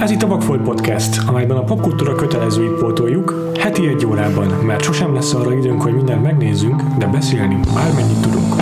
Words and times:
Ez 0.00 0.10
itt 0.10 0.22
a 0.22 0.26
Vagfolt 0.26 0.62
Podcast, 0.62 1.28
amelyben 1.28 1.56
a 1.56 1.64
popkultúra 1.64 2.14
kötelezőit 2.14 2.72
pótoljuk, 2.72 3.50
heti 3.58 3.86
egy 3.86 4.06
órában, 4.06 4.46
mert 4.46 4.82
sosem 4.82 5.14
lesz 5.14 5.34
arra 5.34 5.54
időnk, 5.54 5.82
hogy 5.82 5.94
mindent 5.94 6.22
megnézzünk, 6.22 6.82
de 6.98 7.06
beszélni 7.06 7.60
bármennyit 7.74 8.20
tudunk. 8.20 8.54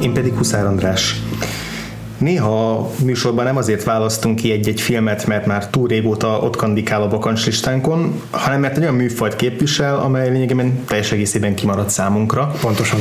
Én 0.00 0.12
pedig 0.12 0.36
Huszár 0.36 0.66
András. 0.66 1.19
Néha 2.20 2.72
a 2.72 2.90
műsorban 3.04 3.44
nem 3.44 3.56
azért 3.56 3.84
választunk 3.84 4.36
ki 4.36 4.52
egy-egy 4.52 4.80
filmet, 4.80 5.26
mert 5.26 5.46
már 5.46 5.70
túl 5.70 5.88
régóta 5.88 6.38
ott 6.38 6.56
kandikál 6.56 7.02
a 7.02 7.08
bakancslistánkon, 7.08 8.22
hanem 8.30 8.60
mert 8.60 8.76
egy 8.76 8.82
olyan 8.82 8.94
műfajt 8.94 9.36
képvisel, 9.36 9.98
amely 9.98 10.30
lényegében 10.30 10.84
teljes 10.86 11.12
egészében 11.12 11.54
kimaradt 11.54 11.90
számunkra. 11.90 12.52
Pontosan. 12.60 12.98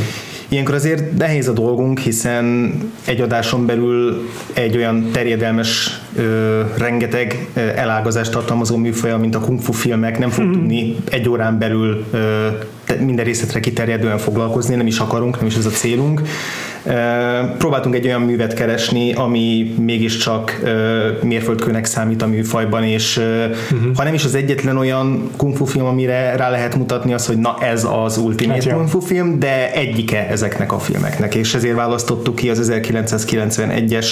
Ilyenkor 0.48 0.74
azért 0.74 1.18
nehéz 1.18 1.48
a 1.48 1.52
dolgunk, 1.52 2.00
hiszen 2.00 2.74
egy 3.06 3.22
adáson 3.22 3.66
belül 3.66 4.30
egy 4.54 4.78
olyan 4.78 5.10
terjedelmes, 5.12 6.00
ö, 6.16 6.62
rengeteg 6.78 7.48
ö, 7.54 7.60
elágazást 7.60 8.32
tartalmazó 8.32 8.76
műfaja, 8.76 9.18
mint 9.18 9.36
a 9.36 9.40
kung 9.40 9.62
fu 9.62 9.72
filmek, 9.72 10.20
nem 10.20 10.30
fog 10.30 10.46
mm. 10.46 10.52
tudni 10.52 10.96
egy 11.12 11.30
órán 11.30 11.58
belül 11.58 12.06
ö, 12.12 12.48
minden 13.00 13.26
részletre 13.26 13.60
kiterjedően 13.60 14.18
foglalkozni, 14.18 14.76
nem 14.76 14.88
is 14.88 15.00
akarunk, 15.00 15.38
nem 15.38 15.48
is 15.48 15.56
ez 15.56 15.66
a 15.66 15.70
célunk. 15.70 16.22
Próbáltunk 17.58 17.96
egy 17.96 18.06
olyan 18.06 18.22
művet 18.22 18.54
keresni, 18.54 19.14
ami 19.14 19.74
mégiscsak 19.80 20.62
mérföldkőnek 21.22 21.86
számít 21.86 22.22
a 22.22 22.28
műfajban, 22.28 22.84
és 22.84 23.18
uh-huh. 23.18 23.96
ha 23.96 24.04
nem 24.04 24.14
is 24.14 24.24
az 24.24 24.36
egyetlen 24.36 24.78
olyan 24.78 25.30
kung 25.38 25.56
fu 25.56 25.66
film, 25.66 25.86
amire 25.86 26.36
rá 26.36 26.50
lehet 26.50 26.76
mutatni 26.76 27.14
az, 27.14 27.26
hogy 27.26 27.38
na 27.38 27.58
ez 27.62 27.88
az 27.92 28.18
ultimate 28.18 28.54
Hát, 28.54 28.66
ja. 28.66 28.76
kung 28.76 28.88
fu 28.88 29.00
film, 29.00 29.40
de 29.40 29.72
egyike 29.72 30.28
ezeknek 30.30 30.72
a 30.72 30.80
filmeknek, 30.80 31.36
és 31.36 31.54
ezért 31.54 31.76
választottuk 31.76 32.36
ki 32.36 32.50
az 32.50 32.72
1991-es 32.72 34.08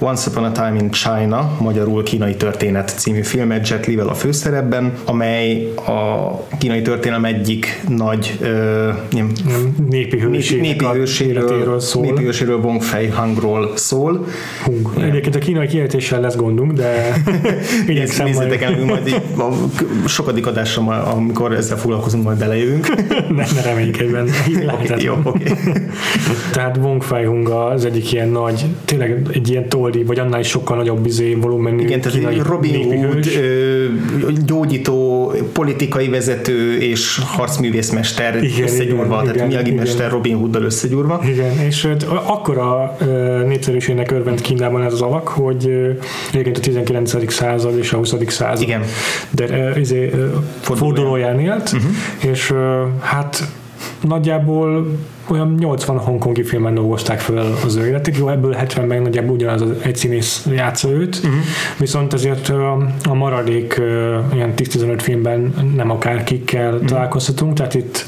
Once 0.00 0.30
Upon 0.30 0.44
a 0.44 0.52
Time 0.52 0.76
in 0.80 0.90
China, 0.90 1.56
magyarul 1.60 2.02
Kínai 2.02 2.36
Történet 2.36 2.94
című 2.96 3.22
filmet 3.22 3.68
Jet 3.68 3.86
Li-vel 3.86 4.08
a 4.08 4.14
főszerepben, 4.14 4.92
amely 5.04 5.72
a 5.76 6.32
kínai 6.58 6.82
történelem 6.82 7.24
egyik 7.24 7.82
nagy 7.88 8.38
ö, 8.40 8.88
ilyen 9.12 9.30
Népi 9.88 10.18
hőséről, 10.18 11.80
szól. 11.80 12.02
népi 12.02 12.24
hőséről 12.24 12.56
Wong 12.56 12.82
Fei 12.82 13.06
Hangról 13.06 13.72
szól. 13.74 14.26
Hung. 14.64 14.90
Egyébként 15.00 15.34
a 15.34 15.38
kínai 15.38 15.66
kiejtéssel 15.66 16.20
lesz 16.20 16.36
gondunk, 16.36 16.72
de 16.72 17.22
igyekszem. 17.86 18.26
Nézzétek 18.26 18.62
el, 18.62 18.84
majd 18.84 19.06
így 19.06 19.22
a 19.38 19.52
sokadik 20.08 20.46
adásra, 20.46 21.02
amikor 21.02 21.52
ezzel 21.52 21.76
foglalkozunk, 21.76 22.24
majd 22.24 22.38
belejövünk. 22.38 22.88
ne, 23.36 23.44
ne 23.54 23.62
reménykedj 23.62 24.12
benne. 24.12 24.32
Jó, 24.98 25.14
oké. 25.22 25.52
Tehát 26.52 26.76
Wong 26.76 27.02
Fei 27.02 27.24
Hung 27.24 27.48
az 27.48 27.84
egyik 27.84 28.12
ilyen 28.12 28.28
nagy, 28.28 28.64
tényleg 28.84 29.26
egy 29.32 29.50
ilyen 29.50 29.68
toldi, 29.90 30.06
vagy 30.06 30.18
annál 30.18 30.40
is 30.40 30.48
sokkal 30.48 30.76
nagyobb 30.76 31.06
izé, 31.06 31.34
volumenű 31.34 31.82
Igen, 31.82 32.00
tehát 32.00 32.18
kínai 32.18 32.40
Robin 32.42 33.04
Hood, 33.04 33.26
gyógyító, 34.44 35.32
politikai 35.52 36.08
vezető 36.08 36.78
és 36.78 37.20
harcművészmester 37.24 38.42
Igen, 38.42 38.62
összegyúrva, 38.62 39.04
igen, 39.04 39.20
tehát 39.20 39.34
igen, 39.34 39.46
Miyagi 39.46 39.70
igen. 39.70 39.82
mester 39.82 40.10
Robin 40.10 40.36
Hooddal 40.36 40.62
összegyúrva. 40.62 41.20
Igen, 41.24 41.58
és 41.58 41.88
akkora 42.26 42.96
népszerűségnek 43.46 44.10
örvend 44.10 44.40
Kínában 44.40 44.82
ez 44.82 44.92
az 44.92 45.00
alak, 45.00 45.28
hogy 45.28 45.64
egyébként 46.30 46.56
a 46.56 46.60
19. 46.60 47.32
század 47.32 47.78
és 47.78 47.92
a 47.92 47.96
20. 47.96 48.14
század 48.26 48.62
Igen. 48.62 48.82
de 49.30 49.72
izé, 49.78 50.10
fordulóján 50.60 51.40
élt, 51.40 51.72
uh-huh. 51.72 52.30
és 52.32 52.52
hát 53.00 53.48
nagyjából 54.00 54.86
olyan 55.30 55.54
80 55.58 55.98
hongkongi 55.98 56.42
filmen 56.42 56.74
dolgozták 56.74 57.20
fel 57.20 57.36
az 57.64 57.76
ő 57.76 57.86
életét, 57.86 58.16
jó, 58.16 58.28
ebből 58.28 58.52
70 58.52 58.86
meg 58.86 59.02
nagyjából 59.02 59.34
ugyanaz 59.34 59.62
az 59.62 59.70
egy 59.82 59.96
színész 59.96 60.46
játsza 60.50 60.90
őt, 60.90 61.16
uh-huh. 61.16 61.32
viszont 61.78 62.12
azért 62.12 62.48
ö, 62.48 62.70
a 63.08 63.14
maradék 63.14 63.80
ilyen 64.32 64.52
10-15 64.56 64.98
filmben 64.98 65.54
nem 65.76 65.90
akárkikkel 65.90 66.72
uh-huh. 66.72 66.88
találkozhatunk, 66.88 67.52
tehát 67.52 67.74
itt 67.74 68.06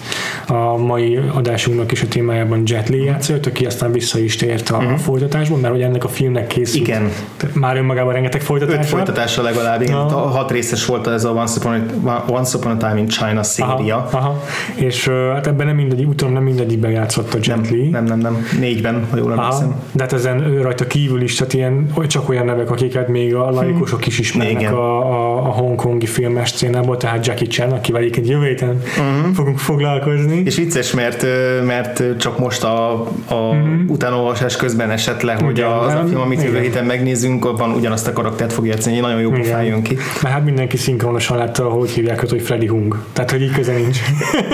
a 0.51 0.77
mai 0.77 1.21
adásunknak 1.35 1.93
is 1.93 2.03
a 2.03 2.09
témájában 2.09 2.63
Jet 2.65 2.89
Li 2.89 3.05
játsza 3.05 3.33
őt, 3.33 3.47
aki 3.47 3.67
aztán 3.67 3.93
vissza 3.93 4.19
is 4.19 4.37
tért 4.37 4.71
a 4.71 4.77
uh-huh. 4.77 4.99
folytatásban, 4.99 5.61
mert 5.61 5.73
hogy 5.73 5.83
ennek 5.83 6.05
a 6.05 6.09
filmnek 6.09 6.47
készült 6.47 6.89
Mhm. 6.89 6.91
Igen. 6.91 7.11
már 7.53 7.77
önmagában 7.77 8.13
rengeteg 8.13 8.41
folytatás 8.41 8.77
Öt 8.79 8.85
folytatása 8.85 9.43
legalább, 9.43 9.83
igen. 9.83 9.95
Aha. 9.95 10.19
Hat 10.29 10.51
részes 10.51 10.87
volt 10.87 11.07
ez 11.07 11.25
a 11.25 11.31
Once 11.31 11.59
Upon 11.59 11.87
a, 12.05 12.25
Once 12.29 12.57
Upon 12.59 12.73
a 12.73 12.77
Time 12.77 12.99
in 12.99 13.09
China 13.09 13.43
széria. 13.43 13.97
Aha, 13.97 14.19
aha. 14.19 14.43
És 14.75 15.09
hát 15.09 15.47
ebben 15.47 15.67
nem 15.67 15.77
mindegyik, 15.77 16.09
utána 16.09 16.33
nem 16.33 16.43
mindegyikben 16.43 16.91
játszott 16.91 17.35
a 17.35 17.39
Jet 17.41 17.71
Li. 17.71 17.89
Nem, 17.89 18.05
nem, 18.05 18.19
nem. 18.19 18.47
Négyben, 18.59 19.07
ha 19.11 19.17
jól 19.17 19.33
emlékszem. 19.33 19.75
de 19.93 20.03
hát 20.03 20.13
ezen 20.13 20.41
ő 20.47 20.61
rajta 20.61 20.87
kívül 20.87 21.23
is, 21.23 21.35
tehát 21.35 21.53
ilyen, 21.53 21.93
csak 22.07 22.29
olyan 22.29 22.45
nevek, 22.45 22.71
akiket 22.71 23.09
még 23.09 23.35
a 23.35 23.51
laikusok 23.51 24.07
is 24.07 24.19
ismernek 24.19 24.61
Igen. 24.61 24.73
a, 24.73 24.99
a, 25.13 25.37
a 25.37 25.49
hongkongi 25.51 26.07
filmes 26.07 26.49
szcénából, 26.49 26.97
tehát 26.97 27.27
Jackie 27.27 27.47
Chan, 27.47 27.73
akivel 27.73 28.01
egyébként 28.01 28.29
jövő 28.29 28.47
héten 28.47 28.83
uh-huh. 28.99 29.35
fogunk 29.35 29.59
foglalkozni. 29.59 30.40
És 30.45 30.57
vicces, 30.57 30.93
mert, 30.93 31.27
mert 31.65 32.03
csak 32.19 32.39
most 32.39 32.65
a, 32.65 32.93
a 33.27 33.35
uh-huh. 33.35 33.69
utánolvasás 33.87 34.57
közben 34.57 34.91
esett 34.91 35.23
le, 35.23 35.35
hogy. 35.35 35.59
Igen, 35.59 35.71
az 35.71 35.95
a 35.95 36.05
film, 36.09 36.21
amit 36.21 36.43
jövő 36.43 36.61
héten 36.61 36.85
megnézünk, 36.85 37.45
abban 37.45 37.71
ugyanazt 37.71 38.07
a 38.07 38.13
karaktert 38.13 38.53
fog 38.53 38.67
játszani, 38.67 38.99
nagyon 38.99 39.21
jó 39.21 39.31
pofán 39.31 39.65
jön 39.65 39.83
ki. 39.83 39.97
Mert 40.23 40.35
hát 40.35 40.45
mindenki 40.45 40.77
szinkronosan 40.77 41.37
látta, 41.37 41.69
hogy 41.69 41.91
hívják 41.91 42.23
őt, 42.23 42.31
hogy 42.31 42.43
Freddy 42.43 42.67
Hung. 42.67 42.97
Tehát, 43.13 43.31
hogy 43.31 43.43
így 43.43 43.53
köze 43.53 43.73
nincs. 43.73 43.99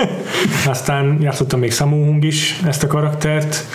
Aztán 0.65 1.17
játszottam 1.21 1.59
még 1.59 1.71
Samu 1.71 2.05
Hung 2.05 2.23
is 2.23 2.59
ezt 2.67 2.83
a 2.83 2.87
karaktert, 2.87 3.65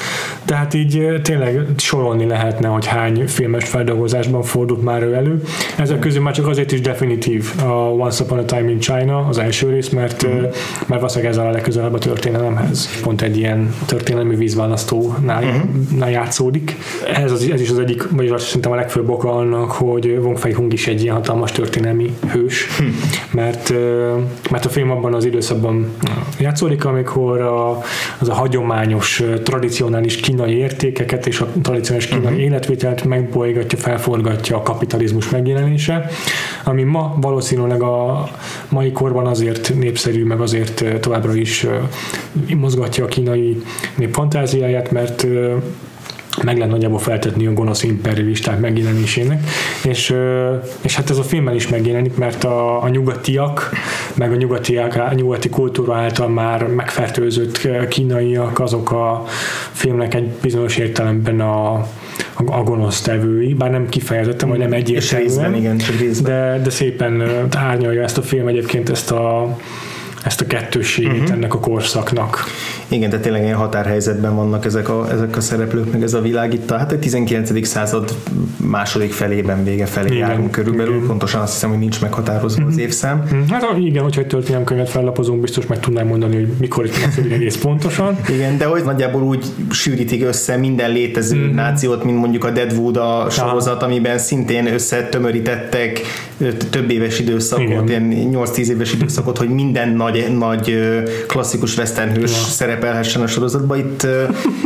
tehát 0.45 0.75
így 0.75 1.21
tényleg 1.23 1.61
sorolni 1.77 2.27
lehetne, 2.27 2.69
hogy 2.69 2.87
hány 2.87 3.27
filmes 3.27 3.65
feldolgozásban 3.65 4.43
fordult 4.43 4.83
már 4.83 5.03
ő 5.03 5.15
elő. 5.15 5.43
Ezek 5.77 5.99
közül 5.99 6.23
már 6.23 6.35
csak 6.35 6.47
azért 6.47 6.73
is 6.73 6.81
definitív 6.81 7.53
a 7.63 7.73
Once 7.73 8.25
Upon 8.25 8.39
a 8.39 8.45
Time 8.45 8.71
in 8.71 8.79
China, 8.79 9.27
az 9.29 9.39
első 9.39 9.71
rész, 9.71 9.89
mert, 9.89 10.27
mm. 10.27 10.31
mert 10.87 11.01
valószínűleg 11.01 11.33
ezzel 11.33 11.47
a 11.47 11.51
legközelebb 11.51 11.95
a 11.95 11.99
történelemhez. 12.03 13.01
Pont 13.03 13.23
egy 13.23 13.37
ilyen 13.37 13.75
történelmi 13.87 14.37
vízválasztónál 14.37 15.43
mm. 15.43 16.03
játszódik. 16.09 16.77
Ez, 17.15 17.33
az, 17.33 17.49
ez 17.53 17.61
is 17.61 17.71
az 17.71 17.79
egyik, 17.79 18.11
vagy 18.11 18.29
azt 18.29 18.47
szerintem 18.47 18.73
a 18.73 18.75
legfőbb 18.75 19.09
oka 19.09 19.33
annak, 19.33 19.71
hogy 19.71 20.19
Wong 20.23 20.39
Fei 20.39 20.53
Hung 20.53 20.73
is 20.73 20.87
egy 20.87 21.03
ilyen 21.03 21.15
hatalmas 21.15 21.53
történelmi 21.53 22.17
hős, 22.33 22.67
mert, 23.31 23.71
ö, 23.71 24.17
mert 24.51 24.65
a 24.65 24.69
film 24.69 24.91
abban 24.91 25.15
az 25.15 25.25
időszakban 25.25 25.87
játszódik, 26.39 26.85
amikor 26.85 27.41
a, 27.41 27.83
az 28.19 28.29
a 28.29 28.35
hagyományos, 28.35 29.23
tradicionális 29.43 30.17
kínai 30.17 30.57
értékeket 30.57 31.27
és 31.27 31.41
a 31.41 31.49
tradicionális 31.63 32.09
kínai 32.09 32.25
uh-huh. 32.25 32.41
életvitelt 32.41 33.05
megbolygatja, 33.05 33.79
felforgatja 33.79 34.57
a 34.57 34.63
kapitalizmus 34.63 35.31
megjelenése, 35.31 36.11
ami 36.65 36.83
ma 36.83 37.17
valószínűleg 37.21 37.83
a 37.83 38.29
mai 38.69 38.93
korban 38.93 39.27
azért 39.27 39.75
népszerű, 39.75 40.25
meg 40.25 40.41
azért 40.41 41.01
továbbra 41.01 41.35
is 41.35 41.67
mozgatja 42.57 43.05
a 43.05 43.09
kínai 43.09 43.63
nép 43.97 44.15
fantáziáját, 44.15 44.91
mert 44.91 45.27
meg 46.43 46.57
lehet 46.57 46.73
nagyjából 46.73 46.99
feltetni 46.99 47.47
a 47.47 47.53
gonosz 47.53 47.83
imperialisták 47.83 48.61
megjelenésének, 48.61 49.49
és, 49.85 50.15
és 50.83 50.97
hát 50.97 51.11
ez 51.11 51.19
a 51.19 51.23
filmben 51.23 51.55
is 51.55 51.69
megjelenik, 51.69 52.17
mert 52.17 52.45
a, 52.45 52.83
a 52.83 52.89
nyugatiak, 52.89 53.71
meg 54.15 54.33
a 54.33 54.37
nyugatiak, 54.37 54.95
a 54.95 55.13
nyugati 55.15 55.49
kultúra 55.49 55.95
által 55.95 56.29
már 56.29 56.67
megfertőzött 56.67 57.69
kínaiak, 57.89 58.61
azok 58.61 58.91
a 58.91 59.25
filmnek 59.73 60.15
egy 60.15 60.29
bizonyos 60.43 60.77
értelemben 60.77 61.41
a, 61.41 61.73
a, 62.35 62.63
gonosz 62.63 63.01
tevői, 63.01 63.55
bár 63.55 63.71
nem 63.71 63.89
kifejezetten, 63.89 64.49
vagy 64.49 64.59
nem 64.59 64.73
És 64.73 64.83
részben, 64.85 65.21
egyértelműen, 65.21 65.61
igen, 65.61 65.79
csak 65.79 65.99
részben. 65.99 66.33
de, 66.33 66.63
de 66.63 66.71
szépen 66.71 67.23
árnyalja 67.57 68.03
ezt 68.03 68.19
a 68.19 68.23
film 68.23 68.47
egyébként 68.47 68.91
ezt 68.91 69.11
a 69.11 69.57
ezt 70.25 70.41
a 70.41 70.47
kettősségét 70.47 71.13
uh-huh. 71.13 71.31
ennek 71.31 71.55
a 71.55 71.59
korszaknak. 71.61 72.45
Igen, 72.89 73.11
tehát 73.11 73.25
tényleg 73.25 73.43
ilyen 73.43 73.57
határhelyzetben 73.57 74.37
vannak 74.37 74.65
ezek 74.65 74.89
a, 74.89 75.11
ezek 75.13 75.37
a 75.37 75.41
szereplők, 75.41 75.93
meg 75.93 76.03
ez 76.03 76.15
a 76.15 76.21
világ 76.21 76.55
itt. 76.55 76.71
A, 76.71 76.79
hát 76.79 76.93
a 76.93 76.99
19. 76.99 77.67
század 77.67 78.15
második 78.57 79.13
felében, 79.13 79.65
vége 79.65 79.87
felé 79.87 80.15
Igen, 80.15 80.29
járunk 80.29 80.51
körülbelül. 80.51 80.95
igen. 80.95 81.07
Pontosan 81.07 81.41
azt 81.41 81.53
hiszem, 81.53 81.71
hogy 81.71 81.79
nincs 81.79 82.01
meghatározva 82.01 82.65
az 82.67 82.79
évszám. 82.79 83.23
Hm, 83.29 83.53
Hát 83.53 83.65
igen, 83.79 84.03
hogyha 84.03 84.21
egy 84.21 84.27
történelemkönyvet 84.27 84.89
fellapozunk, 84.89 85.41
biztos 85.41 85.67
meg 85.67 85.81
tudnám 85.81 86.07
mondani, 86.07 86.35
hogy 86.35 86.49
mikor 86.61 86.85
itt 86.85 86.99
kezdődik 86.99 87.33
egész 87.33 87.57
pontosan. 87.57 88.19
Igen, 88.35 88.59
de 88.59 88.65
hogy 88.65 88.85
nagyjából 88.85 89.23
úgy 89.23 89.45
sűrítik 89.71 90.25
össze 90.25 90.57
minden 90.57 90.91
létező 90.91 91.37
mm. 91.37 91.55
nációt, 91.55 92.05
mint 92.05 92.19
mondjuk 92.19 92.45
a 92.45 92.51
Deadwood 92.51 92.97
a 92.97 93.27
sorozat, 93.31 93.83
amiben 93.83 94.19
szintén 94.19 94.67
összetömörítettek 94.73 96.01
több 96.71 96.91
éves 96.91 97.19
időszakot, 97.19 97.89
Igen. 97.89 98.11
ilyen 98.11 98.31
8-10 98.33 98.67
éves 98.67 98.93
időszakot, 98.93 99.39
hogy 99.39 99.49
minden 99.49 99.89
nagy 99.89 100.12
nagy, 100.13 100.39
nagy 100.39 100.79
klasszikus 101.27 101.77
western 101.77 102.11
hős 102.11 102.31
ja. 102.31 102.37
szerepelhessen 102.37 103.23
a 103.23 103.27
sorozatban. 103.27 103.79
Itt, 103.79 104.07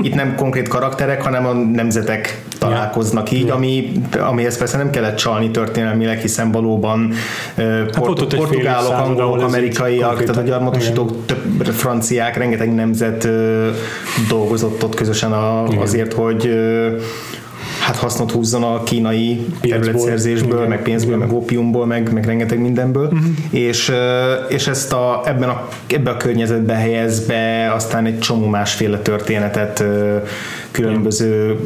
itt 0.02 0.14
nem 0.14 0.34
konkrét 0.34 0.68
karakterek, 0.68 1.22
hanem 1.22 1.46
a 1.46 1.52
nemzetek 1.52 2.42
találkoznak 2.58 3.30
így, 3.30 3.46
ja. 3.46 3.54
ami, 3.54 3.92
amihez 4.18 4.58
persze 4.58 4.76
nem 4.76 4.90
kellett 4.90 5.16
csalni 5.16 5.50
történelmileg, 5.50 6.18
hiszen 6.18 6.52
valóban 6.52 7.12
hát 7.56 7.90
port, 7.90 8.34
portugálok, 8.34 8.92
angolok, 8.92 9.40
amerikaiak, 9.40 10.18
tehát 10.18 10.36
a 10.36 10.46
gyarmatosítók, 10.46 11.26
több 11.26 11.64
franciák, 11.64 12.36
rengeteg 12.36 12.74
nemzet 12.74 13.28
dolgozott 14.28 14.84
ott 14.84 14.94
közösen 14.94 15.32
a, 15.32 15.62
azért, 15.62 16.12
hogy 16.12 16.50
hát 17.86 17.96
hasznot 17.96 18.30
húzzon 18.30 18.62
a 18.62 18.82
kínai 18.82 19.46
területszerzésből, 19.60 20.58
igen, 20.58 20.68
meg 20.68 20.82
pénzből, 20.82 21.14
igen. 21.14 21.26
meg 21.26 21.36
opiumból, 21.36 21.86
meg, 21.86 22.12
meg 22.12 22.24
rengeteg 22.24 22.60
mindenből, 22.60 23.04
uh-huh. 23.04 23.24
és, 23.50 23.92
és 24.48 24.66
ezt 24.66 24.92
a, 24.92 25.22
ebben 25.24 25.48
a, 25.48 25.68
ebbe 25.86 26.10
a 26.10 26.16
környezetbe 26.16 26.74
helyez 26.74 27.26
be 27.26 27.72
aztán 27.74 28.06
egy 28.06 28.18
csomó 28.18 28.46
másféle 28.46 28.98
történetet 28.98 29.84
különböző 30.70 31.58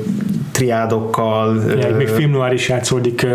triádokkal. 0.53 1.63
Ja, 1.81 1.97
még 1.97 2.09
film 2.09 2.31
noir 2.31 2.53
is 2.53 2.69
játszódik 2.69 3.27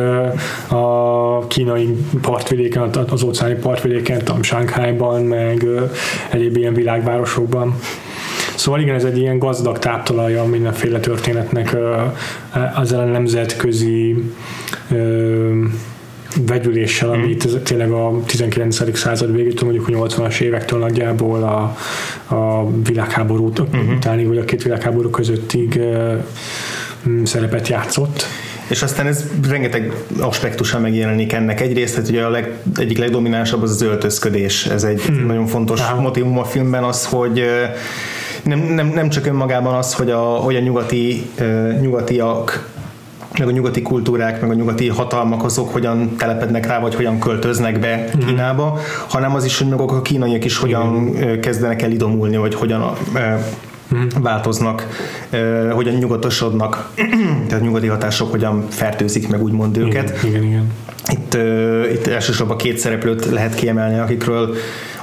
a 0.68 1.48
kínai 1.48 1.96
partvidéken, 2.22 2.90
az 3.10 3.24
óceáni 3.24 3.54
partvidéken, 3.54 4.22
Shanghai-ban, 4.42 5.22
meg 5.22 5.66
egyéb 6.32 6.58
ilyen 6.58 6.74
világvárosokban. 6.74 7.76
Szóval 8.56 8.80
igen, 8.80 8.96
ez 8.96 9.04
egy 9.04 9.18
ilyen 9.18 9.40
gazdag 9.40 9.80
táptalaja 9.80 10.44
mindenféle 10.44 11.00
történetnek 11.00 11.76
ezzel 12.82 13.00
a 13.00 13.06
nemzetközi 13.06 14.24
vegyüléssel, 16.46 17.10
mm. 17.10 17.12
amit 17.12 17.62
tényleg 17.64 17.92
a 17.92 18.20
19. 18.26 18.98
század 18.98 19.36
végétől, 19.36 19.70
mondjuk 19.70 20.02
a 20.02 20.08
80-as 20.08 20.40
évektől 20.40 20.80
nagyjából 20.80 21.44
a, 21.44 21.78
a 22.36 22.72
világháború 22.84 23.54
mm-hmm. 23.62 23.96
utáni, 23.96 24.26
vagy 24.26 24.38
a 24.38 24.46
két 24.46 24.64
világháború 24.64 25.10
közöttig 25.10 25.80
szerepet 27.24 27.68
játszott. 27.68 28.26
És 28.70 28.82
aztán 28.82 29.08
ez 29.08 29.24
rengeteg 29.50 29.94
aspektusa 30.20 30.80
megjelenik 30.80 31.34
ennek. 31.34 31.62
Egyrészt, 31.62 31.96
hát 31.96 32.10
ugye 32.10 32.24
a 32.24 32.30
leg, 32.30 32.52
egyik 32.76 32.98
legdominánsabb 32.98 33.62
az 33.62 33.72
az 33.72 33.82
öltözködés. 33.82 34.66
Ez 34.66 34.84
egy 34.84 35.02
mm. 35.12 35.26
nagyon 35.26 35.46
fontos 35.46 35.80
Aha. 35.80 36.02
motivum 36.02 36.38
a 36.38 36.44
filmben 36.44 36.84
az, 36.84 37.06
hogy 37.06 37.44
nem, 38.46 38.60
nem, 38.60 38.88
nem 38.88 39.10
csak 39.10 39.26
önmagában 39.26 39.76
az, 39.76 39.94
hogy 39.94 40.10
a, 40.10 40.20
hogy 40.20 40.56
a 40.56 40.60
nyugati, 40.60 41.30
nyugatiak 41.82 42.74
meg 43.40 43.48
a 43.48 43.52
nyugati 43.52 43.82
kultúrák, 43.82 44.42
meg 44.42 44.50
a 44.50 44.54
nyugati 44.54 44.88
hatalmak 44.88 45.44
azok 45.44 45.74
hogyan 45.74 46.16
telepednek 46.18 46.68
rá, 46.68 46.80
vagy 46.80 46.96
hogyan 46.96 47.20
költöznek 47.20 47.80
be 47.80 48.10
mm. 48.16 48.20
Kínába, 48.20 48.80
hanem 49.08 49.36
az 49.36 49.46
is, 49.46 49.58
hogy 49.58 49.68
maguk 49.68 49.92
a 49.92 50.02
kínaiak 50.02 50.46
is 50.46 50.58
hogyan 50.58 50.86
mm. 50.86 51.40
kezdenek 51.40 51.82
el 51.82 51.92
idomulni, 51.92 52.38
vagy 52.38 52.56
hogyan 52.56 52.94
mm. 53.96 54.08
változnak, 54.22 54.88
hogyan 55.72 55.94
nyugatosodnak, 55.94 56.90
tehát 57.48 57.64
nyugati 57.64 57.88
hatások 57.88 58.32
hogyan 58.32 58.66
fertőzik 58.70 59.30
meg 59.30 59.44
úgymond 59.44 59.78
őket. 59.78 60.18
Igen, 60.24 60.36
igen, 60.36 60.44
igen. 60.44 60.72
Itt, 61.08 61.38
itt 61.92 62.08
elsősorban 62.08 62.58
két 62.58 62.78
szereplőt 62.78 63.26
lehet 63.26 63.56
kiemelni, 63.56 64.00
akikről 64.00 64.56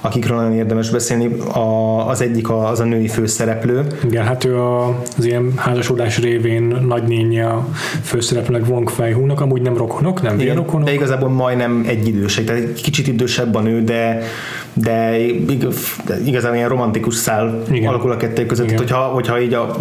akikről 0.05 0.37
nagyon 0.37 0.53
érdemes 0.53 0.91
beszélni. 0.91 1.27
A, 1.55 2.09
az 2.09 2.21
egyik 2.21 2.49
a, 2.49 2.69
az 2.69 2.81
a 2.81 2.85
női 2.85 3.09
főszereplő. 3.09 3.87
Igen, 4.05 4.25
hát 4.25 4.45
ő 4.45 4.59
a, 4.59 5.03
az 5.19 5.25
ilyen 5.25 5.53
házasodás 5.57 6.19
révén 6.19 6.63
nagynénye 6.87 7.47
a 7.47 7.69
főszereplőnek 8.03 8.69
Wong 8.69 8.89
fei 8.89 9.13
nak 9.13 9.41
amúgy 9.41 9.63
nem 9.63 9.77
rokonok, 9.77 10.23
nem 10.23 10.41
Igen, 10.41 10.57
rokonok. 10.57 10.87
De 10.87 10.93
igazából 10.93 11.29
majdnem 11.29 11.85
egy 11.87 12.09
idősek, 12.09 12.45
tehát 12.45 12.63
egy 12.63 12.83
kicsit 12.83 13.07
idősebb 13.07 13.55
a 13.55 13.61
nő, 13.61 13.83
de 13.83 14.23
de 14.75 15.27
igazán 16.25 16.55
ilyen 16.55 16.69
romantikus 16.69 17.15
szál 17.15 17.63
Igen. 17.71 17.89
alakul 17.89 18.11
a 18.11 18.17
kettő 18.17 18.47
között. 18.47 18.67
Tehát, 18.67 18.81
hogyha, 18.81 19.01
hogyha 19.01 19.41
így 19.41 19.55
a 19.55 19.77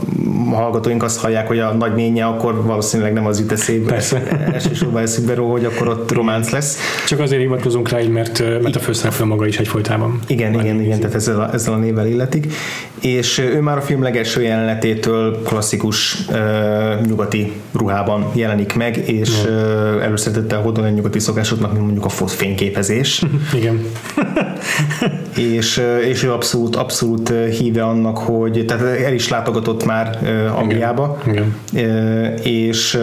hallgatóink 0.49 1.03
azt 1.03 1.19
hallják, 1.19 1.47
hogy 1.47 1.59
a 1.59 1.73
nagynénye, 1.73 2.25
akkor 2.25 2.65
valószínűleg 2.65 3.13
nem 3.13 3.25
az 3.25 3.39
jut 3.39 3.51
eszébe, 3.51 4.01
elsősorban 4.53 5.01
eszükbe 5.01 5.33
róla, 5.33 5.51
hogy 5.51 5.65
akkor 5.65 5.87
ott 5.87 6.11
románc 6.11 6.49
lesz. 6.49 6.77
Csak 7.07 7.19
azért 7.19 7.41
hivatkozunk 7.41 7.89
rá, 7.89 7.99
mert, 8.11 8.39
mert 8.61 8.75
a 8.75 8.79
főszereplő 8.79 9.25
maga 9.25 9.45
is 9.45 9.57
egyfolytában. 9.57 10.19
Igen, 10.27 10.53
igen, 10.53 10.81
igen, 10.81 10.99
tehát 10.99 11.15
ezzel 11.15 11.39
a, 11.39 11.53
ezzel 11.53 11.73
a 11.73 11.77
névvel 11.77 12.07
illetik. 12.07 12.53
És 13.01 13.37
ő 13.37 13.61
már 13.61 13.77
a 13.77 13.81
film 13.81 14.01
legelső 14.01 14.41
jelenetétől 14.41 15.41
klasszikus 15.43 16.17
uh, 16.29 17.05
nyugati 17.07 17.51
ruhában 17.71 18.25
jelenik 18.33 18.75
meg, 18.75 19.09
és 19.09 19.29
uh, 19.43 20.03
előszeretettel 20.03 20.61
hodon 20.61 20.85
egy 20.85 20.93
nyugati 20.93 21.19
szokásoknak, 21.19 21.71
mint 21.71 21.83
mondjuk 21.83 22.05
a 22.05 22.09
fényképezés. 22.27 23.23
igen. 23.59 23.85
és, 25.35 25.81
és 26.09 26.23
ő 26.23 26.31
abszolút, 26.31 26.75
abszolút 26.75 27.33
híve 27.57 27.83
annak, 27.83 28.17
hogy 28.17 28.65
tehát 28.67 28.99
el 28.99 29.13
is 29.13 29.29
látogatott 29.29 29.85
már 29.85 30.19
Angliába, 30.55 31.17
Igen. 31.27 31.55
Igen. 31.71 32.37
és, 32.43 32.99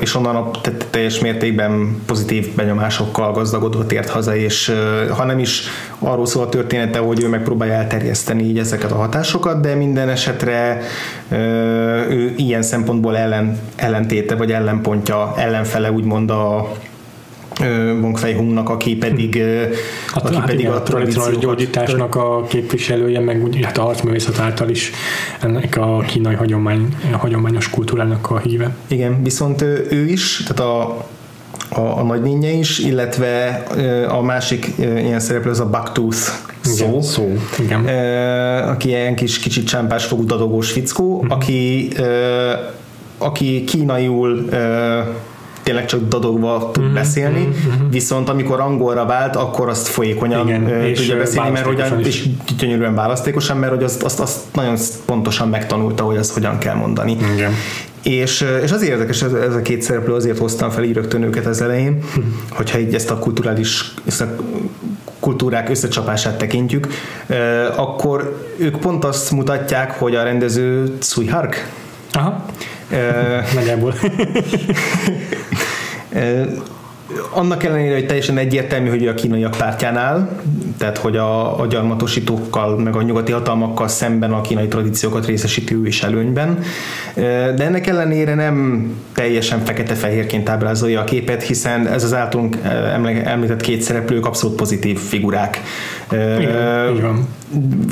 és 0.00 0.14
onnan 0.14 0.36
a 0.36 0.50
teljes 0.90 1.20
mértékben 1.20 2.02
pozitív 2.06 2.54
benyomásokkal 2.54 3.32
gazdagodva 3.32 3.86
tért 3.86 4.08
haza, 4.08 4.36
és 4.36 4.72
ha 5.10 5.24
nem 5.24 5.38
is 5.38 5.62
arról 5.98 6.26
szól 6.26 6.42
a 6.42 6.48
története, 6.48 6.98
hogy 6.98 7.22
ő 7.22 7.28
megpróbálja 7.28 7.74
elterjeszteni 7.74 8.42
így 8.42 8.58
ezeket 8.58 8.92
a 8.92 8.96
hatásokat, 8.96 9.60
de 9.60 9.74
minden 9.74 10.08
esetre 10.08 10.80
ő 12.08 12.34
ilyen 12.36 12.62
szempontból 12.62 13.16
ellen, 13.16 13.58
ellentéte, 13.76 14.34
vagy 14.34 14.52
ellenpontja, 14.52 15.32
ellenfele 15.36 15.92
úgymond 15.92 16.30
a 16.30 16.72
Wong 18.00 18.18
Fei 18.18 18.34
Hungnak, 18.34 18.68
aki 18.68 18.96
pedig, 18.96 19.42
a, 20.12 20.18
aki 20.18 20.34
hát 20.34 20.44
pedig 20.44 20.60
igen, 20.60 20.72
a 20.72 20.82
tradicionális 20.82 21.38
gyógyításnak 21.38 22.14
a 22.14 22.44
képviselője, 22.48 23.20
meg 23.20 23.42
úgy, 23.42 23.64
hát 23.64 23.78
a 23.78 23.82
harcművészet 23.82 24.38
által 24.38 24.68
is 24.68 24.90
ennek 25.40 25.76
a 25.76 25.98
kínai 25.98 26.34
hagyomány, 26.34 26.96
a 27.12 27.16
hagyományos 27.16 27.70
kultúrának 27.70 28.30
a 28.30 28.38
híve. 28.38 28.76
Igen, 28.88 29.22
viszont 29.22 29.62
ő 29.90 30.06
is, 30.06 30.42
tehát 30.46 30.60
a 30.60 31.04
a, 31.74 31.98
a 31.98 32.02
nagynénye 32.02 32.50
is, 32.50 32.78
illetve 32.78 33.48
a 34.08 34.22
másik 34.22 34.72
ilyen 34.78 35.20
szereplő 35.20 35.50
az 35.50 35.60
a 35.60 35.66
Bucktooth 35.66 36.18
szó, 36.60 36.86
igen, 36.86 37.02
szó 37.02 37.32
igen. 37.58 37.86
aki 38.68 38.88
ilyen 38.88 39.14
kis 39.14 39.38
kicsit 39.38 39.66
csámpás 39.66 40.04
fogú 40.04 40.24
dadogós 40.24 40.70
fickó, 40.70 41.16
mm-hmm. 41.16 41.30
aki, 41.30 41.88
aki 43.18 43.64
kínaiul 43.64 44.48
tényleg 45.62 45.86
csak 45.86 46.08
dadogva 46.08 46.70
tud 46.72 46.82
mm-hmm, 46.84 46.94
beszélni, 46.94 47.40
mm-hmm. 47.40 47.88
viszont 47.90 48.28
amikor 48.28 48.60
angolra 48.60 49.06
vált, 49.06 49.36
akkor 49.36 49.68
azt 49.68 49.88
folyékonyan 49.88 50.48
Igen, 50.48 50.62
uh, 50.62 50.92
tudja 50.92 51.16
beszélni, 51.16 51.50
mert 51.50 51.66
hogyan, 51.66 52.00
és 52.00 52.28
gyönyörűen 52.58 52.94
választékosan, 52.94 53.56
mert 53.56 53.72
hogy 53.72 53.82
azt, 53.82 54.02
azt, 54.02 54.20
azt 54.20 54.38
nagyon 54.52 54.76
pontosan 55.04 55.48
megtanulta, 55.48 56.02
hogy 56.02 56.16
azt 56.16 56.32
hogyan 56.32 56.58
kell 56.58 56.74
mondani. 56.74 57.16
Igen. 57.34 57.52
És, 58.02 58.46
és 58.62 58.70
azért 58.70 58.92
érdekes 58.92 59.22
ez, 59.22 59.32
ez 59.32 59.54
a 59.54 59.62
két 59.62 59.82
szereplő, 59.82 60.14
azért 60.14 60.38
hoztam 60.38 60.70
fel 60.70 60.84
így 60.84 60.94
rögtön 60.94 61.22
őket 61.22 61.46
az 61.46 61.62
elején, 61.62 61.98
hm. 62.14 62.20
hogyha 62.50 62.78
így 62.78 62.94
ezt 62.94 63.10
a 63.10 63.18
kulturális 63.18 63.94
ezt 64.06 64.20
a 64.20 64.36
kultúrák 65.20 65.68
összecsapását 65.68 66.38
tekintjük, 66.38 66.86
akkor 67.76 68.46
ők 68.56 68.78
pont 68.78 69.04
azt 69.04 69.30
mutatják, 69.30 69.98
hogy 69.98 70.14
a 70.14 70.22
rendező 70.22 70.98
Tsui 70.98 71.26
Hark, 71.26 71.70
Aha. 72.12 72.44
Nagyjából. 73.54 73.94
annak 77.30 77.64
ellenére, 77.64 77.94
hogy 77.94 78.06
teljesen 78.06 78.38
egyértelmű, 78.38 78.88
hogy 78.88 79.06
a 79.06 79.14
kínaiak 79.14 79.54
pártjánál, 79.58 80.40
tehát 80.78 80.98
hogy 80.98 81.16
a, 81.16 81.60
a 81.60 81.66
gyarmatosítókkal, 81.66 82.78
meg 82.78 82.96
a 82.96 83.02
nyugati 83.02 83.32
hatalmakkal 83.32 83.88
szemben 83.88 84.32
a 84.32 84.40
kínai 84.40 84.68
tradíciókat 84.68 85.26
részesíti 85.26 85.74
ő 85.74 85.86
is 85.86 86.02
előnyben, 86.02 86.58
de 87.54 87.64
ennek 87.64 87.86
ellenére 87.86 88.34
nem 88.34 88.86
teljesen 89.14 89.64
fekete-fehérként 89.64 90.48
ábrázolja 90.48 91.00
a 91.00 91.04
képet, 91.04 91.42
hiszen 91.42 91.86
ez 91.86 92.04
az 92.04 92.14
általunk 92.14 92.56
említett 93.24 93.60
két 93.60 93.82
szereplők 93.82 94.26
abszolút 94.26 94.56
pozitív 94.56 94.98
figurák. 94.98 95.60
Igen, 96.10 97.26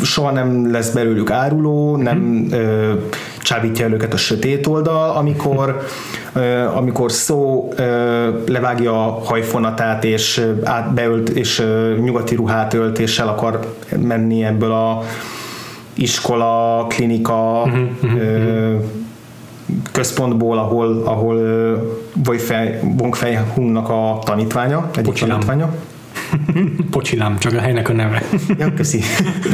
Soha 0.02 0.30
nem 0.30 0.70
lesz 0.70 0.90
belőlük 0.90 1.30
áruló, 1.30 1.96
nem 1.96 2.18
mm. 2.18 2.48
csábítja 3.42 3.84
el 3.84 3.92
őket 3.92 4.12
a 4.12 4.16
sötét 4.16 4.66
oldal, 4.66 5.10
amikor 5.10 5.80
amikor 6.74 7.12
szó 7.12 7.72
levágja 8.46 9.06
a 9.06 9.20
hajfonatát, 9.24 10.04
és 10.04 10.46
átbeölt, 10.64 11.28
és 11.28 11.62
nyugati 12.00 12.34
ruhát 12.34 12.74
ölt, 12.74 12.98
és 12.98 13.18
el 13.18 13.28
akar 13.28 13.74
menni 13.96 14.44
ebből 14.44 14.72
a 14.72 15.02
iskola, 15.94 16.86
klinika, 16.88 17.62
uh-huh, 17.62 17.88
uh-huh, 18.02 18.84
központból, 19.92 20.58
ahol, 20.58 21.02
ahol 21.04 21.36
Wong 22.98 23.14
Fei 23.14 23.38
Hungnak 23.54 23.88
a 23.88 24.18
tanítványa, 24.24 24.90
egyik 24.96 25.12
tanítványa. 25.12 25.74
Pocsilám, 26.90 27.38
csak 27.38 27.52
a 27.52 27.60
helynek 27.60 27.88
a 27.88 27.92
neve. 27.92 28.22
Ja, 28.58 28.74
köszi. 28.74 29.00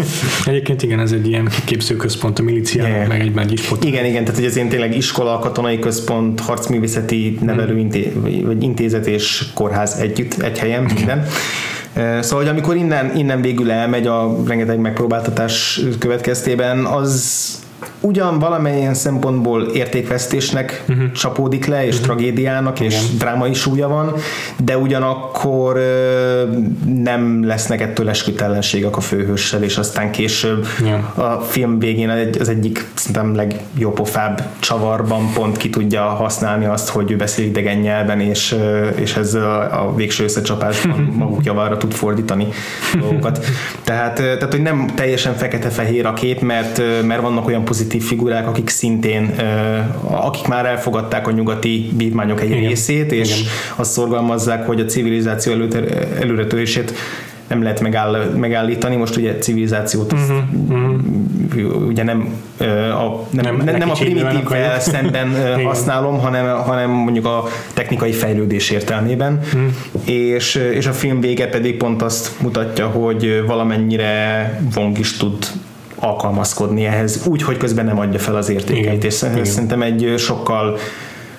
Egyébként 0.47 0.83
igen, 0.83 1.01
ez 1.01 1.13
egy 1.13 1.29
ilyen 1.29 1.49
kiképzőközpont 1.49 2.39
a 2.39 2.43
milíciának, 2.43 2.91
yeah. 2.91 3.09
meg 3.09 3.21
egy 3.21 3.53
is 3.53 3.71
Igen, 3.81 4.05
igen, 4.05 4.25
tehát 4.25 4.39
hogy 4.39 4.49
ez 4.49 4.57
ilyen 4.57 4.69
tényleg 4.69 4.97
iskola, 4.97 5.39
katonai 5.39 5.79
központ, 5.79 6.41
harcművészeti 6.41 7.39
nevelő 7.41 7.75
hmm. 7.75 8.45
vagy 8.45 8.63
intézet 8.63 9.07
és 9.07 9.45
kórház 9.55 9.95
együtt, 9.95 10.43
egy 10.43 10.59
helyen, 10.59 10.83
minden. 10.83 11.27
Szóval, 12.21 12.39
hogy 12.39 12.49
amikor 12.49 12.77
innen, 12.77 13.17
innen 13.17 13.41
végül 13.41 13.71
elmegy 13.71 14.07
a 14.07 14.37
rengeteg 14.47 14.79
megpróbáltatás 14.79 15.81
következtében, 15.99 16.85
az 16.85 17.65
ugyan 18.01 18.39
valamilyen 18.39 18.95
szempontból 18.95 19.63
értékvesztésnek 19.63 20.85
uh-huh. 20.89 21.13
csapódik 21.13 21.67
le, 21.67 21.87
és 21.87 21.93
uh-huh. 21.93 22.07
tragédiának, 22.07 22.81
és 22.81 22.95
Igen. 22.95 23.19
drámai 23.19 23.55
súlya 23.55 23.89
van, 23.89 24.15
de 24.57 24.79
ugyanakkor 24.79 25.81
nem 27.03 27.47
lesznek 27.47 27.81
ettől 27.81 28.09
eskütellenségek 28.09 28.97
a 28.97 29.01
főhőssel, 29.01 29.63
és 29.63 29.77
aztán 29.77 30.11
később 30.11 30.67
Igen. 30.81 31.01
a 31.15 31.41
film 31.41 31.79
végén 31.79 32.33
az 32.41 32.49
egyik 32.49 32.89
szerintem 32.95 33.35
legjópofább 33.35 34.43
csavarban 34.59 35.33
pont 35.35 35.57
ki 35.57 35.71
tudja 35.71 36.03
használni 36.03 36.65
azt, 36.65 36.89
hogy 36.89 37.11
ő 37.11 37.17
beszél 37.17 37.47
idegen 37.47 37.79
nyelven, 37.79 38.21
és, 38.21 38.57
és 38.95 39.17
ez 39.17 39.35
a 39.35 39.93
végső 39.97 40.25
összecsapásban 40.25 41.13
maguk 41.19 41.45
javára 41.45 41.77
tud 41.77 41.93
fordítani 41.93 42.47
dolgokat. 43.01 43.45
Tehát, 43.85 44.15
tehát, 44.15 44.53
hogy 44.53 44.63
nem 44.63 44.87
teljesen 44.95 45.35
fekete-fehér 45.35 46.07
a 46.07 46.13
kép, 46.13 46.41
mert, 46.41 46.83
mert 47.07 47.23
vannak 47.23 47.47
olyan 47.47 47.65
pozitív 47.67 48.03
figurák, 48.03 48.49
akik 48.49 48.69
szintén, 48.69 49.35
akik 50.11 50.47
már 50.47 50.67
elfogadták 50.67 51.27
a 51.27 51.31
nyugati 51.31 51.91
vívmányok 51.97 52.41
egy 52.41 52.51
Igen. 52.51 52.69
részét, 52.69 53.13
és 53.13 53.41
Igen. 53.41 53.51
azt 53.77 53.93
szorgalmazzák, 53.93 54.67
hogy 54.67 54.81
a 54.81 54.85
civilizáció 54.85 55.53
előretörését 56.21 56.95
nem 57.49 57.63
lehet 57.63 57.81
megáll, 57.81 58.25
megállítani. 58.37 58.97
Most 58.97 59.17
ugye 59.17 59.39
civilizációt 59.39 60.13
uh-huh, 60.13 60.37
uh-huh. 60.69 61.87
ugye 61.87 62.03
nem 62.03 62.35
a, 62.91 63.27
nem, 63.31 63.57
nem, 63.57 63.77
nem 63.77 63.91
a 63.91 63.95
primitívvel 63.95 64.81
szemben 64.81 65.29
használom, 65.69 66.19
hanem, 66.19 66.63
hanem 66.63 66.91
mondjuk 66.91 67.27
a 67.27 67.45
technikai 67.75 68.13
fejlődés 68.13 68.71
értelmében. 68.71 69.41
Uh-huh. 69.45 70.15
És, 70.17 70.55
és 70.55 70.87
a 70.87 70.93
film 70.93 71.21
vége 71.21 71.49
pedig 71.49 71.77
pont 71.77 72.03
azt 72.03 72.41
mutatja, 72.41 72.87
hogy 72.87 73.43
valamennyire 73.47 74.61
Wong 74.77 74.99
is 74.99 75.17
tud 75.17 75.47
alkalmazkodni 75.99 76.85
ehhez, 76.85 77.27
úgy, 77.27 77.43
hogy 77.43 77.57
közben 77.57 77.85
nem 77.85 77.99
adja 77.99 78.19
fel 78.19 78.37
az 78.37 78.49
értékeit, 78.49 79.05
és 79.05 79.23
Igen. 79.23 79.45
szerintem 79.45 79.83
egy 79.83 80.15
sokkal 80.19 80.79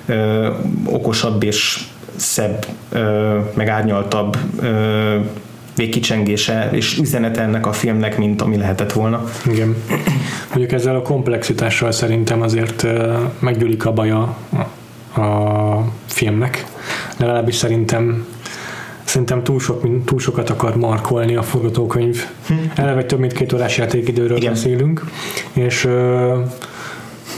ö, 0.05 0.49
okosabb 0.85 1.43
és 1.43 1.83
szebb, 2.15 2.65
ö, 2.89 3.37
meg 3.53 3.67
árnyaltabb 3.67 4.37
ö, 4.59 5.15
végkicsengése 5.75 6.69
és 6.71 6.97
üzenete 6.97 7.41
ennek 7.41 7.65
a 7.65 7.71
filmnek, 7.71 8.17
mint 8.17 8.41
ami 8.41 8.57
lehetett 8.57 8.91
volna. 8.91 9.23
Igen. 9.51 9.75
Mondjuk 10.49 10.71
ezzel 10.71 10.95
a 10.95 11.01
komplexitással 11.01 11.91
szerintem 11.91 12.41
azért 12.41 12.87
meggyűlik 13.39 13.85
a 13.85 13.91
baja 13.91 14.37
a 15.15 15.91
filmnek. 16.05 16.65
Legalábbis 17.17 17.55
szerintem 17.55 18.25
szerintem 19.07 19.43
túl, 19.43 19.59
sok, 19.59 20.05
túl 20.05 20.19
sokat 20.19 20.49
akar 20.49 20.75
markolni 20.75 21.35
a 21.35 21.43
forgatókönyv. 21.43 22.25
Hm. 22.47 22.53
Eleve 22.75 23.05
több 23.05 23.19
mint 23.19 23.33
két 23.33 23.53
órás 23.53 23.77
játékidőről 23.77 24.37
Igen. 24.37 24.51
beszélünk, 24.53 25.03
és 25.53 25.85
uh, 25.85 26.37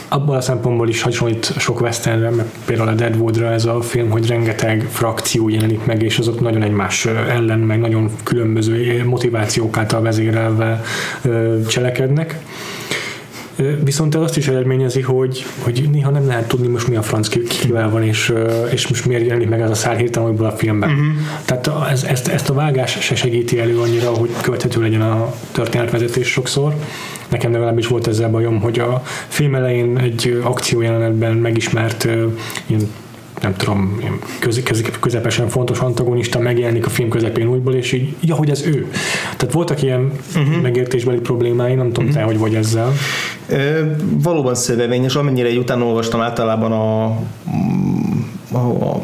abból 0.09 0.35
a 0.35 0.41
szempontból 0.41 0.89
is 0.89 1.01
hasonlít 1.01 1.53
sok 1.57 1.81
westernre, 1.81 2.29
meg 2.29 2.45
például 2.65 2.89
a 2.89 2.93
Deadwoodra 2.93 3.51
ez 3.51 3.65
a 3.65 3.81
film, 3.81 4.09
hogy 4.09 4.27
rengeteg 4.27 4.87
frakció 4.89 5.49
jelenik 5.49 5.85
meg, 5.85 6.01
és 6.01 6.19
azok 6.19 6.39
nagyon 6.39 6.61
egymás 6.61 7.05
ellen, 7.05 7.59
meg 7.59 7.79
nagyon 7.79 8.09
különböző 8.23 9.03
motivációk 9.05 9.77
által 9.77 10.01
vezérelve 10.01 10.81
cselekednek. 11.67 12.39
Viszont 13.83 14.15
ez 14.15 14.21
azt 14.21 14.37
is 14.37 14.47
eredményezi, 14.47 15.01
hogy, 15.01 15.45
hogy 15.59 15.89
néha 15.91 16.09
nem 16.09 16.27
lehet 16.27 16.47
tudni 16.47 16.67
most 16.67 16.87
mi 16.87 16.95
a 16.95 17.01
franc 17.01 17.27
kivel 17.27 17.89
van, 17.89 18.03
és, 18.03 18.33
és 18.71 18.87
most 18.87 19.05
miért 19.05 19.25
jelenik 19.25 19.49
meg 19.49 19.61
ez 19.61 19.69
a 19.69 19.75
szár 19.75 19.97
hirtelen 19.97 20.37
a 20.37 20.51
filmben. 20.51 20.89
Uh-huh. 20.89 21.05
Tehát 21.45 21.91
ez, 21.91 22.03
ezt, 22.03 22.27
ezt 22.27 22.49
a 22.49 22.53
vágás 22.53 22.97
se 23.01 23.15
segíti 23.15 23.59
elő 23.59 23.79
annyira, 23.79 24.09
hogy 24.09 24.29
követhető 24.41 24.81
legyen 24.81 25.01
a 25.01 25.33
történetvezetés 25.51 26.27
sokszor. 26.27 26.73
Nekem 27.29 27.51
legalábbis 27.51 27.87
volt 27.87 28.07
ezzel 28.07 28.29
bajom, 28.29 28.59
hogy 28.59 28.79
a 28.79 29.03
film 29.27 29.55
elején 29.55 29.97
egy 29.97 30.41
akciójelenetben 30.43 31.35
megismert 31.35 32.07
ilyen 32.65 32.89
nem 33.41 33.55
tudom, 33.55 34.01
köz, 34.39 34.61
közepesen 34.99 35.47
fontos 35.47 35.79
antagonista 35.79 36.39
megjelenik 36.39 36.85
a 36.85 36.89
film 36.89 37.09
közepén 37.09 37.47
újból, 37.47 37.73
és 37.73 37.91
így, 37.91 38.15
ja, 38.21 38.35
hogy 38.35 38.49
ez 38.49 38.65
ő. 38.65 38.91
Tehát 39.37 39.53
voltak 39.53 39.81
ilyen 39.81 40.11
uh-huh. 40.35 40.61
megértésbeli 40.61 41.19
problémái, 41.19 41.73
nem 41.73 41.87
tudom 41.87 42.03
uh-huh. 42.03 42.21
te, 42.21 42.27
hogy 42.27 42.37
vagy 42.37 42.55
ezzel. 42.55 42.93
Ö, 43.47 43.81
valóban 44.01 44.55
szövevényes, 44.55 45.15
amennyire 45.15 45.47
egy 45.47 45.57
után 45.57 45.81
olvastam 45.81 46.21
általában 46.21 46.71
a, 46.71 47.05
a, 48.51 48.57
a 48.57 49.01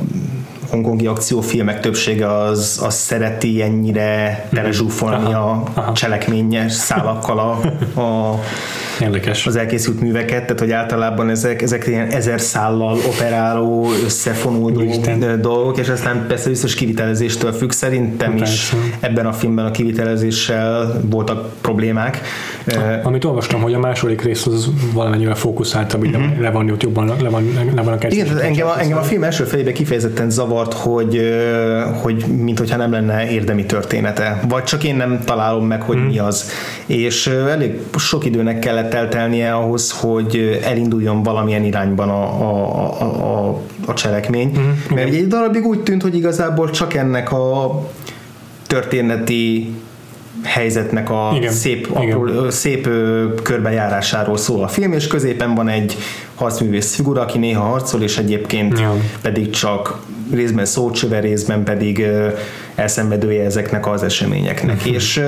hongkongi 0.69 1.07
akciófilmek 1.07 1.79
többsége 1.79 2.33
az, 2.33 2.81
az 2.83 2.95
szereti 2.95 3.61
ennyire 3.61 4.47
telezsúfolni 4.53 5.33
a 5.33 5.63
cselekményes 5.93 6.73
szálakkal 6.73 7.39
a, 7.39 7.51
a 8.01 8.39
Érdekes. 9.01 9.47
az 9.47 9.55
elkészült 9.55 10.01
műveket, 10.01 10.41
tehát 10.41 10.59
hogy 10.59 10.71
általában 10.71 11.29
ezek, 11.29 11.61
ezek 11.61 11.87
ilyen 11.87 12.07
ezer 12.07 12.41
szállal 12.41 12.97
operáló, 13.07 13.91
összefonódó 14.05 14.81
Isten. 14.81 15.41
dolgok, 15.41 15.77
és 15.77 15.89
aztán 15.89 16.25
persze 16.27 16.49
biztos 16.49 16.75
kivitelezéstől 16.75 17.51
függ, 17.51 17.71
szerintem 17.71 18.35
Persze. 18.35 18.53
is 18.53 18.73
ebben 18.99 19.25
a 19.25 19.33
filmben 19.33 19.65
a 19.65 19.71
kivitelezéssel 19.71 21.01
voltak 21.09 21.53
problémák. 21.61 22.21
Amit 23.03 23.25
olvastam, 23.25 23.61
hogy 23.61 23.73
a 23.73 23.79
második 23.79 24.21
rész 24.21 24.45
az 24.45 24.69
valamennyivel 24.93 25.35
fókuszáltabb, 25.35 25.99
hogy 25.99 26.15
uh-huh. 26.15 26.39
le 26.39 26.49
van 26.49 26.75
jobban, 26.79 27.15
le 27.21 27.29
van, 27.29 27.71
le 27.75 27.81
van 27.81 27.93
a 27.93 28.07
Igen, 28.09 28.39
engem, 28.39 28.67
a, 28.67 28.79
engem 28.79 28.97
a 28.97 29.01
film 29.01 29.23
első 29.23 29.43
felébe 29.43 29.71
kifejezetten 29.71 30.29
zavart, 30.29 30.73
hogy, 30.73 31.21
hogy 32.01 32.25
mint 32.25 32.59
hogyha 32.59 32.77
nem 32.77 32.91
lenne 32.91 33.29
érdemi 33.29 33.65
története, 33.65 34.39
vagy 34.47 34.63
csak 34.63 34.83
én 34.83 34.95
nem 34.95 35.19
találom 35.25 35.65
meg, 35.67 35.81
hogy 35.81 35.95
uh-huh. 35.95 36.11
mi 36.11 36.19
az. 36.19 36.49
És 36.85 37.27
elég 37.27 37.79
sok 37.97 38.25
időnek 38.25 38.59
kellett 38.59 38.84
kellett 38.89 39.13
eltelnie 39.13 39.53
ahhoz, 39.53 39.91
hogy 39.91 40.59
elinduljon 40.63 41.23
valamilyen 41.23 41.63
irányban 41.63 42.09
a, 42.09 42.23
a, 42.23 43.01
a, 43.01 43.47
a, 43.47 43.61
a 43.85 43.93
cselekmény. 43.93 44.51
Mm-hmm. 44.57 44.95
Mert 44.95 45.13
egy 45.13 45.27
darabig 45.27 45.65
úgy 45.65 45.79
tűnt, 45.79 46.01
hogy 46.01 46.15
igazából 46.15 46.69
csak 46.69 46.93
ennek 46.93 47.31
a 47.31 47.81
történeti 48.67 49.73
helyzetnek 50.43 51.09
a 51.09 51.33
igen, 51.35 51.51
szép, 51.51 51.89
apró, 51.93 52.49
szép 52.49 52.89
körbejárásáról 53.43 54.37
szól 54.37 54.63
a 54.63 54.67
film, 54.67 54.93
és 54.93 55.07
középen 55.07 55.55
van 55.55 55.67
egy 55.67 55.97
harcművész 56.35 56.95
figura, 56.95 57.21
aki 57.21 57.37
néha 57.37 57.63
harcol, 57.63 58.01
és 58.01 58.17
egyébként 58.17 58.79
ja. 58.79 58.95
pedig 59.21 59.49
csak 59.49 59.99
részben 60.31 60.65
szócsöve, 60.65 61.19
részben 61.19 61.63
pedig 61.63 62.05
elszenvedője 62.75 63.43
ezeknek 63.43 63.87
az 63.87 64.03
eseményeknek. 64.03 64.75
Uh-huh. 64.75 64.93
És 64.93 65.21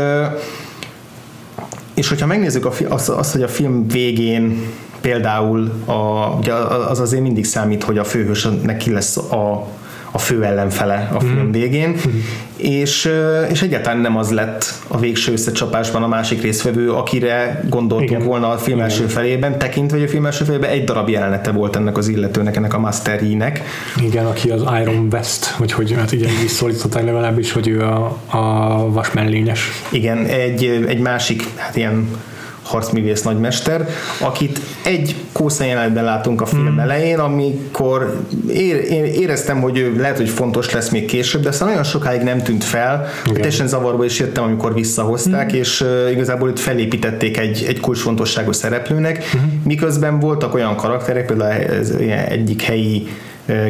és 1.98 2.10
hogyha 2.10 2.26
megnézzük 2.26 2.66
a, 2.66 2.72
azt, 2.88 3.10
azt, 3.10 3.32
hogy 3.32 3.44
a 3.44 3.48
film 3.48 3.88
végén 3.88 4.62
például 5.02 5.72
a, 5.86 6.28
ugye 6.38 6.54
az 6.54 7.00
azért 7.00 7.22
mindig 7.22 7.46
számít, 7.46 7.84
hogy 7.84 7.98
a 7.98 8.04
főhősnek 8.04 8.78
ki 8.78 8.92
lesz 8.92 9.18
a, 9.18 9.68
a 10.12 10.18
fő 10.18 10.44
ellenfele 10.44 11.10
a 11.14 11.20
film 11.20 11.48
mm. 11.48 11.52
végén, 11.52 11.90
mm. 11.90 12.20
és, 12.56 13.12
és 13.50 13.62
egyáltalán 13.62 14.00
nem 14.00 14.18
az 14.18 14.32
lett 14.32 14.74
a 14.88 15.00
végső 15.00 15.32
összecsapásban 15.32 16.04
a 16.04 16.08
másik 16.08 16.42
részvevő, 16.42 16.92
akire 16.92 17.64
gondoltunk 17.70 18.10
Igen. 18.10 18.24
volna 18.24 18.50
a 18.50 18.58
film 18.58 18.80
első 18.80 19.04
Igen. 19.04 19.10
felében, 19.10 19.58
tekintve, 19.58 19.98
hogy 19.98 20.06
a 20.06 20.10
film 20.10 20.26
első 20.26 20.44
felében 20.44 20.70
egy 20.70 20.84
darab 20.84 21.10
jelenete 21.10 21.52
volt 21.52 21.76
ennek 21.76 21.98
az 21.98 22.08
illetőnek, 22.08 22.56
ennek 22.56 22.74
a 22.74 22.80
Master 22.80 23.22
nek 23.22 23.62
Igen, 24.04 24.26
aki 24.26 24.50
az 24.50 24.62
Iron 24.82 25.08
West, 25.12 25.56
vagy 25.58 25.72
hogy 25.72 25.92
hát 25.92 26.12
így 26.12 26.48
szólították 26.48 27.04
legalábbis, 27.04 27.52
hogy 27.52 27.68
ő 27.68 27.82
a, 27.82 28.18
a 28.26 28.92
vasmellényes. 28.92 29.72
Igen, 29.90 30.26
egy, 30.26 30.84
egy 30.88 31.00
másik, 31.00 31.44
hát 31.56 31.76
ilyen 31.76 32.10
harcművész 32.68 33.22
nagymester, 33.22 33.88
akit 34.20 34.60
egy 34.84 35.16
kósza 35.32 35.64
jelenetben 35.64 36.04
látunk 36.04 36.42
a 36.42 36.46
film 36.46 36.74
mm. 36.74 36.80
elején, 36.80 37.20
amikor 37.20 38.22
éreztem, 39.16 39.62
hogy 39.62 39.78
ő 39.78 39.96
lehet, 39.98 40.18
hogy 40.18 40.30
fontos 40.30 40.72
lesz 40.72 40.90
még 40.90 41.06
később, 41.06 41.42
de 41.42 41.50
aztán 41.50 41.68
nagyon 41.68 41.84
sokáig 41.84 42.22
nem 42.22 42.42
tűnt 42.42 42.64
fel. 42.64 43.08
Teljesen 43.34 43.68
zavarba 43.68 44.06
is 44.06 44.20
jöttem, 44.20 44.44
amikor 44.44 44.74
visszahozták, 44.74 45.54
mm. 45.54 45.56
és 45.56 45.82
uh, 45.82 46.12
igazából 46.12 46.50
itt 46.50 46.60
felépítették 46.60 47.38
egy, 47.38 47.66
egy 47.68 47.80
kulcsfontosságú 47.80 48.52
szereplőnek, 48.52 49.24
mm. 49.38 49.40
miközben 49.64 50.20
voltak 50.20 50.54
olyan 50.54 50.76
karakterek, 50.76 51.26
például 51.26 51.52
ez, 51.52 51.90
egyik 52.30 52.62
helyi 52.62 53.08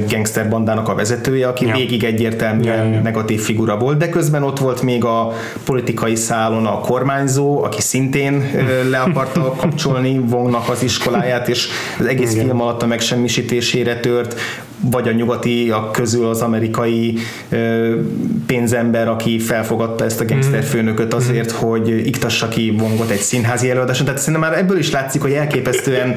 gangster 0.10 0.50
bandának 0.50 0.89
a 0.89 0.96
vezetője, 0.96 1.48
aki 1.48 1.65
ja. 1.65 1.75
végig 1.75 2.03
egyértelműen 2.03 2.88
ja, 2.88 2.93
ja. 2.93 3.01
negatív 3.01 3.41
figura 3.41 3.77
volt, 3.77 3.98
de 3.98 4.10
közben 4.10 4.43
ott 4.43 4.60
volt 4.60 4.81
még 4.81 5.03
a 5.03 5.34
politikai 5.65 6.15
szálon 6.15 6.65
a 6.65 6.79
kormányzó, 6.79 7.63
aki 7.63 7.81
szintén 7.81 8.51
le 8.91 9.00
akarta 9.00 9.53
kapcsolni 9.57 10.17
Wongnak 10.17 10.69
az 10.69 10.84
iskoláját, 10.84 11.48
és 11.48 11.67
az 12.00 12.05
egész 12.05 12.34
Igen. 12.34 12.46
film 12.46 12.62
alatt 12.62 12.81
a 12.81 12.86
megsemmisítésére 12.88 14.00
tört, 14.00 14.39
vagy 14.79 15.07
a 15.07 15.12
nyugatiak 15.12 15.91
közül 15.91 16.25
az 16.25 16.41
amerikai 16.41 17.17
pénzember, 18.46 19.07
aki 19.07 19.39
felfogadta 19.39 20.03
ezt 20.03 20.22
a 20.22 20.25
gangster 20.25 20.60
mm. 20.60 20.65
főnököt 20.65 21.13
azért, 21.13 21.51
hogy 21.51 22.07
iktassa 22.07 22.48
ki 22.48 22.75
Wongot 22.79 23.10
egy 23.10 23.19
színházi 23.19 23.69
előadáson. 23.69 24.05
Tehát 24.05 24.22
szerintem 24.22 24.50
már 24.50 24.60
ebből 24.60 24.77
is 24.77 24.91
látszik, 24.91 25.22
hogy 25.22 25.31
elképesztően 25.31 26.15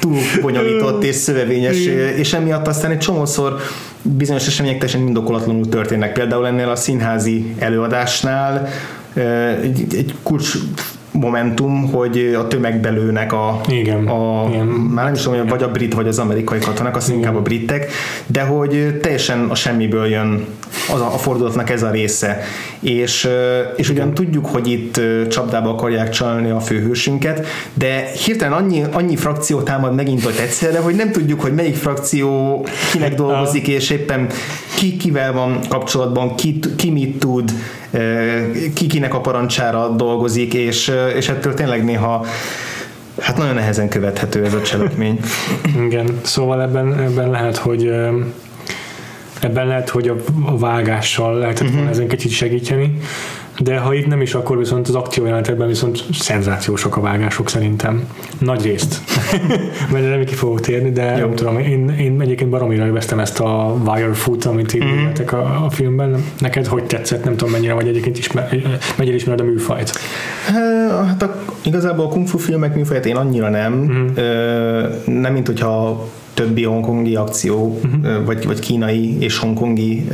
túl 0.00 0.18
bonyolított 0.40 1.04
és 1.04 1.14
szövevényes, 1.14 1.76
és 2.16 2.32
emiatt 2.32 2.66
aztán 2.66 2.90
egy 2.90 2.98
csomószor 2.98 3.56
bizonyos 4.02 4.46
események 4.46 4.78
teljesen 4.78 5.06
indokolatlanul 5.06 5.68
történnek. 5.68 6.12
Például 6.12 6.46
ennél 6.46 6.68
a 6.68 6.76
színházi 6.76 7.54
előadásnál 7.58 8.68
egy, 9.62 9.86
egy 9.94 10.14
kulcs 10.22 10.52
momentum, 11.20 11.90
hogy 11.90 12.34
a 12.38 12.48
tömegbelőnek 12.48 13.32
a, 13.32 13.60
igen, 13.68 14.06
a 14.06 14.46
igen. 14.48 14.66
már 14.66 15.04
nem 15.04 15.14
is 15.14 15.22
tudom, 15.22 15.46
vagy 15.46 15.62
a 15.62 15.70
brit, 15.70 15.94
vagy 15.94 16.08
az 16.08 16.18
amerikai 16.18 16.58
katonák, 16.58 16.96
azt 16.96 17.10
inkább 17.10 17.36
a 17.36 17.40
britek, 17.40 17.90
de 18.26 18.42
hogy 18.42 18.98
teljesen 19.02 19.46
a 19.48 19.54
semmiből 19.54 20.06
jön 20.06 20.46
az 20.92 21.00
a, 21.00 21.06
a 21.06 21.18
fordulatnak 21.18 21.70
ez 21.70 21.82
a 21.82 21.90
része. 21.90 22.40
És, 22.80 23.28
és 23.76 23.90
ugyan 23.90 24.14
tudjuk, 24.14 24.46
hogy 24.46 24.70
itt 24.70 25.00
csapdába 25.28 25.70
akarják 25.70 26.10
csalni 26.10 26.50
a 26.50 26.60
főhősünket, 26.60 27.46
de 27.74 28.10
hirtelen 28.24 28.52
annyi, 28.52 28.84
annyi 28.92 29.16
frakció 29.16 29.60
támad 29.60 29.94
megint 29.94 30.24
ott 30.24 30.38
egyszerre, 30.38 30.78
hogy 30.78 30.94
nem 30.94 31.12
tudjuk, 31.12 31.40
hogy 31.40 31.54
melyik 31.54 31.76
frakció 31.76 32.66
kinek 32.92 33.14
dolgozik, 33.14 33.68
és 33.68 33.90
éppen 33.90 34.26
ki 34.78 34.96
kivel 34.96 35.32
van 35.32 35.60
kapcsolatban, 35.68 36.34
ki, 36.34 36.58
ki 36.76 36.90
mit 36.90 37.18
tud, 37.18 37.52
ki 38.74 38.86
kinek 38.86 39.14
a 39.14 39.20
parancsára 39.20 39.88
dolgozik, 39.88 40.54
és, 40.54 40.92
és 41.16 41.28
ettől 41.28 41.54
tényleg 41.54 41.84
néha 41.84 42.26
hát 43.20 43.36
nagyon 43.36 43.54
nehezen 43.54 43.88
követhető 43.88 44.44
ez 44.44 44.54
a 44.54 44.62
cselekmény. 44.62 45.20
Igen, 45.86 46.18
szóval 46.22 46.62
ebben, 46.62 47.00
ebben 47.00 47.30
lehet, 47.30 47.56
hogy 47.56 47.86
ebben 49.40 49.66
lehet, 49.66 49.88
hogy 49.88 50.08
a, 50.08 50.16
a 50.44 50.58
vágással 50.58 51.38
lehetett 51.38 51.66
volna 51.66 51.76
uh-huh. 51.76 51.90
ezen 51.90 52.08
kicsit 52.08 52.30
segíteni, 52.30 52.98
de 53.58 53.78
ha 53.78 53.94
itt 53.94 54.06
nem 54.06 54.20
is, 54.20 54.34
akkor 54.34 54.58
viszont 54.58 54.88
az 54.88 54.94
akciójelentekben 54.94 55.68
viszont 55.68 56.04
szenzációsak 56.12 56.96
a 56.96 57.00
vágások 57.00 57.48
szerintem. 57.48 58.08
Nagy 58.38 58.62
részt. 58.62 59.00
Mert 59.92 60.08
nem 60.08 60.24
ki 60.24 60.34
fogok 60.34 60.60
térni, 60.60 60.90
de 60.90 61.16
Jó. 61.16 61.26
nem 61.26 61.34
tudom, 61.34 61.58
én, 61.58 61.88
én 61.88 62.20
egyébként 62.20 62.50
baromira 62.50 62.84
élveztem 62.84 63.18
ezt 63.18 63.40
a 63.40 63.76
wire 63.86 64.12
foot, 64.12 64.44
amit 64.44 64.74
így 64.74 64.84
mm. 64.84 65.36
a, 65.36 65.64
a, 65.64 65.70
filmben. 65.70 66.24
Neked 66.38 66.66
hogy 66.66 66.84
tetszett? 66.84 67.24
Nem 67.24 67.36
tudom, 67.36 67.52
mennyire 67.52 67.72
vagy 67.72 67.88
egyébként 67.88 68.18
ismer, 68.18 68.48
mennyire 68.96 69.16
ismered 69.16 69.40
a 69.40 69.44
műfajt? 69.44 69.92
Hát 71.06 71.22
a, 71.22 71.42
igazából 71.62 72.04
a 72.04 72.08
kung 72.08 72.26
fu 72.26 72.38
filmek 72.38 72.74
műfajt 72.74 73.06
én 73.06 73.16
annyira 73.16 73.48
nem. 73.48 73.72
Mm. 73.72 74.06
Nem, 75.20 75.32
mint 75.32 75.46
hogyha 75.46 76.06
többi 76.38 76.64
hongkongi 76.64 77.14
akció, 77.14 77.80
uh-huh. 77.84 78.24
vagy, 78.24 78.46
vagy 78.46 78.58
kínai 78.58 79.16
és 79.18 79.38
hongkongi 79.38 80.08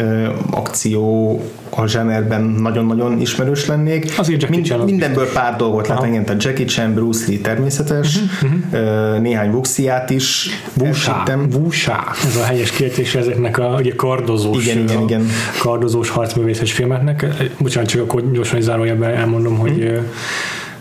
akció 0.50 1.40
a 1.71 1.87
zsenerben 1.87 2.43
nagyon-nagyon 2.43 3.21
ismerős 3.21 3.66
lennék. 3.66 4.12
Azért 4.16 4.40
Jackie 4.40 4.57
Mind, 4.57 4.69
Chan 4.69 4.85
mindenből 4.85 5.28
pár 5.33 5.57
dolgot 5.57 5.88
lát 5.88 6.02
engem, 6.02 6.25
tehát 6.25 6.43
Jackie 6.43 6.64
Chan, 6.64 6.95
Bruce 6.95 7.25
Lee 7.28 7.38
természetes, 7.38 8.16
uh-huh, 8.16 8.59
uh-huh. 8.73 9.21
néhány 9.21 9.50
Wuxiát 9.50 10.11
is 10.11 10.49
Wuxia, 10.81 11.25
Wuxia. 11.52 12.04
Ez 12.26 12.37
a 12.37 12.45
helyes 12.45 12.71
kiejtés 12.71 13.14
ezeknek 13.14 13.59
a 13.59 13.76
ugye 13.78 13.95
kardozós, 13.97 14.64
igen, 14.64 14.83
igen, 14.83 15.02
igen. 15.02 15.26
kardozós 15.59 16.09
harcművészes 16.09 16.73
filmeknek. 16.73 17.26
Bocsánat, 17.59 17.88
csak 17.88 18.00
akkor 18.00 18.31
gyorsan 18.33 18.61
zárójelben 18.61 19.11
elmondom, 19.11 19.59
hogy 19.59 19.78
uh-huh 19.83 20.04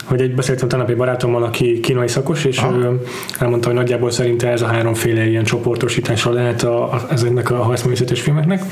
hogy 0.04 0.22
egy 0.22 0.36
beszéltem 0.36 0.82
egy 0.88 0.98
barátommal, 0.98 1.44
aki 1.44 1.80
kínai 1.80 2.08
szakos, 2.08 2.46
és 2.46 2.58
Aha. 2.58 2.78
ő 2.78 3.02
elmondta, 3.40 3.68
hogy 3.68 3.78
nagyjából 3.78 4.12
szerinte 4.12 4.48
ez 4.48 4.62
a 4.62 4.66
háromféle 4.66 5.28
ilyen 5.28 5.44
csoportosítása 5.44 6.32
lehet 6.32 6.64
a, 6.64 6.84
a, 6.84 7.02
ezeknek 7.12 7.52
a 7.52 7.56
harcművészetes 7.56 8.22
filmeknek. 8.22 8.64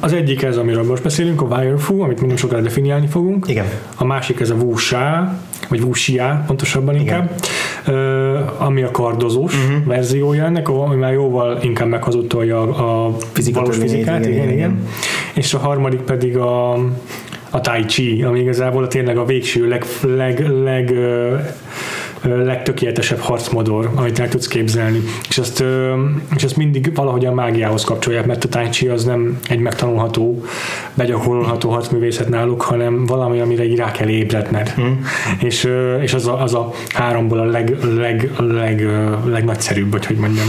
Az 0.00 0.12
egyik 0.12 0.42
ez, 0.42 0.56
amiről 0.56 0.82
most 0.82 1.02
beszélünk, 1.02 1.42
a 1.42 1.44
Wire 1.44 1.76
Fu, 1.76 2.00
amit 2.02 2.20
még 2.20 2.28
nem 2.28 2.36
sokára 2.36 2.62
definiálni 2.62 3.06
fogunk. 3.06 3.48
Igen. 3.48 3.66
A 3.96 4.04
másik 4.04 4.40
ez 4.40 4.50
a 4.50 4.54
Wuxia, 4.54 5.38
vagy 5.68 5.80
Wuxia 5.80 6.44
pontosabban 6.46 6.94
inkább, 6.94 7.30
uh, 7.86 8.62
ami 8.62 8.82
a 8.82 8.90
kardozós 8.90 9.54
uh-huh. 9.54 9.86
verziója 9.86 10.44
ennek, 10.44 10.68
ami 10.68 10.96
már 10.96 11.12
jóval 11.12 11.58
inkább 11.62 11.88
meghazudtolja 11.88 12.60
a, 12.60 13.06
a 13.06 13.16
valós 13.52 13.76
fizikát. 13.76 14.26
Igen, 14.26 14.32
igen, 14.32 14.44
igen. 14.44 14.52
igen. 14.52 14.88
És 15.34 15.54
a 15.54 15.58
harmadik 15.58 16.00
pedig 16.00 16.36
a 16.36 16.78
a 17.54 17.60
Tai 17.60 17.84
Chi, 17.84 18.22
ami 18.22 18.40
igazából 18.40 18.88
tényleg 18.88 19.16
a 19.18 19.24
végső 19.24 19.68
leg, 19.68 19.84
leg, 20.02 20.48
leg 20.62 20.94
legtökéletesebb 22.22 23.18
harcmodor, 23.18 23.90
amit 23.94 24.18
el 24.18 24.28
tudsz 24.28 24.46
képzelni. 24.46 25.02
És 25.28 25.38
ezt, 25.38 25.64
és 26.36 26.42
ezt 26.42 26.56
mindig 26.56 26.94
valahogy 26.94 27.26
a 27.26 27.32
mágiához 27.32 27.84
kapcsolják, 27.84 28.26
mert 28.26 28.44
a 28.44 28.48
Tai 28.48 28.68
Chi 28.68 28.88
az 28.88 29.04
nem 29.04 29.38
egy 29.48 29.58
megtanulható, 29.58 30.44
begyakorolható 30.94 31.70
harcművészet 31.70 32.28
náluk, 32.28 32.62
hanem 32.62 33.06
valami, 33.06 33.40
amire 33.40 33.64
így 33.64 33.76
rá 33.76 33.90
kell 33.90 34.08
ébredned. 34.08 34.74
Mm. 34.80 34.92
És, 35.40 35.68
és 36.00 36.14
az, 36.14 36.26
a, 36.26 36.42
az 36.42 36.54
a 36.54 36.70
háromból 36.88 37.38
a 37.38 37.44
leg, 37.44 37.76
leg, 37.96 38.30
leg, 38.38 38.88
legnagyszerűbb, 39.24 39.90
vagy 39.90 40.06
hogy 40.06 40.16
mondjam. 40.16 40.46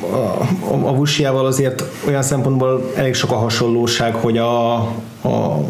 A, 0.00 0.14
a, 0.14 0.88
a 0.88 0.94
Vusiával 0.94 1.46
azért 1.46 1.84
olyan 2.06 2.22
szempontból 2.22 2.92
elég 2.96 3.14
sok 3.14 3.30
a 3.30 3.36
hasonlóság, 3.36 4.14
hogy 4.14 4.38
a, 4.38 4.74
a 5.22 5.60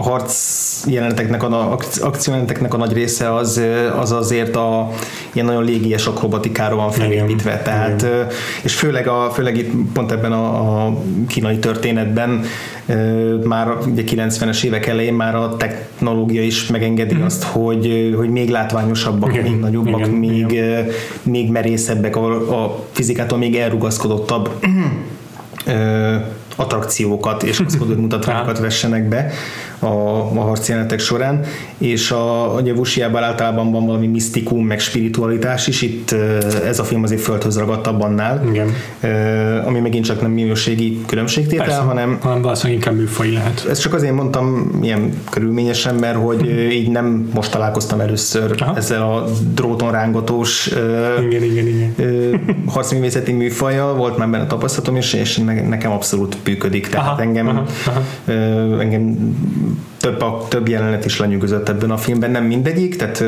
a 0.00 0.02
harc 0.02 0.34
jeleneteknek, 0.86 1.42
a 1.42 1.78
akciójeleneteknek 2.00 2.74
a 2.74 2.76
nagy 2.76 2.92
része 2.92 3.34
az, 3.34 3.60
az 4.00 4.12
azért 4.12 4.56
a 4.56 4.90
ilyen 5.32 5.46
nagyon 5.46 5.64
légies 5.64 6.06
akrobatikáról 6.06 6.78
van 6.78 6.90
felépítve, 6.90 7.62
tehát 7.62 8.02
Igen. 8.02 8.26
és 8.62 8.74
főleg, 8.74 9.06
a, 9.06 9.30
főleg 9.32 9.56
itt 9.56 9.70
pont 9.92 10.12
ebben 10.12 10.32
a, 10.32 10.86
a 10.86 10.98
kínai 11.28 11.58
történetben 11.58 12.44
már 13.44 13.68
ugye 13.86 14.02
90-es 14.06 14.64
évek 14.64 14.86
elején 14.86 15.14
már 15.14 15.34
a 15.34 15.56
technológia 15.56 16.42
is 16.42 16.66
megengedi 16.66 17.14
mm. 17.14 17.22
azt, 17.22 17.42
hogy, 17.42 18.14
hogy 18.16 18.30
még 18.30 18.48
látványosabbak, 18.48 19.32
Igen. 19.32 19.42
még 19.42 19.60
nagyobbak, 19.60 20.00
Igen. 20.00 20.10
még, 20.10 20.50
Igen. 20.50 20.86
még 21.22 21.50
merészebbek, 21.50 22.16
a, 22.16 22.64
a 22.64 22.84
fizikától 22.92 23.38
még 23.38 23.56
elrugaszkodottabb 23.56 24.50
attrakciókat 26.58 27.42
és 27.42 27.62
mutatványokat 27.96 28.58
vessenek 28.68 29.08
be 29.08 29.30
a, 29.78 29.86
a 29.86 30.40
harcjelenetek 30.40 30.98
során, 30.98 31.44
és 31.78 32.10
a, 32.10 32.54
a 32.54 32.62
Vusiában 32.74 33.22
általában 33.22 33.72
van 33.72 33.86
valami 33.86 34.06
misztikum, 34.06 34.66
meg 34.66 34.80
spiritualitás 34.80 35.66
is, 35.66 35.82
itt 35.82 36.14
ez 36.64 36.78
a 36.78 36.84
film 36.84 37.02
azért 37.02 37.20
földhöz 37.20 37.58
ragadtabb 37.58 38.00
annál, 38.00 38.44
Igen. 38.50 38.74
ami 39.64 39.78
megint 39.78 40.04
csak 40.04 40.20
nem 40.20 40.30
minőségi 40.30 41.00
különbségtétel, 41.06 41.66
Persze, 41.66 41.80
hanem, 41.80 42.18
hanem 42.22 42.42
valószínűleg 42.42 42.78
inkább 42.78 42.96
műfaj 42.98 43.30
lehet. 43.30 43.66
Ezt 43.70 43.80
csak 43.80 43.94
azért 43.94 44.14
mondtam 44.14 44.78
ilyen 44.82 45.22
körülményesen, 45.30 45.94
mert 45.94 46.16
hogy 46.16 46.40
uh-huh. 46.40 46.74
így 46.74 46.90
nem 46.90 47.30
most 47.34 47.50
találkoztam 47.50 48.00
először 48.00 48.54
Aha. 48.58 48.76
ezzel 48.76 49.02
a 49.02 49.24
dróton 49.54 49.90
rángatós 49.90 50.70
igen, 51.26 51.42
igen, 51.42 51.66
igen. 51.66 51.94
harcművészeti 52.66 53.32
műfajjal, 53.32 53.94
volt 53.94 54.16
már 54.16 54.28
benne 54.28 54.46
tapasztalatom, 54.46 54.96
és, 54.96 55.12
és 55.12 55.36
nekem 55.68 55.92
abszolút 55.92 56.36
működik, 56.48 56.88
tehát 56.88 57.06
aha, 57.06 57.20
engem, 57.20 57.48
aha, 57.48 57.64
aha. 57.86 58.02
engem 58.80 59.16
több, 60.00 60.20
a, 60.20 60.46
több 60.48 60.68
jelenet 60.68 61.04
is 61.04 61.18
lenyűgözött 61.18 61.68
ebben 61.68 61.90
a 61.90 61.96
filmben, 61.96 62.30
nem 62.30 62.44
mindegyik, 62.44 62.96
tehát 62.96 63.24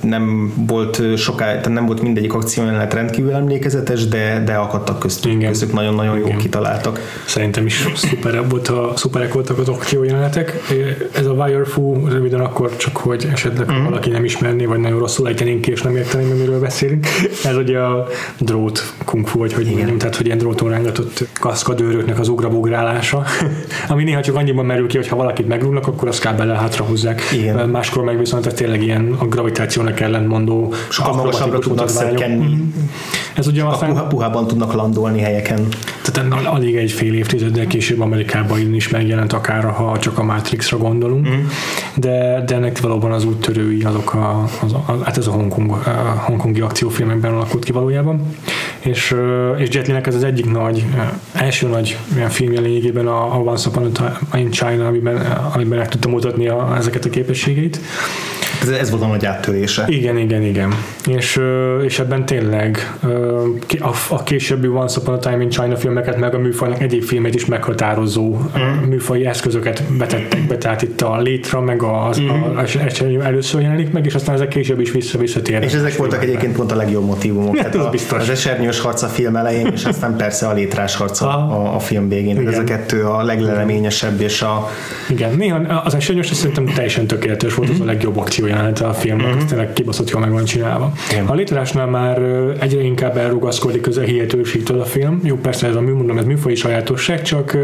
nem 0.00 0.52
volt 0.66 1.02
soká, 1.16 1.44
tehát 1.44 1.68
nem 1.68 1.86
volt 1.86 2.02
mindegyik 2.02 2.34
akciójelenet 2.34 2.94
rendkívül 2.94 3.32
emlékezetes, 3.32 4.06
de, 4.06 4.42
de 4.44 4.54
akadtak 4.54 4.98
köztük, 4.98 5.32
Igen. 5.32 5.48
köztük 5.48 5.72
nagyon-nagyon 5.72 6.18
jó 6.18 6.36
kitaláltak. 6.36 7.00
Szerintem 7.26 7.66
is 7.66 7.88
szuperebb 7.94 8.50
volt 8.50 8.68
a, 8.68 8.92
szuperek 8.96 9.32
voltak 9.32 9.58
az 9.58 9.68
akciójelenetek. 9.68 10.60
Ez 11.12 11.26
a 11.26 11.32
Wire 11.32 11.64
Fu 11.64 12.08
röviden 12.08 12.40
akkor 12.40 12.76
csak, 12.76 12.96
hogy 12.96 13.28
esetleg 13.32 13.72
mm. 13.72 13.84
valaki 13.84 14.10
nem 14.10 14.24
ismerné, 14.24 14.64
vagy 14.64 14.78
nagyon 14.78 14.98
rosszul 14.98 15.28
ejtenénk 15.28 15.60
ki, 15.60 15.70
és 15.70 15.82
nem 15.82 15.96
értenénk, 15.96 16.38
miről 16.38 16.60
beszélünk. 16.60 17.06
Ez 17.44 17.56
ugye 17.56 17.78
a 17.78 18.06
drót 18.38 18.92
kung 19.04 19.26
fu, 19.26 19.38
vagy 19.38 19.52
hogy 19.52 19.66
mondjam, 19.66 19.98
tehát 19.98 20.16
hogy 20.16 20.26
ilyen 20.26 20.38
dróton 20.38 20.70
rángatott 20.70 21.28
kaszkadőröknek 21.40 22.18
az 22.18 22.28
ugrabugrálása, 22.28 23.24
ami 23.88 24.04
néha 24.04 24.20
csak 24.22 24.34
annyiban 24.36 24.66
merül 24.66 24.86
ki, 24.86 24.96
hogy 24.96 25.08
ha 25.08 25.16
valakit 25.16 25.48
megrúgnak, 25.48 25.86
akkor 25.86 26.05
azt 26.06 26.20
kábellel 26.20 26.56
hátra 26.56 26.84
húzzák. 26.84 27.22
Igen. 27.32 27.68
Máskor 27.68 28.04
meg 28.04 28.18
viszont 28.18 28.54
tényleg 28.54 28.82
ilyen 28.82 29.14
a 29.18 29.24
gravitációnak 29.24 30.00
ellentmondó 30.00 30.74
sokkal 30.88 31.14
magasabbra 31.14 31.58
tudnak 31.58 31.88
szökkenni. 31.88 32.44
Mm-hmm. 32.44 32.68
Ez 33.34 33.46
ugye 33.46 33.64
aztán... 33.64 33.88
Puha, 33.88 34.06
puhában 34.06 34.46
tudnak 34.46 34.72
landolni 34.72 35.20
helyeken. 35.20 35.68
Tehát 36.12 36.46
alig 36.46 36.76
egy 36.76 36.92
fél 36.92 37.14
évtizeddel 37.14 37.66
később 37.66 38.00
Amerikában 38.00 38.74
is 38.74 38.88
megjelent 38.88 39.32
akár, 39.32 39.64
ha 39.64 39.98
csak 39.98 40.18
a 40.18 40.22
Matrixra 40.22 40.76
gondolunk, 40.76 41.28
mm. 41.28 41.44
de, 41.94 42.42
de 42.46 42.54
ennek 42.54 42.80
valóban 42.80 43.12
az 43.12 43.24
úttörői 43.24 43.82
azok 43.82 44.14
a, 44.14 44.42
az, 44.62 44.72
a, 44.72 44.98
hát 45.04 45.18
ez 45.18 45.26
a, 45.26 45.30
Hongkong, 45.30 45.70
a 45.70 46.22
hongkongi 46.24 46.60
akciófilmekben 46.60 47.32
alakult 47.32 47.64
ki 47.64 47.72
valójában. 47.72 48.20
És, 48.80 49.14
és 49.56 49.68
Jet 49.70 49.86
Li-nek 49.86 50.06
ez 50.06 50.14
az 50.14 50.24
egyik 50.24 50.50
nagy, 50.50 50.84
első 51.32 51.68
nagy 51.68 51.98
ilyen 52.14 52.28
filmje 52.28 52.60
lényegében 52.60 53.06
a, 53.06 53.34
a 53.34 53.38
Once 53.38 53.68
Upon 53.68 53.84
a 53.84 53.88
Time 53.92 54.40
in 54.42 54.50
China, 54.50 54.86
amiben, 54.86 55.16
amiben 55.54 55.78
tudta 55.96 56.08
mutatni 56.08 56.48
a, 56.48 56.76
ezeket 56.76 57.04
a 57.04 57.10
képességeit 57.10 57.80
Ez, 58.62 58.68
ez 58.68 58.90
volt 58.90 59.02
a 59.02 59.06
nagy 59.06 59.26
áttörése. 59.26 59.84
Igen, 59.88 60.18
igen, 60.18 60.42
igen. 60.42 60.74
És, 61.06 61.40
és 61.84 61.98
ebben 61.98 62.26
tényleg 62.26 62.96
a, 63.80 63.96
a 64.08 64.22
későbbi 64.22 64.66
Once 64.66 65.00
Upon 65.00 65.14
a 65.14 65.18
Time 65.18 65.42
in 65.42 65.48
China 65.48 65.76
filmeket, 65.76 66.18
meg 66.18 66.34
a 66.34 66.38
műfajnak 66.38 66.80
egyéb 66.80 67.02
filmét 67.02 67.34
is 67.34 67.44
meghatározó 67.44 68.36
mm. 68.58 68.88
műfai 68.88 69.26
eszközöket 69.26 69.82
vetettek 69.98 70.46
be, 70.46 70.58
tehát 70.58 70.82
itt 70.82 71.00
a 71.00 71.20
létra, 71.20 71.60
meg 71.60 71.82
az, 71.82 72.20
mm. 72.20 72.28
a, 72.28 72.60
a, 72.60 73.24
először 73.24 73.60
jelenik 73.60 73.92
meg, 73.92 74.06
és 74.06 74.14
aztán 74.14 74.34
ezek 74.34 74.48
később 74.48 74.80
is 74.80 74.90
vissza-visszatérnek. 74.90 75.68
És 75.68 75.74
ezek 75.74 75.96
voltak 75.96 76.22
egyébként 76.22 76.56
pont 76.56 76.72
a 76.72 76.76
legjobb 76.76 77.04
motivumok. 77.04 77.58
Hát 77.58 77.74
a, 77.74 77.90
biztos. 77.90 78.20
Az 78.20 78.28
esernyős 78.28 78.80
harc 78.80 79.02
a 79.02 79.06
film 79.06 79.36
elején, 79.36 79.70
és 79.74 79.84
aztán 79.84 80.16
persze 80.16 80.46
a 80.46 80.52
létrás 80.52 80.96
harc 80.96 81.20
a, 81.20 81.74
a 81.74 81.78
film 81.78 82.08
végén. 82.08 82.40
Igen. 82.40 82.52
Ez 82.52 82.58
a 82.58 82.64
kettő 82.64 83.04
a 83.04 83.22
legleleményesebb, 83.22 84.20
és 84.20 84.42
a... 84.42 84.70
Igen, 85.08 85.34
néha 85.34 85.56
az 85.84 85.94
esernyős 85.94 86.26
szerintem 86.26 86.64
teljesen 86.64 87.06
tökéletes 87.06 87.54
volt, 87.54 87.70
az 87.70 87.80
a 87.80 87.84
legjobb 87.84 88.18
akció 88.18 88.45
jelenete 88.46 88.86
a 88.86 88.92
filmnek, 88.92 89.34
mm-hmm. 89.34 89.46
tényleg 89.46 89.72
kibaszott 89.72 90.10
jól 90.10 90.20
meg 90.20 90.30
van 90.30 90.44
csinálva. 90.44 90.92
Igen. 91.10 91.26
A 91.26 91.34
létrásnál 91.34 91.86
már 91.86 92.18
egyre 92.60 92.82
inkább 92.82 93.16
elrugaszkodik 93.16 93.86
az 93.86 93.96
a 93.96 94.00
hihetőségtől 94.00 94.80
a 94.80 94.84
film. 94.84 95.20
Jó, 95.22 95.36
persze 95.36 95.66
ez 95.66 95.74
a 95.74 95.80
műmondom, 95.80 96.18
ez 96.18 96.24
műfai 96.24 96.54
sajátosság, 96.54 97.22
csak, 97.22 97.56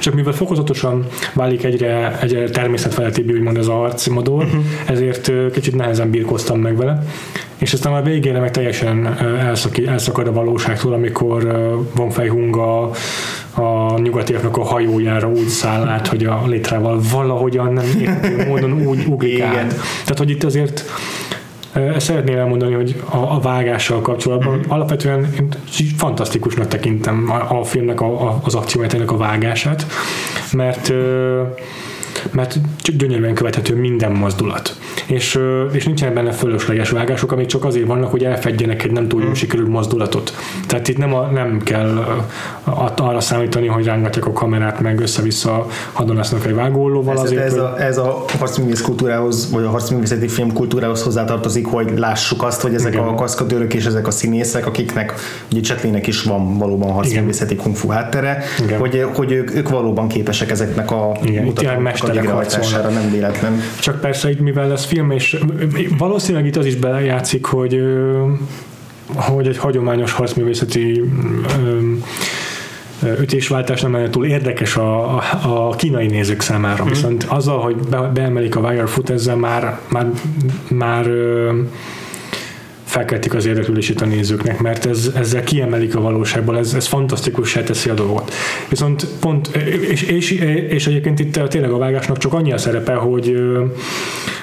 csak 0.00 0.14
mivel 0.14 0.32
fokozatosan 0.32 1.06
válik 1.32 1.64
egyre, 1.64 2.18
egyre 2.20 2.48
természetfeletibb, 2.50 3.30
úgymond 3.30 3.56
ez 3.56 3.66
a 3.66 3.82
arcimodor, 3.82 4.44
uh-huh. 4.44 4.62
ezért 4.86 5.32
kicsit 5.52 5.76
nehezen 5.76 6.10
birkoztam 6.10 6.60
meg 6.60 6.76
vele. 6.76 7.02
És 7.58 7.72
aztán 7.72 7.92
már 7.92 8.04
végére 8.04 8.40
meg 8.40 8.50
teljesen 8.50 9.18
elszaki, 9.38 9.86
elszakad 9.86 10.26
a 10.26 10.32
valóságtól, 10.32 10.92
amikor 10.92 11.42
Von 11.94 12.10
Fejhung 12.10 12.56
a, 12.56 12.90
a 13.54 13.98
nyugatiaknak 13.98 14.56
a 14.56 14.64
hajójára 14.64 15.28
úgy 15.28 15.48
száll 15.48 15.88
át, 15.88 16.06
hogy 16.06 16.24
a 16.24 16.42
létrával 16.46 17.00
valahogyan 17.12 17.72
nem 17.72 17.86
értő 18.00 18.44
módon 18.48 18.86
úgy 18.86 19.04
ugrik 19.06 19.40
át. 19.40 19.74
Tehát, 20.02 20.18
hogy 20.18 20.30
itt 20.30 20.44
azért 20.44 20.84
ezt 21.74 22.06
szeretném 22.06 22.38
elmondani, 22.38 22.74
hogy 22.74 23.02
a, 23.10 23.16
a 23.16 23.40
vágással 23.40 24.00
kapcsolatban 24.00 24.56
mm. 24.56 24.70
alapvetően 24.70 25.28
én 25.40 25.48
fantasztikusnak 25.96 26.68
tekintem 26.68 27.30
a, 27.30 27.58
a 27.58 27.64
filmnek 27.64 28.00
a, 28.00 28.28
a, 28.28 28.40
az 28.44 28.54
akciójátének 28.54 29.12
a 29.12 29.16
vágását, 29.16 29.86
mert 30.52 30.92
mert 32.30 32.58
csak 32.82 32.94
gyönyörűen 32.94 33.34
követhető 33.34 33.74
minden 33.74 34.12
mozdulat. 34.12 34.78
És, 35.06 35.38
és 35.72 35.84
nincsenek 35.84 36.14
benne 36.14 36.32
fölösleges 36.32 36.90
vágások, 36.90 37.32
amik 37.32 37.46
csak 37.46 37.64
azért 37.64 37.86
vannak, 37.86 38.10
hogy 38.10 38.24
elfedjenek 38.24 38.82
egy 38.82 38.90
nem 38.90 39.08
túl 39.08 39.18
jól 39.18 39.28
hmm. 39.28 39.38
sikerült 39.38 39.68
mozdulatot. 39.68 40.34
Tehát 40.66 40.88
itt 40.88 40.98
nem, 40.98 41.14
a, 41.14 41.26
nem 41.26 41.60
kell 41.62 42.18
arra 42.96 43.20
számítani, 43.20 43.66
hogy 43.66 43.84
rángatják 43.84 44.26
a 44.26 44.32
kamerát, 44.32 44.80
meg 44.80 45.00
össze-vissza 45.00 45.66
hadonásznak 45.92 46.46
egy 46.46 46.54
vágólóval. 46.54 47.14
Ez, 47.14 47.20
azért, 47.20 47.42
ez, 47.42 47.52
hogy... 47.52 47.60
a, 47.60 47.80
ez 47.80 47.98
a 47.98 48.24
harcművész 48.38 48.80
kultúrához, 48.80 49.50
vagy 49.50 49.64
a 49.64 49.68
harcművészeti 49.68 50.28
film 50.28 50.52
kultúrához 50.52 51.02
hozzátartozik, 51.02 51.66
hogy 51.66 51.92
lássuk 51.98 52.42
azt, 52.42 52.60
hogy 52.60 52.74
ezek 52.74 52.92
Igen. 52.92 53.04
a 53.04 53.14
kaszkadőrök 53.14 53.74
és 53.74 53.84
ezek 53.84 54.06
a 54.06 54.10
színészek, 54.10 54.66
akiknek 54.66 55.14
ugye 55.52 55.60
Csetlének 55.60 56.06
is 56.06 56.22
van 56.22 56.58
valóban 56.58 56.92
harcművészeti 56.92 57.56
kung 57.56 57.76
fu 57.76 57.88
háttere, 57.88 58.42
Igen. 58.64 58.78
hogy, 58.78 59.06
hogy 59.14 59.32
ők, 59.32 59.54
ők 59.54 59.68
valóban 59.68 60.08
képesek 60.08 60.50
ezeknek 60.50 60.90
a 60.90 61.12
mutatásoknak 61.44 62.03
a 62.08 62.12
végrehajtására, 62.12 62.88
nem 62.88 63.10
véletlen. 63.10 63.60
Csak 63.80 64.00
persze 64.00 64.30
itt, 64.30 64.40
mivel 64.40 64.68
lesz 64.68 64.84
film, 64.84 65.10
és 65.10 65.38
valószínűleg 65.98 66.46
itt 66.46 66.56
az 66.56 66.66
is 66.66 66.76
belejátszik, 66.76 67.44
hogy 67.44 67.82
hogy 69.06 69.46
egy 69.46 69.58
hagyományos 69.58 70.12
harcművészeti 70.12 71.02
ütésváltás 73.20 73.80
nem 73.80 73.92
lenne 73.92 74.10
túl 74.10 74.26
érdekes 74.26 74.76
a, 74.76 75.16
a, 75.16 75.22
a 75.68 75.74
kínai 75.76 76.06
nézők 76.06 76.40
számára. 76.40 76.84
Mm. 76.84 76.88
Viszont 76.88 77.24
azzal, 77.28 77.60
hogy 77.60 77.76
be, 77.76 77.98
beemelik 78.14 78.56
a 78.56 78.60
wire 78.60 78.86
foot, 78.86 79.10
ezzel 79.10 79.36
már, 79.36 79.78
már, 79.88 80.06
már 80.68 81.06
felkeltik 82.94 83.34
az 83.34 83.46
érdeklődését 83.46 84.00
a 84.00 84.04
nézőknek, 84.04 84.60
mert 84.60 84.86
ez, 84.86 85.10
ezzel 85.14 85.44
kiemelik 85.44 85.96
a 85.96 86.00
valóságból, 86.00 86.58
ez, 86.58 86.74
ez 86.74 86.86
fantasztikus 86.86 87.52
teszi 87.52 87.90
a 87.90 87.94
dolgot. 87.94 88.32
Viszont 88.68 89.06
pont, 89.20 89.46
és, 89.90 90.02
és, 90.02 90.30
és 90.68 90.86
egyébként 90.86 91.20
itt 91.20 91.32
tényleg 91.32 91.70
a 91.70 91.78
vágásnak 91.78 92.18
csak 92.18 92.32
annyi 92.32 92.52
a 92.52 92.58
szerepe, 92.58 92.94
hogy 92.94 93.36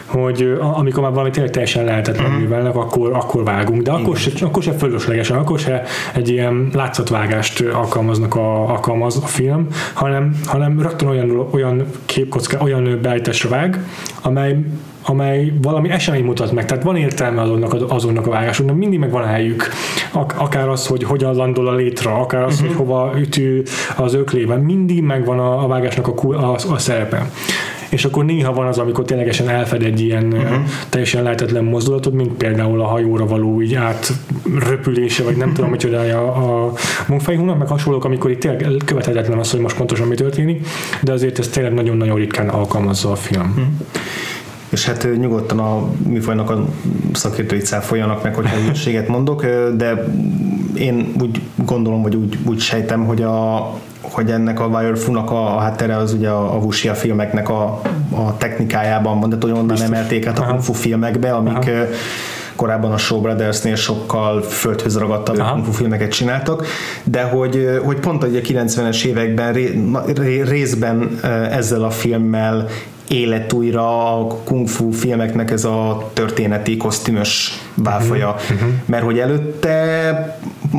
hogy 0.06 0.58
amikor 0.60 1.04
már 1.04 1.12
valami 1.12 1.30
tényleg 1.30 1.52
teljesen 1.52 1.86
lehetetlen 1.86 2.26
uh-huh. 2.26 2.42
művelnek, 2.42 2.76
akkor, 2.76 3.14
akkor 3.14 3.44
vágunk, 3.44 3.82
de 3.82 3.92
akkor 3.92 4.18
se, 4.18 4.32
akkor 4.46 4.64
se 4.64 4.72
fölöslegesen, 4.72 5.38
akkor 5.38 5.60
se 5.60 5.84
egy 6.14 6.30
ilyen 6.30 6.70
látszatvágást 6.74 7.62
alkalmaznak 7.62 8.36
a, 8.36 8.70
alkalmaz 8.70 9.18
a 9.24 9.28
film, 9.28 9.68
hanem, 9.94 10.40
hanem 10.46 10.82
rögtön 10.82 11.08
olyan, 11.08 11.48
olyan 11.52 11.86
képkocka, 12.06 12.58
olyan 12.62 13.00
beállításra 13.02 13.50
vág, 13.50 13.86
amely 14.22 14.58
amely 15.02 15.54
valami 15.62 15.90
esemény 15.90 16.24
mutat 16.24 16.52
meg, 16.52 16.66
tehát 16.66 16.84
van 16.84 16.96
értelme 16.96 17.42
azonnak, 17.42 17.76
azonnak 17.88 18.28
a 18.28 18.30
vágásoknak, 18.30 18.76
mindig 18.76 19.00
meg 19.00 19.12
van 19.12 19.26
helyük. 19.26 19.70
Akár 20.38 20.70
az, 20.70 20.88
hogy 20.88 21.04
hogyan 21.04 21.36
landol 21.36 21.68
a 21.68 21.76
létra, 21.76 22.20
akár 22.20 22.44
az, 22.44 22.54
uh-huh. 22.54 22.68
hogy 22.68 22.78
hova 22.78 23.14
ütő 23.20 23.64
az 23.98 24.14
öklében, 24.14 24.60
mindig 24.60 25.02
megvan 25.02 25.40
a, 25.40 25.64
a 25.64 25.68
vágásnak 25.68 26.08
a, 26.08 26.28
a, 26.28 26.58
a 26.70 26.78
szerepe 26.78 27.30
és 27.92 28.06
akkor 28.06 28.26
néha 28.26 28.54
van 28.54 28.68
az, 28.68 28.78
amikor 28.78 29.06
ténylegesen 29.06 29.50
elfed 29.50 29.84
egy 29.84 30.02
ilyen 30.02 30.26
uh-huh. 30.26 30.64
teljesen 30.90 31.24
lehetetlen 31.24 31.64
mozdulatot, 31.64 32.14
mint 32.14 32.32
például 32.32 32.82
a 32.82 32.86
hajóra 32.86 33.26
való 33.26 33.62
így 33.62 33.76
átröpülése, 33.76 35.24
vagy 35.24 35.36
nem 35.36 35.54
tudom, 35.54 35.70
hogy 35.70 35.80
csinálja 35.80 36.34
a 36.34 36.74
munkfejhúnak, 37.08 37.58
meg 37.58 37.68
hasonlók, 37.68 38.06
amikor 38.06 38.32
itt 38.32 38.40
tényleg 38.40 38.82
követhetetlen 38.86 39.38
az, 39.38 39.52
hogy 39.52 39.60
most 39.60 39.78
pontosan 39.78 40.08
mi 40.08 40.16
történik, 40.16 40.68
de 41.02 41.12
azért 41.12 41.40
ez 41.40 41.48
tényleg 41.48 41.74
nagyon-nagyon 41.74 42.18
ritkán 42.18 42.50
alkalmazza 42.50 43.12
a 43.12 43.16
film. 43.16 43.50
Uh-huh 43.50 43.66
és 44.72 44.86
hát 44.86 45.08
nyugodtan 45.18 45.60
a 45.60 45.90
műfajnak 46.08 46.50
a 46.50 46.66
szakértői 47.14 47.60
cáfoljanak 47.60 48.24
meg, 48.24 48.36
hogyha 48.36 48.56
hülyeséget 48.56 49.08
mondok, 49.08 49.46
de 49.76 50.06
én 50.76 51.14
úgy 51.22 51.42
gondolom, 51.56 52.02
vagy 52.02 52.16
úgy, 52.16 52.38
úgy 52.46 52.60
sejtem, 52.60 53.06
hogy 53.06 53.22
a, 53.22 53.70
hogy 54.02 54.32
ennek 54.32 54.60
a 54.60 54.66
Wire 54.66 54.96
Fu-nak 54.96 55.32
a, 55.32 55.56
a 55.56 55.60
háttere 55.60 55.98
az 55.98 56.14
ugye 56.14 56.30
a, 56.30 56.54
a 56.54 56.58
Wuxia 56.58 56.94
filmeknek 56.94 57.50
a, 57.50 57.82
a 58.10 58.38
technikájában 58.38 59.20
van, 59.20 59.30
de 59.30 59.38
onnan 59.42 59.68
Biztos. 59.68 59.88
emelték 59.88 60.28
át 60.28 60.40
a 60.40 60.46
Kung 60.46 60.62
Fu 60.62 60.74
filmekbe, 60.74 61.34
amik 61.34 61.54
Aha. 61.54 61.86
korábban 62.56 62.92
a 62.92 62.98
Show 62.98 63.22
Brothers-nél 63.22 63.76
sokkal 63.76 64.42
földhöz 64.42 64.98
ragadtabb 64.98 65.38
Kung 65.38 65.66
Fu 65.66 65.72
filmeket 65.72 66.12
csináltak, 66.12 66.66
de 67.04 67.24
hogy, 67.24 67.80
hogy 67.84 68.00
pont 68.00 68.24
a 68.24 68.28
90-es 68.28 69.04
években 69.04 69.54
ré, 69.54 70.42
részben 70.42 71.20
ezzel 71.52 71.84
a 71.84 71.90
filmmel 71.90 72.68
élet 73.12 73.54
újra 73.54 74.18
a 74.18 74.28
kung 74.44 74.68
fu 74.68 74.92
filmeknek 74.92 75.52
ez 75.52 75.64
a 75.64 76.10
történeti 76.14 76.78
kosztümös 76.78 77.52
báfaja, 77.76 78.30
uh-huh. 78.30 78.70
mert 78.86 79.04
hogy 79.04 79.20
előtte 79.20 80.10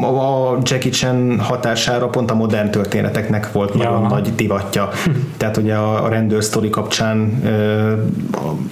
a 0.01 0.59
Jackie 0.63 0.91
Chan 0.91 1.41
hatására 1.41 2.09
pont 2.09 2.31
a 2.31 2.35
modern 2.35 2.71
történeteknek 2.71 3.53
volt 3.53 3.75
ja. 3.75 3.91
nagyon 3.91 4.07
nagy 4.07 4.35
divatja. 4.35 4.89
Tehát 5.37 5.57
ugye 5.57 5.75
a, 5.75 6.05
a 6.05 6.09
rendőr 6.09 6.45
sztori 6.45 6.71
kapcsán, 6.71 7.43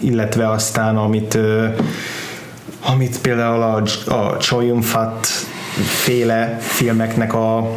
illetve 0.01 0.51
aztán 0.51 0.97
amit 0.97 1.39
amit 2.87 3.21
például 3.21 3.63
a, 3.63 3.83
a 4.15 4.37
Choi 4.37 4.67
Yun 4.67 4.81
Fat 4.81 5.27
féle 6.03 6.57
filmeknek 6.61 7.35
a 7.35 7.71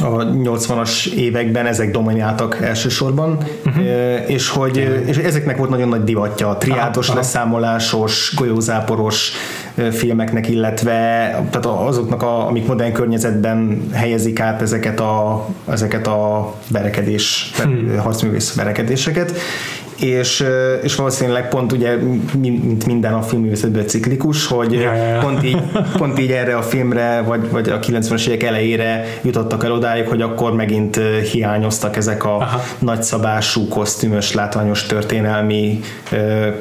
a 0.00 0.24
80-as 0.24 1.12
években 1.12 1.66
ezek 1.66 1.90
domináltak 1.90 2.58
elsősorban, 2.62 3.38
uh-huh. 3.66 3.84
és 4.26 4.48
hogy 4.48 5.02
és 5.06 5.16
ezeknek 5.16 5.56
volt 5.56 5.70
nagyon 5.70 5.88
nagy 5.88 6.04
divatja, 6.04 6.48
a 6.48 6.56
triádos, 6.56 7.08
aha, 7.08 7.18
leszámolásos, 7.18 8.32
golyózáporos 8.36 9.32
filmeknek, 9.92 10.48
illetve 10.48 10.92
tehát 11.50 11.66
azoknak, 11.66 12.22
a, 12.22 12.46
amik 12.46 12.66
modern 12.66 12.92
környezetben 12.92 13.88
helyezik 13.92 14.40
át 14.40 14.62
ezeket 14.62 15.00
a, 15.00 15.46
ezeket 15.68 16.06
a 16.06 16.54
verekedés, 16.68 17.52
hmm. 17.62 17.98
harcművész 17.98 18.54
verekedéseket, 18.54 19.32
és, 20.00 20.44
és 20.82 20.94
valószínűleg 20.94 21.48
pont 21.48 21.72
ugye, 21.72 21.96
mint 22.36 22.86
minden 22.86 23.14
a 23.14 23.22
filmművészetben 23.22 23.86
ciklikus, 23.86 24.46
hogy 24.46 24.72
ja, 24.72 24.94
ja, 24.94 25.04
ja. 25.04 25.18
Pont, 25.18 25.44
így, 25.44 25.58
pont 25.96 26.18
így 26.18 26.30
erre 26.30 26.56
a 26.56 26.62
filmre, 26.62 27.20
vagy, 27.20 27.50
vagy 27.50 27.68
a 27.68 27.78
90-es 27.78 28.26
évek 28.26 28.42
elejére 28.42 29.04
jutottak 29.22 29.64
el 29.64 29.72
odáig, 29.72 30.06
hogy 30.06 30.22
akkor 30.22 30.54
megint 30.54 31.00
hiányoztak 31.32 31.96
ezek 31.96 32.24
a 32.24 32.36
Aha. 32.36 32.62
nagyszabású, 32.78 33.68
kosztümös, 33.68 34.32
látványos 34.32 34.82
történelmi 34.82 35.80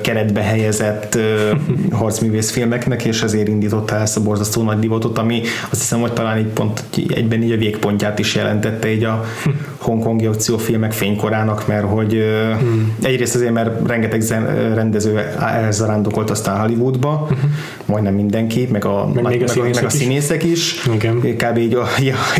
keretbe 0.01 0.41
helyezett 0.41 1.17
harcművész 1.99 2.51
filmeknek, 2.51 3.03
és 3.03 3.21
ezért 3.21 3.47
indította 3.47 3.95
ezt 3.95 4.17
a 4.17 4.21
borzasztó 4.21 4.61
nagy 4.63 4.79
divatot, 4.79 5.17
ami 5.17 5.41
azt 5.69 5.81
hiszem, 5.81 5.99
hogy 5.99 6.13
talán 6.13 6.37
így 6.37 6.45
pont 6.45 6.83
egyben 7.07 7.41
így 7.41 7.51
a 7.51 7.57
végpontját 7.57 8.19
is 8.19 8.35
jelentette 8.35 8.91
így 8.91 9.03
a 9.03 9.23
hongkongi 9.85 10.25
akciófilmek 10.25 10.91
fénykorának, 10.91 11.67
mert 11.67 11.85
hogy 11.85 12.23
hmm. 12.59 12.95
egyrészt 13.01 13.35
azért, 13.35 13.53
mert 13.53 13.87
rengeteg 13.87 14.21
zen, 14.21 14.73
rendező 14.75 15.19
elzarándokolt 15.39 16.29
aztán 16.29 16.59
Hollywoodba, 16.59 17.21
uh-huh. 17.21 17.49
majdnem 17.85 18.13
mindenki, 18.13 18.67
meg 18.71 18.85
a, 18.85 19.09
meg, 19.13 19.23
meg, 19.23 19.41
a, 19.41 19.47
színészek 19.47 19.83
meg 19.83 19.91
a 19.91 19.95
színészek 19.95 20.43
is. 20.43 20.51
is. 20.51 20.85
Igen. 20.93 21.19
Kb. 21.19 21.57
így, 21.57 21.73
a, 21.73 21.87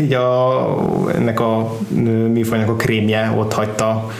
így 0.02 0.12
a, 0.12 1.08
ennek 1.14 1.40
a 1.40 1.76
műfajnak 2.32 2.68
a 2.68 2.74
krémje 2.74 3.34
ott 3.38 3.52
hagyta 3.52 4.10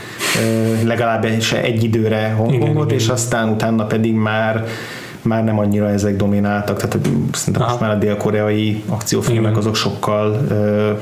legalább 0.84 1.24
egy 1.62 1.84
időre 1.84 2.34
Hongkongot, 2.36 2.92
és 2.92 3.08
aztán 3.08 3.48
utána 3.48 3.86
pedig 3.86 4.14
már 4.14 4.64
már 5.26 5.44
nem 5.44 5.58
annyira 5.58 5.88
ezek 5.88 6.16
domináltak, 6.16 6.76
tehát 6.76 6.98
szerintem 7.32 7.62
Aha. 7.62 7.70
most 7.70 7.80
már 7.80 7.90
a 7.90 7.98
dél-koreai 7.98 8.82
akciófilmek 8.86 9.56
azok 9.56 9.74
sokkal 9.74 10.46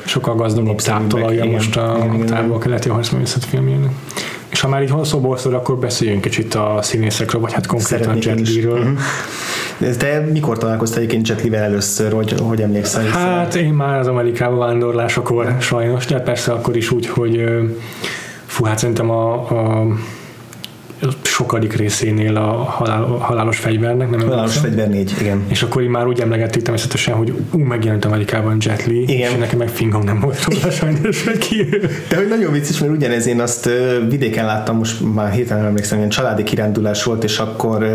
sokkal 0.05 0.35
gazdagabb 0.35 0.81
táptalajja 0.81 1.45
most 1.45 1.77
a, 1.77 1.95
a 1.95 2.25
távol-keleti 2.27 2.89
harcművészet 2.89 3.45
filmjének. 3.45 3.91
És 4.49 4.61
ha 4.61 4.69
már 4.69 4.83
így 4.83 4.93
szóból 5.03 5.37
szól, 5.37 5.55
akkor 5.55 5.77
beszéljünk 5.79 6.21
kicsit 6.21 6.55
a 6.55 6.79
színészekről, 6.83 7.41
vagy 7.41 7.53
hát 7.53 7.67
konkrétan 7.67 8.17
Jet 8.21 8.49
Li-ről. 8.49 8.79
Uh-huh. 8.79 9.97
Te 9.97 10.21
mikor 10.33 10.59
találkoztál 10.59 10.99
egyébként 10.99 11.29
Jet 11.29 11.43
Li-vel 11.43 11.63
először, 11.63 12.13
hogy, 12.13 12.35
hogy 12.41 12.61
emlékszel? 12.61 13.05
Hát 13.05 13.55
én 13.55 13.73
már 13.73 13.99
az 13.99 14.07
Amerikába 14.07 14.57
vándorlásakor 14.57 15.57
sajnos, 15.61 16.07
de 16.07 16.21
persze 16.21 16.53
akkor 16.53 16.77
is 16.77 16.91
úgy, 16.91 17.07
hogy 17.07 17.45
fú, 18.47 18.65
hát 18.65 18.79
szerintem 18.79 19.11
a, 19.11 19.33
a 19.33 19.87
sokadik 21.23 21.73
részénél 21.73 22.37
a 22.37 22.63
halál, 22.63 23.03
halálos 23.03 23.59
fegyvernek. 23.59 24.11
Nem 24.11 24.21
halálos 24.21 24.39
emlékszem. 24.39 24.63
fegyver 24.63 24.89
négy, 24.89 25.15
igen. 25.21 25.45
És 25.49 25.63
akkor 25.63 25.83
így 25.83 25.89
már 25.89 26.07
úgy 26.07 26.21
emlegettük 26.21 26.63
természetesen, 26.63 27.15
hogy 27.15 27.35
ú, 27.53 27.59
megjelent 27.59 28.05
Amerikában 28.05 28.57
Jet 28.61 28.85
Li, 28.85 29.03
igen. 29.03 29.31
és 29.31 29.39
nekem 29.39 29.59
meg 29.59 29.69
fingom 29.69 30.03
nem 30.03 30.21
volt 30.21 30.45
róla 30.45 30.71
sajnos, 30.71 31.25
hogy 31.25 31.39
ki 31.39 31.67
De 32.09 32.17
hogy 32.17 32.29
nagyon 32.29 32.53
vicces, 32.53 32.79
mert 32.79 32.93
ugyanez 32.93 33.27
én 33.27 33.41
azt 33.41 33.69
vidéken 34.09 34.47
láttam, 34.47 34.77
most 34.77 35.15
már 35.15 35.33
héten 35.33 35.57
nem 35.57 35.67
emlékszem, 35.67 35.99
ilyen 35.99 36.11
családi 36.11 36.43
kirándulás 36.43 37.05
volt, 37.05 37.25
és 37.25 37.39
akkor 37.39 37.87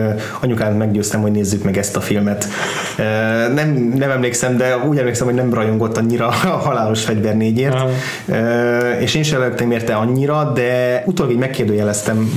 anyukát 0.42 0.78
meggyőztem, 0.78 1.22
hogy 1.22 1.32
nézzük 1.32 1.64
meg 1.64 1.78
ezt 1.78 1.96
a 1.96 2.02
filmet. 2.02 2.48
Nem, 3.54 3.94
nem 3.98 4.10
emlékszem, 4.10 4.58
de 4.58 4.78
úgy 4.78 4.98
emlékszem, 4.98 5.26
hogy 5.26 5.36
nem 5.36 5.54
rajongott 5.54 5.98
annyira 5.98 6.28
a 6.28 6.32
halálos 6.48 7.04
fegyver 7.04 7.36
négyért, 7.36 7.74
Aha. 7.74 7.90
és 9.00 9.16
én 9.16 9.24
sem 9.24 9.72
érte 9.72 9.96
annyira, 9.96 10.52
de 10.54 11.04
utólag 11.06 11.32
így 11.32 11.38
megkérdőjeleztem 11.38 12.30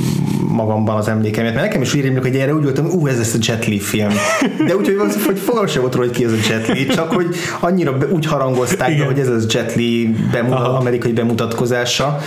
magamban 0.52 0.96
az 0.96 1.08
emlékemet, 1.08 1.54
mert 1.54 1.64
nekem 1.64 1.82
is 1.82 1.94
úgy 1.94 2.00
rémlik, 2.00 2.22
hogy 2.22 2.36
erre 2.36 2.54
úgy 2.54 2.62
voltam, 2.62 2.86
ú, 2.86 3.06
ez 3.06 3.16
lesz 3.16 3.34
a 3.34 3.38
Jet 3.40 3.66
Li 3.66 3.78
film. 3.78 4.10
De 4.66 4.76
úgy, 4.76 4.86
hogy, 4.86 5.24
hogy 5.26 5.38
fogalmam 5.38 5.70
sem 5.70 5.80
volt 5.80 5.94
róla, 5.94 6.06
hogy 6.06 6.16
ki 6.16 6.24
ez 6.24 6.32
a 6.32 6.36
Jet 6.48 6.68
Li, 6.68 6.86
csak 6.86 7.12
hogy 7.12 7.26
annyira 7.60 7.98
be, 7.98 8.06
úgy 8.06 8.26
harangozták, 8.26 8.98
be, 8.98 9.04
hogy 9.04 9.18
ez 9.18 9.28
az 9.28 9.46
Jet 9.48 9.74
Li 9.74 10.14
bemutat, 10.32 10.78
amerikai 10.78 11.12
bemutatkozása. 11.12 12.18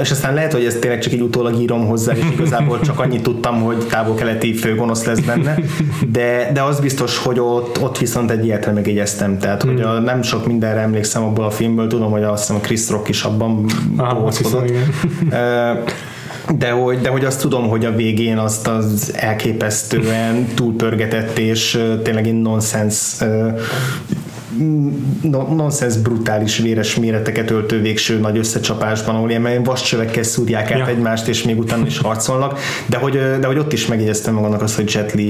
És 0.00 0.10
aztán 0.10 0.34
lehet, 0.34 0.52
hogy 0.52 0.64
ezt 0.64 0.80
tényleg 0.80 1.00
csak 1.00 1.12
így 1.12 1.20
utólag 1.20 1.60
írom 1.60 1.86
hozzá, 1.86 2.12
és 2.12 2.24
igazából 2.32 2.80
csak 2.80 3.00
annyit 3.00 3.22
tudtam, 3.22 3.62
hogy 3.62 3.76
távol-keleti 3.76 4.54
főgonosz 4.54 5.04
lesz 5.04 5.20
benne, 5.20 5.58
de, 6.12 6.50
de 6.52 6.62
az 6.62 6.80
biztos, 6.80 7.18
hogy 7.18 7.38
ott, 7.38 7.82
ott 7.82 7.98
viszont 7.98 8.30
egy 8.30 8.44
ilyet 8.44 8.74
megjegyeztem, 8.74 9.38
tehát 9.38 9.62
hogy 9.62 9.80
a, 9.80 10.00
nem 10.00 10.22
sok 10.22 10.46
mindenre 10.46 10.80
emlékszem 10.80 11.22
abból 11.22 11.44
a 11.44 11.50
filmből, 11.50 11.86
tudom, 11.86 12.10
hogy 12.10 12.22
azt 12.22 12.46
hiszem 12.46 12.62
Chris 12.62 12.90
Rock 12.90 13.08
is 13.08 13.22
abban 13.22 13.64
Aha, 13.96 14.32
de 16.58 16.70
hogy, 16.70 17.00
de 17.00 17.08
hogy 17.08 17.24
azt 17.24 17.40
tudom, 17.40 17.68
hogy 17.68 17.84
a 17.84 17.94
végén 17.94 18.38
azt 18.38 18.68
az 18.68 19.12
elképesztően 19.16 20.46
túlpörgetett 20.54 21.38
és 21.38 21.82
tényleg 22.02 22.26
egy 22.26 22.40
nonsens 22.40 23.16
nonsens 25.56 25.96
brutális 25.96 26.58
véres 26.58 26.94
méreteket 26.94 27.50
öltő 27.50 27.80
végső 27.80 28.18
nagy 28.18 28.38
összecsapásban, 28.38 29.14
ahol 29.14 29.30
ilyen 29.30 29.62
vascsövekkel 29.62 30.22
szúrják 30.22 30.70
át 30.70 30.78
ja. 30.78 30.86
egymást, 30.86 31.28
és 31.28 31.42
még 31.42 31.58
utána 31.58 31.86
is 31.86 31.98
harcolnak, 31.98 32.58
de 32.86 32.96
hogy, 32.96 33.12
de 33.40 33.46
hogy 33.46 33.58
ott 33.58 33.72
is 33.72 33.86
megjegyeztem 33.86 34.34
magamnak 34.34 34.62
azt, 34.62 34.76
hogy 34.76 34.92
Jet 34.94 35.12
Li 35.12 35.28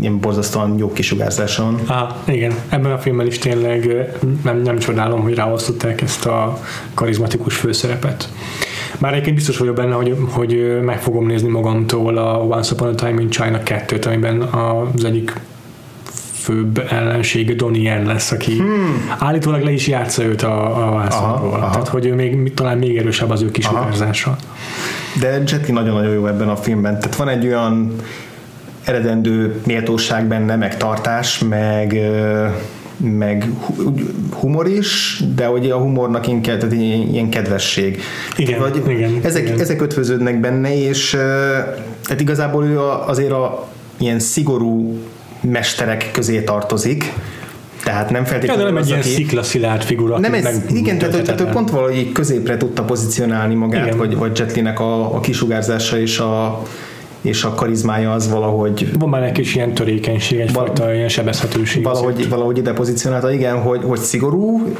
ilyen 0.00 0.20
borzasztóan 0.20 0.78
jó 0.78 0.92
kisugárzása 0.92 1.62
van. 1.62 1.80
Ah, 1.86 2.34
igen, 2.34 2.52
ebben 2.68 2.92
a 2.92 2.98
filmben 2.98 3.26
is 3.26 3.38
tényleg 3.38 4.10
nem, 4.44 4.62
nem 4.62 4.78
csodálom, 4.78 5.22
hogy 5.22 5.34
ráosztották 5.34 6.00
ezt 6.00 6.26
a 6.26 6.60
karizmatikus 6.94 7.56
főszerepet. 7.56 8.28
Már 9.02 9.12
egyébként 9.12 9.36
biztos 9.36 9.58
vagyok 9.58 9.74
benne, 9.74 9.94
hogy, 9.94 10.16
hogy 10.30 10.80
meg 10.82 11.00
fogom 11.00 11.26
nézni 11.26 11.48
magamtól 11.48 12.16
a 12.16 12.38
Once 12.38 12.74
Upon 12.74 12.88
a 12.88 12.94
Time 12.94 13.20
in 13.20 13.30
China 13.30 13.60
2-t, 13.64 14.06
amiben 14.06 14.40
az 14.42 15.04
egyik 15.04 15.40
főbb 16.32 16.86
ellenség 16.90 17.56
Donnie 17.56 17.82
Yen 17.82 18.06
lesz, 18.06 18.30
aki 18.30 18.56
hmm. 18.56 19.14
állítólag 19.18 19.62
le 19.62 19.72
is 19.72 19.88
játsza 19.88 20.24
őt 20.24 20.42
a, 20.42 20.86
a 20.88 20.90
vászonról. 20.90 21.58
Tehát, 21.58 21.88
hogy 21.88 22.06
ő 22.06 22.14
még, 22.14 22.54
talán 22.54 22.78
még 22.78 22.96
erősebb 22.96 23.30
az 23.30 23.42
ő 23.42 23.50
kisugárzása. 23.50 24.36
De 25.20 25.42
Jet 25.46 25.66
Li 25.66 25.72
nagyon-nagyon 25.72 26.12
jó 26.12 26.26
ebben 26.26 26.48
a 26.48 26.56
filmben. 26.56 26.98
Tehát 26.98 27.16
van 27.16 27.28
egy 27.28 27.46
olyan 27.46 27.94
eredendő 28.84 29.60
méltóság 29.66 30.26
benne, 30.26 30.56
meg 30.56 30.76
tartás, 30.76 31.38
meg 31.48 32.00
meg 33.02 33.48
humor 34.30 34.68
is, 34.68 35.22
de 35.34 35.46
hogy 35.46 35.70
a 35.70 35.76
humornak 35.76 36.28
inkább 36.28 36.58
tehát 36.58 36.74
ilyen 37.12 37.28
kedvesség. 37.28 38.00
Igen, 38.36 38.58
vagy 38.58 38.82
igen, 38.88 39.20
ezek, 39.22 39.42
igen. 39.42 39.60
ezek 39.60 39.82
ötvöződnek 39.82 40.40
benne, 40.40 40.88
és 40.88 41.10
tehát 42.04 42.20
igazából 42.20 42.64
ő 42.64 42.78
azért 43.06 43.32
a 43.32 43.68
ilyen 43.98 44.18
szigorú 44.18 44.98
mesterek 45.40 46.10
közé 46.12 46.42
tartozik, 46.42 47.12
tehát 47.84 48.10
nem 48.10 48.24
feltétlenül 48.24 48.64
ja, 48.64 48.72
nem 48.72 48.82
egy 48.82 48.88
ilyen 48.88 49.02
sziklaszilárd 49.02 49.82
figura. 49.82 50.18
Nem 50.18 50.34
ez, 50.34 50.60
igen, 50.68 50.98
tehát, 50.98 51.22
tehát 51.22 51.40
ő 51.40 51.44
pont 51.44 51.70
valahogy 51.70 52.12
középre 52.12 52.56
tudta 52.56 52.82
pozícionálni 52.82 53.54
magát, 53.54 53.86
igen. 53.86 53.98
vagy, 53.98 54.16
vagy 54.16 54.38
Jetlinek 54.38 54.80
a, 54.80 55.14
a 55.14 55.20
kisugárzása 55.20 55.98
és 55.98 56.18
a, 56.18 56.62
és 57.22 57.44
a 57.44 57.54
karizmája 57.54 58.12
az 58.12 58.30
valahogy... 58.30 58.88
Van 58.98 59.08
már 59.08 59.22
egy 59.22 59.32
kis 59.32 59.54
ilyen 59.54 59.74
törékenység, 59.74 60.40
egyfajta 60.40 60.82
val- 60.82 60.94
ilyen 60.94 61.08
sebezhetőség. 61.08 61.82
Valahogy, 61.82 62.28
valahogy 62.28 62.58
ide 62.58 62.72
pozícionálta, 62.72 63.32
igen, 63.32 63.60
hogy, 63.60 63.80
hogy 63.82 63.98
szigorú, 63.98 64.74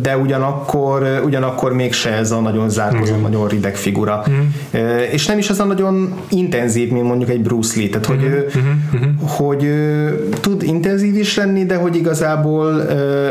de 0.00 0.16
ugyanakkor, 0.16 1.22
ugyanakkor 1.24 1.72
mégse 1.72 2.10
ez 2.10 2.30
a 2.30 2.40
nagyon 2.40 2.70
zárkozó, 2.70 3.14
mm. 3.14 3.22
nagyon 3.22 3.48
rideg 3.48 3.76
figura. 3.76 4.24
Mm. 4.30 4.78
És 5.12 5.26
nem 5.26 5.38
is 5.38 5.50
az 5.50 5.60
a 5.60 5.64
nagyon 5.64 6.14
intenzív, 6.28 6.90
mint 6.90 7.04
mondjuk 7.04 7.30
egy 7.30 7.40
Bruce 7.40 7.80
Lee, 7.80 7.88
tehát 7.88 8.06
hogy, 8.06 8.16
mm. 8.16 8.32
ő, 8.32 8.46
mm. 8.56 9.26
hogy 9.26 9.64
ő 9.64 10.28
tud 10.40 10.62
intenzív 10.62 11.16
is 11.16 11.36
lenni, 11.36 11.64
de 11.64 11.76
hogy 11.76 11.96
igazából 11.96 12.88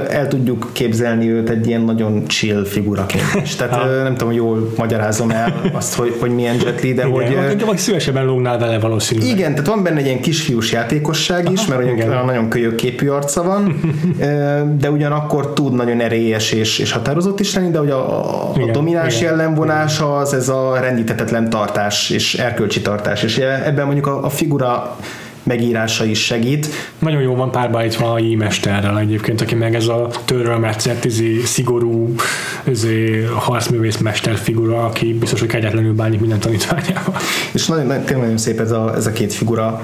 el 0.09 0.27
tudjuk 0.27 0.69
képzelni 0.71 1.29
őt 1.29 1.49
egy 1.49 1.67
ilyen 1.67 1.81
nagyon 1.81 2.27
chill 2.27 2.65
figuraként 2.65 3.23
is. 3.43 3.55
Tehát 3.55 4.03
nem 4.03 4.15
tudom, 4.15 4.33
jól 4.33 4.73
magyarázom 4.77 5.29
el 5.29 5.61
azt, 5.73 5.95
hogy, 5.95 6.15
hogy 6.19 6.31
milyen 6.31 6.55
Jet 6.63 6.81
Li, 6.81 6.93
de 6.93 7.07
igen, 7.07 7.47
hogy... 7.47 7.65
Vagy 7.65 7.77
szívesebben 7.77 8.25
lógnál 8.43 8.67
vele 8.67 8.79
valószínűleg. 8.79 9.29
Igen, 9.29 9.51
tehát 9.51 9.67
van 9.67 9.83
benne 9.83 9.99
egy 9.99 10.05
ilyen 10.05 10.21
kisfiús 10.21 10.71
játékosság 10.71 11.51
is, 11.51 11.59
Aha, 11.67 11.77
mert 11.77 11.91
igen. 11.91 12.25
nagyon 12.25 12.49
kölyök 12.49 12.75
képű 12.75 13.07
arca 13.07 13.43
van, 13.43 13.79
de 14.79 14.91
ugyanakkor 14.91 15.53
tud 15.53 15.73
nagyon 15.73 15.99
erélyes 15.99 16.51
és, 16.51 16.79
és 16.79 16.91
határozott 16.91 17.39
is 17.39 17.55
lenni, 17.55 17.71
de 17.71 17.77
hogy 17.77 17.89
a, 17.89 18.49
a, 18.49 18.51
igen, 18.55 18.71
domináns 18.71 19.19
igen, 19.19 19.29
jellemvonása 19.29 20.17
az 20.17 20.33
ez 20.33 20.49
a 20.49 20.77
rendítetetlen 20.79 21.49
tartás 21.49 22.09
és 22.09 22.33
erkölcsi 22.33 22.81
tartás, 22.81 23.23
és 23.23 23.37
ebben 23.37 23.85
mondjuk 23.85 24.07
a, 24.07 24.25
a 24.25 24.29
figura 24.29 24.97
megírása 25.43 26.05
is 26.05 26.25
segít. 26.25 26.67
Nagyon 26.99 27.21
jó 27.21 27.35
van 27.35 27.51
párbaítva 27.51 28.13
a 28.13 28.19
mesterrel 28.37 28.99
egyébként, 28.99 29.41
aki 29.41 29.55
meg 29.55 29.75
ez 29.75 29.87
a 29.87 30.09
törölmetszett, 30.25 31.05
izé, 31.05 31.41
szigorú 31.43 32.15
izé, 32.63 33.23
harcművész 33.35 33.97
mester 33.97 34.35
figura, 34.35 34.85
aki 34.85 35.13
biztos, 35.13 35.39
hogy 35.39 35.49
kegyetlenül 35.49 35.93
bánik 35.93 36.19
minden 36.19 36.39
tanítványával. 36.39 37.15
És 37.51 37.67
nagyon, 37.67 37.87
tényleg 37.87 38.17
nagyon 38.17 38.37
szép 38.37 38.59
ez 38.59 38.71
a, 38.71 38.93
ez 38.95 39.05
a 39.05 39.11
két 39.11 39.33
figura, 39.33 39.83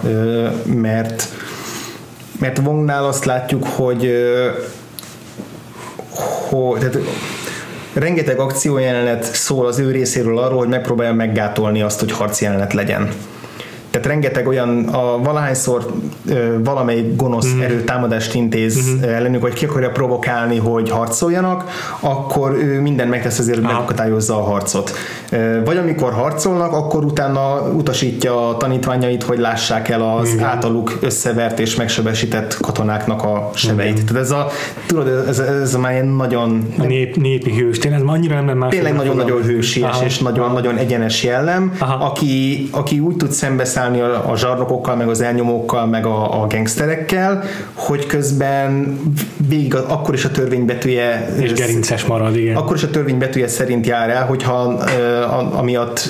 mert 0.66 1.28
mert 2.40 2.60
Wongnál 2.60 3.06
azt 3.06 3.26
látjuk, 3.26 3.66
hogy, 3.68 4.12
hogy 6.50 6.80
tehát 6.80 6.98
rengeteg 7.94 8.40
akciójelenet 8.40 9.24
szól 9.24 9.66
az 9.66 9.80
ő 9.80 9.92
részéről 9.92 10.38
arról, 10.38 10.58
hogy 10.58 10.68
megpróbálja 10.68 11.14
meggátolni 11.14 11.82
azt, 11.82 12.00
hogy 12.00 12.12
harci 12.12 12.44
jelenet 12.44 12.74
legyen 12.74 13.10
tehát 14.00 14.06
rengeteg 14.06 14.48
olyan, 14.48 14.88
a 14.88 15.18
valahányszor 15.18 15.86
valamelyik 16.64 17.16
gonosz 17.16 17.54
mm. 17.54 17.62
erő 17.62 17.84
támadást 17.84 18.34
intéz 18.34 18.78
mm-hmm. 18.78 19.10
ellenük, 19.10 19.42
hogy 19.42 19.54
ki 19.54 19.66
akarja 19.66 19.90
provokálni, 19.90 20.58
hogy 20.58 20.90
harcoljanak, 20.90 21.64
akkor 22.00 22.52
ő 22.52 22.82
minden 22.82 23.08
megtesz 23.08 23.40
azért, 23.40 23.58
hogy 23.58 23.66
megakadályozza 23.66 24.36
a 24.36 24.42
harcot. 24.42 24.92
Vagy 25.66 25.78
amikor 25.78 26.14
harcolnak, 26.14 26.74
akkor 26.74 27.06
utána 27.06 27.62
utasítja 27.62 28.50
a 28.50 28.58
tanítványait, 28.58 29.24
hogy 29.24 29.40
lássák 29.40 29.90
el 29.90 30.02
az 30.02 30.34
Igen. 30.34 30.46
általuk 30.46 30.98
összevert 31.02 31.60
és 31.60 31.76
megsebesített 31.76 32.58
katonáknak 32.58 33.24
a 33.24 33.50
sebeit. 33.54 33.92
Igen. 33.92 34.06
Tehát 34.06 34.24
ez 34.24 34.32
a, 34.32 34.48
tudod, 34.88 35.08
ez, 35.28 35.40
ez 35.40 35.76
már 35.76 35.92
ilyen 35.92 36.08
nagyon... 36.08 36.68
A 36.78 36.84
nép, 36.84 37.16
népi 37.16 37.52
hős, 37.52 37.78
tényleg 37.78 38.00
ez 38.00 38.06
annyira 38.08 38.42
nem 38.42 38.58
más. 38.58 38.70
Tényleg 38.70 38.96
nagyon-nagyon 38.96 39.42
hősies 39.42 40.02
és 40.06 40.18
nagyon-nagyon 40.18 40.78
egyenes 40.78 41.24
jellem, 41.24 41.74
Aha. 41.80 42.06
aki, 42.06 42.68
aki 42.72 43.00
úgy 43.00 43.16
tud 43.16 43.32
szembeszállni 43.32 43.89
szállni 43.90 44.00
a, 44.00 44.32
a 44.32 44.38
zsarnokokkal, 44.38 44.96
meg 44.96 45.08
az 45.08 45.22
elnyomókkal, 45.22 45.86
meg 45.86 46.06
a, 46.06 46.42
a 46.42 46.48
gangsterekkel, 46.48 47.44
hogy 47.74 48.06
közben 48.06 49.00
végig 49.48 49.76
akkor 49.76 50.14
is 50.14 50.26
a 50.26 50.32
törvénybetűje 50.32 51.30
és 51.40 51.54
gerinces 51.54 52.06
marad, 52.06 52.36
igen. 52.36 52.56
Akkor 52.56 52.76
is 52.76 52.84
a 52.84 52.90
törvénybetűje 52.90 53.48
szerint 53.48 53.86
jár 53.86 54.10
el, 54.10 54.26
hogyha 54.26 54.54
amiatt 55.52 56.10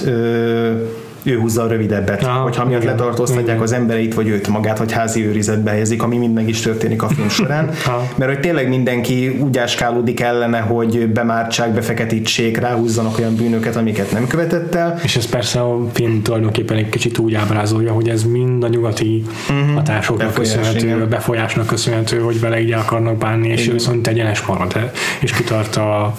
ő 1.24 1.40
húzza 1.40 1.64
a 1.64 1.68
rövidebbet, 1.68 2.24
Aha, 2.24 2.42
hogyha 2.42 2.66
miatt 2.66 2.82
igen, 2.82 2.96
letartóztatják 2.96 3.48
igen. 3.48 3.62
az 3.62 3.72
embereit, 3.72 4.14
vagy 4.14 4.28
őt 4.28 4.48
magát, 4.48 4.78
vagy 4.78 4.92
házi 4.92 5.26
őrizetbe 5.26 5.72
helyezik, 5.72 6.04
ami 6.04 6.18
mind 6.18 6.34
meg 6.34 6.50
is 6.50 6.60
történik 6.60 7.04
a 7.04 7.08
film 7.08 7.30
során, 7.30 7.70
mert 8.18 8.32
hogy 8.32 8.40
tényleg 8.40 8.70
mindenki 8.70 9.28
úgy 9.28 9.58
áskálódik 9.58 10.20
ellene, 10.20 10.60
hogy 10.60 11.08
bemártsák, 11.08 11.74
befeketítsék, 11.74 12.58
ráhúzzanak 12.58 13.18
olyan 13.18 13.36
bűnöket, 13.36 13.76
amiket 13.76 14.12
nem 14.12 14.28
követett 14.28 14.76
el. 14.76 15.00
És 15.04 15.16
ez 15.16 15.26
persze 15.26 15.62
a 15.62 15.80
film 15.94 16.22
tulajdonképpen 16.22 16.78
egy 16.78 16.90
kicsit 16.90 17.18
úgy 17.18 17.34
ábrázolja, 17.34 17.94
hogy 17.94 18.10
ez 18.10 18.24
mind 18.24 18.64
a 18.64 18.68
nyugati 18.68 19.24
uh-huh. 19.50 19.76
hatásoknak 19.76 20.28
Befolyás, 20.28 20.52
köszönhető, 20.52 20.86
igen. 20.88 21.10
befolyásnak 21.10 21.66
köszönhető, 21.66 22.20
hogy 22.20 22.40
vele 22.40 22.60
így 22.60 22.72
akarnak 22.72 23.18
bánni, 23.18 23.48
és 23.48 23.62
igen. 23.62 23.74
viszont 23.74 24.08
egyenes 24.08 24.46
marad, 24.46 24.92
és 25.20 25.32
kitart 25.32 25.76
a 25.76 26.14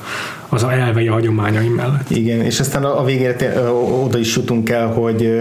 az 0.50 0.62
a 0.62 0.72
elvei 0.72 1.08
a 1.08 1.12
hagyományai 1.12 1.68
mellett. 1.68 2.10
Igen, 2.10 2.40
és 2.40 2.60
aztán 2.60 2.84
a 2.84 3.04
végére 3.04 3.70
oda 3.72 4.18
is 4.18 4.36
jutunk 4.36 4.70
el, 4.70 4.86
hogy 4.86 5.40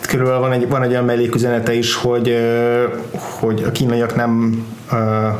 körülbelül 0.00 0.40
van 0.40 0.52
egy, 0.52 0.68
van 0.68 0.82
egy 0.82 0.90
olyan 0.90 1.04
melléküzenete 1.04 1.74
is, 1.74 1.94
hogy, 1.94 2.36
hogy 3.40 3.62
a 3.66 3.70
kínaiak 3.70 4.14
nem 4.16 4.64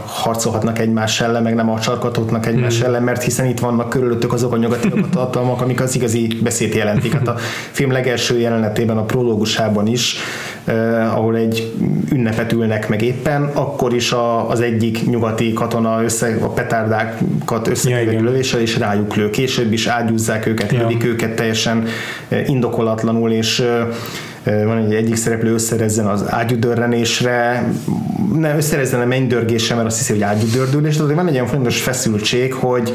harcolhatnak 0.06 0.78
egymás 0.78 1.20
ellen, 1.20 1.42
meg 1.42 1.54
nem 1.54 1.70
acsarkatotnak 1.70 2.46
egymás 2.46 2.78
hmm. 2.78 2.86
ellen, 2.86 3.02
mert 3.02 3.22
hiszen 3.22 3.46
itt 3.46 3.58
vannak 3.58 3.88
körülöttük 3.88 4.32
azok 4.32 4.52
a 4.52 4.56
nyugati 4.56 4.92
tartalmak, 5.10 5.60
amik 5.60 5.80
az 5.80 5.94
igazi 5.94 6.28
beszéd 6.42 6.74
jelentik. 6.74 7.12
Hát 7.12 7.28
a 7.28 7.36
film 7.70 7.90
legelső 7.90 8.38
jelenetében, 8.38 8.96
a 8.96 9.04
prológusában 9.04 9.86
is, 9.86 10.16
eh, 10.64 11.16
ahol 11.16 11.36
egy 11.36 11.74
ünnepet 12.12 12.52
ülnek 12.52 12.88
meg 12.88 13.02
éppen, 13.02 13.50
akkor 13.54 13.94
is 13.94 14.12
a, 14.12 14.50
az 14.50 14.60
egyik 14.60 15.06
nyugati 15.06 15.52
katona 15.52 16.02
össze, 16.02 16.36
a 16.42 16.48
petárdákat 16.48 17.68
összekeverik 17.68 18.12
ja, 18.12 18.22
lövéssel, 18.22 18.60
és 18.60 18.78
rájuk 18.78 19.14
lő. 19.14 19.30
Később 19.30 19.72
is 19.72 19.86
ágyúzzák 19.86 20.46
őket, 20.46 20.72
ja. 20.72 20.80
lövik 20.80 21.04
őket 21.04 21.34
teljesen 21.34 21.86
indokolatlanul, 22.46 23.30
és 23.30 23.64
van 24.64 24.78
egy 24.78 24.94
egyik 24.94 25.16
szereplő 25.16 25.52
összerezzen 25.52 26.06
az 26.06 26.24
ágyudörrenésre, 26.28 27.68
ne 28.34 28.56
összerezzen 28.56 29.00
a 29.00 29.04
mennydörgésre, 29.04 29.74
mert 29.74 29.86
azt 29.86 29.98
hiszi, 29.98 30.12
hogy 30.12 30.22
ágyudördülés, 30.22 30.96
de 30.96 31.14
van 31.14 31.26
egy 31.26 31.34
olyan 31.34 31.46
fontos 31.46 31.80
feszültség, 31.80 32.52
hogy 32.52 32.92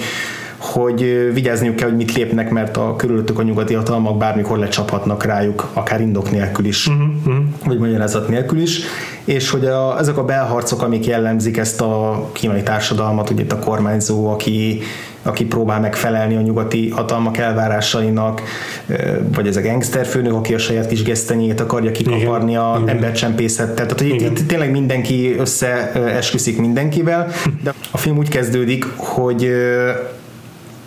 hogy 0.61 1.29
vigyázniuk 1.33 1.75
kell, 1.75 1.87
hogy 1.87 1.97
mit 1.97 2.13
lépnek, 2.13 2.49
mert 2.49 2.77
a 2.77 2.95
körülöttük 2.95 3.39
a 3.39 3.43
nyugati 3.43 3.73
hatalmak 3.73 4.17
bármikor 4.17 4.57
lecsaphatnak 4.57 5.23
rájuk, 5.23 5.69
akár 5.73 6.01
indok 6.01 6.31
nélkül 6.31 6.65
is, 6.65 6.87
uh-huh. 6.87 7.35
vagy 7.65 7.77
magyarázat 7.77 8.27
nélkül 8.27 8.59
is, 8.59 8.79
és 9.23 9.49
hogy 9.49 9.65
a, 9.65 9.99
ezek 9.99 10.17
a 10.17 10.23
belharcok, 10.23 10.81
amik 10.81 11.05
jellemzik 11.05 11.57
ezt 11.57 11.81
a 11.81 12.29
kínai 12.31 12.63
társadalmat, 12.63 13.29
ugye 13.29 13.41
itt 13.41 13.51
a 13.51 13.59
kormányzó, 13.59 14.27
aki 14.27 14.81
aki 15.23 15.45
próbál 15.45 15.79
megfelelni 15.79 16.35
a 16.35 16.41
nyugati 16.41 16.89
hatalmak 16.89 17.37
elvárásainak, 17.37 18.41
vagy 19.33 19.47
ez 19.47 19.55
a 19.55 19.61
gangster 19.61 20.05
főnök, 20.05 20.33
aki 20.33 20.53
a 20.53 20.57
saját 20.57 20.87
kis 20.87 21.03
gesztenyét 21.03 21.59
akarja 21.59 21.91
kikaparni 21.91 22.55
a 22.55 22.81
embercsempészettel. 22.85 23.85
Tehát 23.85 23.99
hogy 23.99 24.07
itt, 24.07 24.39
itt 24.39 24.47
tényleg 24.47 24.71
mindenki 24.71 25.35
összeesküszik 25.39 26.59
mindenkivel, 26.59 27.27
de 27.63 27.73
a 27.91 27.97
film 27.97 28.17
úgy 28.17 28.29
kezdődik, 28.29 28.85
hogy 28.95 29.51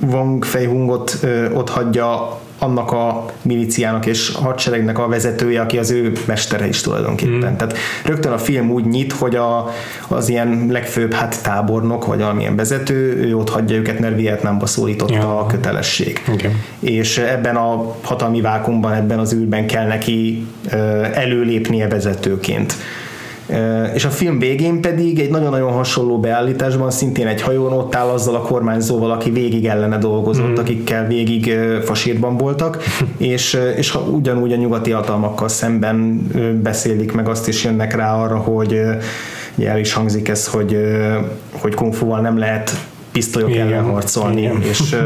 Wang 0.01 0.45
Fei-hungot 0.45 1.19
ott 1.55 1.69
hagyja 1.69 2.41
annak 2.65 2.93
a 2.93 3.25
miliciának 3.43 4.07
és 4.07 4.33
hadseregnek 4.35 4.99
a 4.99 5.09
vezetője, 5.09 5.61
aki 5.61 5.79
az 5.79 5.91
ő 5.91 6.13
mestere 6.27 6.69
is 6.69 6.81
tulajdonképpen. 6.81 7.53
Mm. 7.53 7.57
Tehát 7.57 7.77
rögtön 8.05 8.33
a 8.33 8.39
film 8.39 8.71
úgy 8.71 8.87
nyit, 8.87 9.13
hogy 9.13 9.37
a, 9.37 9.71
az 10.09 10.29
ilyen 10.29 10.67
legfőbb 10.71 11.13
hát 11.13 11.43
tábornok, 11.43 12.07
vagy 12.07 12.19
valamilyen 12.19 12.57
vezető, 12.57 13.17
ő 13.17 13.37
ott 13.37 13.51
hagyja 13.51 13.77
őket, 13.77 13.99
mert 13.99 14.17
Vietnámba 14.17 14.67
szólította 14.67 15.15
ja. 15.15 15.39
a 15.39 15.47
kötelesség. 15.47 16.23
Okay. 16.33 16.51
És 16.81 17.19
ebben 17.19 17.57
a 17.57 17.95
hatalmi 18.03 18.41
vákumban, 18.41 18.93
ebben 18.93 19.19
az 19.19 19.35
űrben 19.35 19.67
kell 19.67 19.87
neki 19.87 20.47
előlépnie 21.13 21.89
vezetőként 21.89 22.75
és 23.95 24.05
a 24.05 24.09
film 24.09 24.39
végén 24.39 24.81
pedig 24.81 25.19
egy 25.19 25.31
nagyon-nagyon 25.31 25.73
hasonló 25.73 26.21
beállításban 26.21 26.91
szintén 26.91 27.27
egy 27.27 27.43
hajón 27.43 27.73
ott 27.73 27.95
áll 27.95 28.09
azzal 28.09 28.35
a 28.35 28.41
kormányzóval, 28.41 29.11
aki 29.11 29.31
végig 29.31 29.67
ellene 29.67 29.99
dolgozott, 29.99 30.51
mm. 30.51 30.59
akikkel 30.59 31.07
végig 31.07 31.59
fasírban 31.83 32.37
voltak, 32.37 32.83
és, 33.17 33.59
és 33.77 33.99
ugyanúgy 34.11 34.53
a 34.53 34.57
nyugati 34.57 34.91
hatalmakkal 34.91 35.49
szemben 35.49 36.29
beszélik 36.63 37.13
meg 37.13 37.29
azt 37.29 37.49
is 37.49 37.65
jönnek 37.65 37.97
rá 37.97 38.15
arra, 38.15 38.37
hogy 38.37 38.81
ugye 39.55 39.71
el 39.71 39.79
is 39.79 39.93
hangzik 39.93 40.29
ez, 40.29 40.47
hogy, 40.47 40.79
hogy 41.51 41.75
kung 41.75 41.95
fu 41.95 42.15
nem 42.15 42.39
lehet 42.39 42.87
pisztolyok 43.13 43.51
igen, 43.51 43.67
ellen 43.67 43.85
harcolni, 43.85 44.41
igen. 44.41 44.63
és 44.63 44.97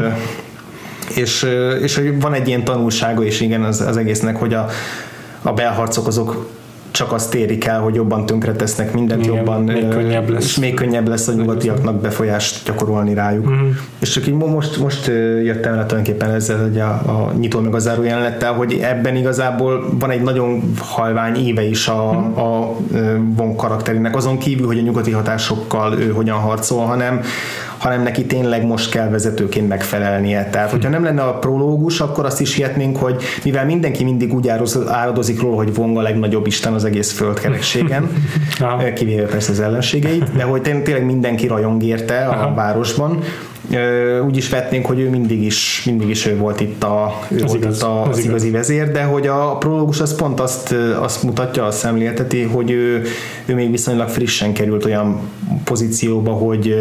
és, 1.15 1.47
és 1.81 1.95
hogy 1.95 2.21
van 2.21 2.33
egy 2.33 2.47
ilyen 2.47 2.63
tanulsága 2.63 3.23
is 3.23 3.41
igen 3.41 3.63
az, 3.63 3.81
az 3.81 3.97
egésznek, 3.97 4.35
hogy 4.35 4.53
a, 4.53 4.67
a 5.41 5.53
belharcok 5.53 6.07
azok 6.07 6.49
csak 6.91 7.11
azt 7.11 7.35
érik 7.35 7.65
el, 7.65 7.79
hogy 7.79 7.95
jobban 7.95 8.25
tönkretesznek 8.25 8.93
mindent, 8.93 9.25
Igen, 9.25 9.35
jobban 9.35 9.61
még 9.61 9.87
könnyebb 9.87 10.29
lesz. 10.29 10.43
és 10.43 10.57
még 10.57 10.73
könnyebb 10.73 11.07
lesz 11.07 11.27
a 11.27 11.33
nyugatiaknak 11.33 12.01
befolyást 12.01 12.65
gyakorolni 12.65 13.13
rájuk. 13.13 13.45
Uh-huh. 13.45 13.67
És 13.99 14.09
csak 14.09 14.27
így 14.27 14.33
most, 14.33 14.77
most 14.77 15.07
jöttem 15.43 15.73
el 15.73 15.85
tulajdonképpen 15.85 16.31
ezzel 16.31 16.61
hogy 16.61 16.79
a, 16.79 16.89
a 16.89 17.31
nyitó 17.39 17.59
meg 17.59 17.73
a 17.73 17.79
záró 17.79 18.03
jelenettel, 18.03 18.53
hogy 18.53 18.79
ebben 18.81 19.15
igazából 19.15 19.89
van 19.99 20.09
egy 20.09 20.21
nagyon 20.21 20.73
halvány 20.79 21.35
éve 21.35 21.63
is 21.63 21.87
a, 21.87 22.03
uh-huh. 22.03 22.37
a 22.37 22.75
Von 23.35 23.55
karakterének, 23.55 24.15
azon 24.15 24.37
kívül, 24.37 24.65
hogy 24.65 24.77
a 24.77 24.81
nyugati 24.81 25.11
hatásokkal 25.11 25.99
ő 25.99 26.11
hogyan 26.11 26.37
harcol, 26.37 26.85
hanem 26.85 27.21
hanem 27.79 28.03
neki 28.03 28.25
tényleg 28.25 28.65
most 28.65 28.91
kell 28.91 29.09
vezetőként 29.09 29.67
megfelelnie. 29.67 30.49
Tehát, 30.49 30.71
hogyha 30.71 30.89
nem 30.89 31.03
lenne 31.03 31.21
a 31.21 31.33
prológus, 31.33 31.99
akkor 31.99 32.25
azt 32.25 32.41
is 32.41 32.55
hihetnénk, 32.55 32.97
hogy 32.97 33.23
mivel 33.43 33.65
mindenki 33.65 34.03
mindig 34.03 34.33
úgy 34.33 34.47
áradozik 34.87 35.41
róla, 35.41 35.55
hogy 35.55 35.73
Vong 35.73 35.97
a 35.97 36.01
legnagyobb 36.01 36.47
isten 36.47 36.73
az 36.73 36.85
egész 36.85 37.11
földkerekségen, 37.11 38.09
kivéve 38.95 39.25
persze 39.25 39.51
az 39.51 39.59
ellenségeit, 39.59 40.35
de 40.35 40.43
hogy 40.43 40.61
tényleg 40.61 41.05
mindenki 41.05 41.47
rajong 41.47 41.83
érte 41.83 42.25
a 42.25 42.31
Aha. 42.31 42.53
városban, 42.53 43.19
úgy 44.25 44.37
is 44.37 44.49
vetnénk, 44.49 44.85
hogy 44.85 44.99
ő 44.99 45.09
mindig 45.09 45.43
is, 45.43 45.83
mindig 45.85 46.09
is 46.09 46.25
ő 46.25 46.37
volt 46.37 46.59
itt 46.59 46.83
a, 46.83 47.19
ő 47.29 47.37
volt 47.37 47.61
igaz, 47.61 47.75
itt 47.75 47.83
a, 47.83 48.01
az, 48.01 48.17
az 48.17 48.25
igazi 48.25 48.49
vezér, 48.49 48.91
de 48.91 49.03
hogy 49.03 49.27
a 49.27 49.57
prológus 49.57 49.99
az 49.99 50.15
pont 50.15 50.39
azt, 50.39 50.75
azt 51.01 51.23
mutatja, 51.23 51.65
azt 51.65 51.77
szemlélteti, 51.77 52.41
hogy 52.41 52.71
ő, 52.71 53.03
ő 53.45 53.55
még 53.55 53.71
viszonylag 53.71 54.09
frissen 54.09 54.53
került 54.53 54.85
olyan 54.85 55.19
pozícióba, 55.63 56.31
hogy, 56.31 56.75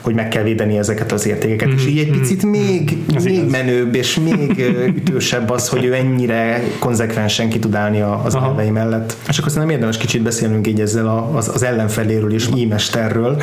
hogy 0.00 0.14
meg 0.14 0.28
kell 0.28 0.42
védeni 0.42 0.78
ezeket 0.78 1.12
az 1.12 1.26
értékeket, 1.26 1.68
mm-hmm. 1.68 1.76
és 1.76 1.86
így 1.86 1.98
egy 1.98 2.10
mhm, 2.10 2.18
picit 2.18 2.44
még, 2.44 2.96
mm-hmm. 3.12 3.24
még 3.24 3.50
menőbb 3.50 3.94
és 3.94 4.18
még 4.18 4.74
ütősebb 4.96 5.50
az, 5.50 5.68
hogy 5.68 5.84
ő 5.84 5.94
ennyire 5.94 6.62
konzekvensen 6.78 7.48
ki 7.48 7.58
tud 7.58 7.74
állni 7.74 8.00
az 8.24 8.34
elvei 8.34 8.70
mellett. 8.70 9.16
És 9.28 9.38
akkor 9.38 9.52
nem 9.54 9.70
érdemes 9.70 9.96
kicsit 9.96 10.22
beszélnünk 10.22 10.66
így 10.66 10.80
ezzel 10.80 11.30
az, 11.34 11.48
az 11.54 11.62
ellenfeléről 11.62 12.32
is, 12.32 12.48
ímesterről. 12.56 13.42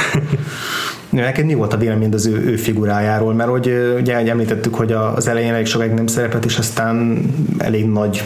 Neked 1.10 1.46
mi 1.46 1.54
volt 1.54 1.74
a 1.74 1.78
véleményed 1.78 2.14
az 2.14 2.26
ő, 2.26 2.38
ő 2.46 2.56
figurájáról? 2.56 3.34
Mert 3.34 3.50
hogy 3.50 3.96
ugye 4.00 4.16
említettük, 4.16 4.76
hogy 4.76 4.92
az 4.92 5.28
elején 5.28 5.54
elég 5.54 5.66
sokáig 5.66 5.92
nem 5.92 6.08
szerepet, 6.08 6.46
és 6.46 6.58
aztán 6.58 7.22
elég 7.58 7.86
nagy 7.86 8.24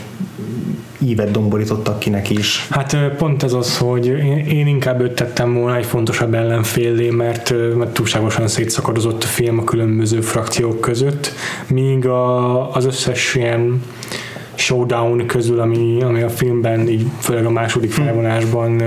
ívet 1.06 1.32
domborítottak 1.32 2.00
ki 2.00 2.10
neki 2.10 2.38
is. 2.38 2.68
Hát 2.70 2.98
pont 3.18 3.44
ez 3.44 3.54
az, 3.54 3.78
hogy 3.78 4.06
én, 4.48 4.68
inkább 4.68 5.02
őt 5.02 5.16
tettem 5.16 5.54
volna 5.54 5.78
egy 5.78 5.86
fontosabb 5.86 6.34
ellenfélé, 6.34 7.10
mert, 7.10 7.54
mert 7.76 7.94
túlságosan 7.94 8.48
szétszakadozott 8.48 9.24
a 9.24 9.28
film 9.28 9.60
a 9.60 9.64
különböző 9.64 10.22
frakciók 10.22 10.82
között, 10.82 11.34
míg 11.68 12.08
a, 12.08 12.72
az 12.72 12.86
összes 12.86 13.36
ilyen 13.36 13.82
showdown 14.56 15.26
közül, 15.26 15.60
ami, 15.60 16.02
ami 16.02 16.22
a 16.22 16.30
filmben, 16.30 16.88
így 16.88 17.06
főleg 17.20 17.46
a 17.46 17.50
második 17.50 17.96
hm. 17.96 18.02
felvonásban 18.02 18.82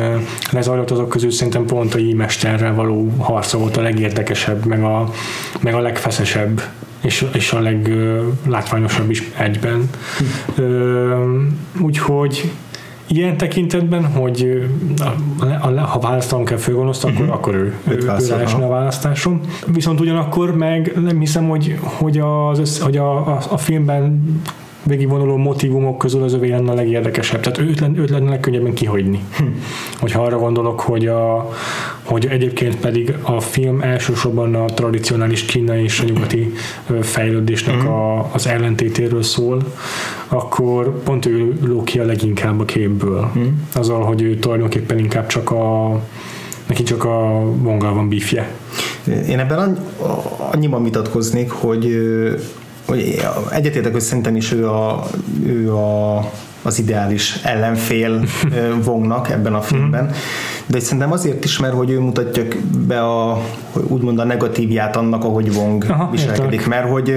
lezajlott, 0.51 0.91
azok 0.91 1.09
közül 1.09 1.31
szerintem 1.31 1.65
pont 1.65 1.95
a 1.95 1.99
mesterrel 2.15 2.75
való 2.75 3.13
harca 3.19 3.59
volt 3.59 3.77
a 3.77 3.83
legérdekesebb, 3.83 4.65
meg 4.65 4.83
a, 4.83 5.11
meg 5.61 5.75
a 5.75 5.81
legfeszesebb 5.81 6.63
és, 7.01 7.27
és 7.33 7.53
a 7.53 7.61
leglátványosabb 7.61 9.11
is 9.11 9.31
egyben. 9.37 9.91
Hm. 10.57 10.63
Úgyhogy 11.81 12.51
ilyen 13.07 13.37
tekintetben, 13.37 14.05
hogy 14.05 14.69
a, 14.99 15.67
a, 15.67 15.81
ha 15.81 15.99
választanom 15.99 16.45
kell 16.45 16.57
főgonoszt, 16.57 17.05
akkor, 17.05 17.21
uh-huh. 17.21 17.35
akkor 17.35 17.55
ő, 17.55 17.75
ő, 17.89 17.93
ő 17.93 18.27
leesne 18.29 18.65
a 18.65 18.69
választásom. 18.69 19.41
Viszont 19.67 20.01
ugyanakkor 20.01 20.57
meg 20.57 20.93
nem 21.05 21.19
hiszem, 21.19 21.49
hogy, 21.49 21.79
hogy, 21.83 22.19
az, 22.19 22.79
hogy 22.81 22.97
a, 22.97 23.17
a, 23.17 23.39
a 23.51 23.57
filmben 23.57 24.23
végigvonuló 24.87 25.37
motivumok 25.37 25.99
közül 25.99 26.23
az 26.23 26.33
övé 26.33 26.51
lenne 26.51 26.71
a 26.71 26.75
legérdekesebb. 26.75 27.41
Tehát 27.41 27.59
őt, 27.59 27.81
lenne, 27.81 27.99
őt 27.99 28.11
lenne 28.11 28.31
legkönnyebben 28.31 28.75
kihagyni. 28.75 29.25
Hm. 29.37 29.45
Hogyha 30.01 30.23
arra 30.23 30.39
gondolok, 30.39 30.81
hogy, 30.81 31.07
a, 31.07 31.53
hogy 32.03 32.27
egyébként 32.27 32.77
pedig 32.77 33.15
a 33.23 33.41
film 33.41 33.81
elsősorban 33.81 34.55
a 34.55 34.65
tradicionális 34.65 35.45
kínai 35.45 35.83
és 35.83 36.01
a 36.01 36.05
nyugati 36.05 36.53
fejlődésnek 37.01 37.81
hm. 37.81 37.89
a, 37.89 38.31
az 38.33 38.47
ellentétéről 38.47 39.23
szól, 39.23 39.63
akkor 40.29 41.03
pont 41.03 41.27
ő 41.27 41.59
ló 41.63 41.83
ki 41.83 41.99
a 41.99 42.05
leginkább 42.05 42.61
a 42.61 42.65
képből. 42.65 43.31
Hm. 43.33 43.41
Azzal, 43.75 44.03
hogy 44.03 44.23
ő 44.23 44.39
tulajdonképpen 44.39 44.99
inkább 44.99 45.27
csak 45.27 45.51
a 45.51 46.01
neki 46.67 46.83
csak 46.83 47.05
a 47.05 47.43
vongal 47.57 47.95
van 47.95 48.09
bífje. 48.09 48.51
Én 49.29 49.39
ebben 49.39 49.79
annyiban 50.53 50.83
vitatkoznék, 50.83 51.51
hogy 51.51 51.85
egyetértek, 53.51 53.93
hogy 53.93 54.01
szerintem 54.01 54.37
is 54.37 54.53
ő, 54.53 54.69
a, 54.69 55.07
ő 55.47 55.75
a, 55.75 56.19
az 56.63 56.79
ideális 56.79 57.35
ellenfél 57.43 58.25
vongnak 58.85 59.31
ebben 59.31 59.55
a 59.55 59.61
filmben, 59.61 60.11
de 60.67 60.81
szerintem 60.81 61.13
azért 61.13 61.45
is, 61.45 61.59
mert 61.59 61.75
hogy 61.75 61.91
ő 61.91 62.01
mutatja 62.01 62.43
be 62.87 63.01
a, 63.01 63.43
úgymond 63.73 64.19
a 64.19 64.25
negatívját 64.25 64.97
annak, 64.97 65.25
ahogy 65.25 65.55
Vong 65.55 65.85
Aha, 65.89 66.11
viselkedik, 66.11 66.53
értek. 66.53 66.67
mert 66.67 66.91
hogy 66.91 67.15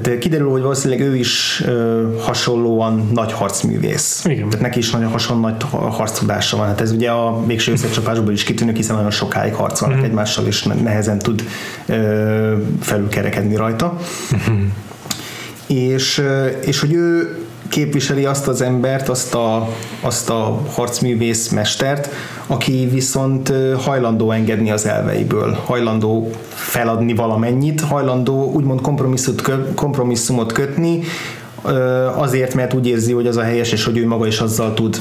tehát 0.00 0.18
kiderül, 0.18 0.50
hogy 0.50 0.62
valószínűleg 0.62 1.06
ő 1.06 1.16
is 1.16 1.62
ö, 1.66 2.02
hasonlóan 2.20 3.08
nagy 3.12 3.32
harcművész. 3.32 4.24
Igen. 4.24 4.48
Tehát 4.48 4.64
neki 4.64 4.78
is 4.78 4.90
nagyon 4.90 5.10
hasonló 5.10 5.42
nagy 5.42 5.62
harctudása 5.70 6.56
van. 6.56 6.66
Hát 6.66 6.80
ez 6.80 6.92
ugye 6.92 7.10
a 7.10 7.44
végső 7.46 7.72
összecsapásból 7.72 8.32
is 8.32 8.44
kitűnik, 8.44 8.76
hiszen 8.76 8.96
nagyon 8.96 9.10
sokáig 9.10 9.54
harcolnak 9.54 9.98
mm. 9.98 10.02
egymással, 10.02 10.46
és 10.46 10.62
nehezen 10.62 11.18
tud 11.18 11.44
ö, 11.86 12.56
felülkerekedni 12.80 13.56
rajta. 13.56 13.98
Mm. 14.50 14.64
És, 15.66 16.22
és 16.60 16.80
hogy 16.80 16.92
ő 16.92 17.38
képviseli 17.74 18.24
azt 18.24 18.48
az 18.48 18.60
embert, 18.60 19.08
azt 19.08 19.34
a, 19.34 19.68
azt 20.00 20.30
a 20.30 20.60
harcművész 20.74 21.48
mestert, 21.48 22.08
aki 22.46 22.88
viszont 22.92 23.52
hajlandó 23.78 24.30
engedni 24.30 24.70
az 24.70 24.86
elveiből, 24.86 25.58
hajlandó 25.64 26.30
feladni 26.48 27.14
valamennyit, 27.14 27.80
hajlandó 27.80 28.52
úgymond 28.52 28.80
kompromisszumot 29.74 30.52
kötni, 30.52 31.02
azért, 32.16 32.54
mert 32.54 32.74
úgy 32.74 32.86
érzi, 32.86 33.12
hogy 33.12 33.26
az 33.26 33.36
a 33.36 33.42
helyes, 33.42 33.72
és 33.72 33.84
hogy 33.84 33.98
ő 33.98 34.06
maga 34.06 34.26
is 34.26 34.38
azzal 34.38 34.74
tud 34.74 34.98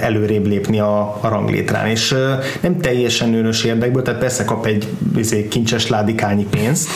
előrébb 0.00 0.46
lépni 0.46 0.80
a, 0.80 1.18
a 1.20 1.28
ranglétrán. 1.28 1.86
És 1.86 2.14
nem 2.60 2.80
teljesen 2.80 3.34
önös 3.34 3.64
érdekből, 3.64 4.02
tehát 4.02 4.20
persze 4.20 4.44
kap 4.44 4.66
egy 4.66 4.88
izé, 5.16 5.48
kincses 5.48 5.88
ládikányi 5.88 6.46
pénzt, 6.50 6.88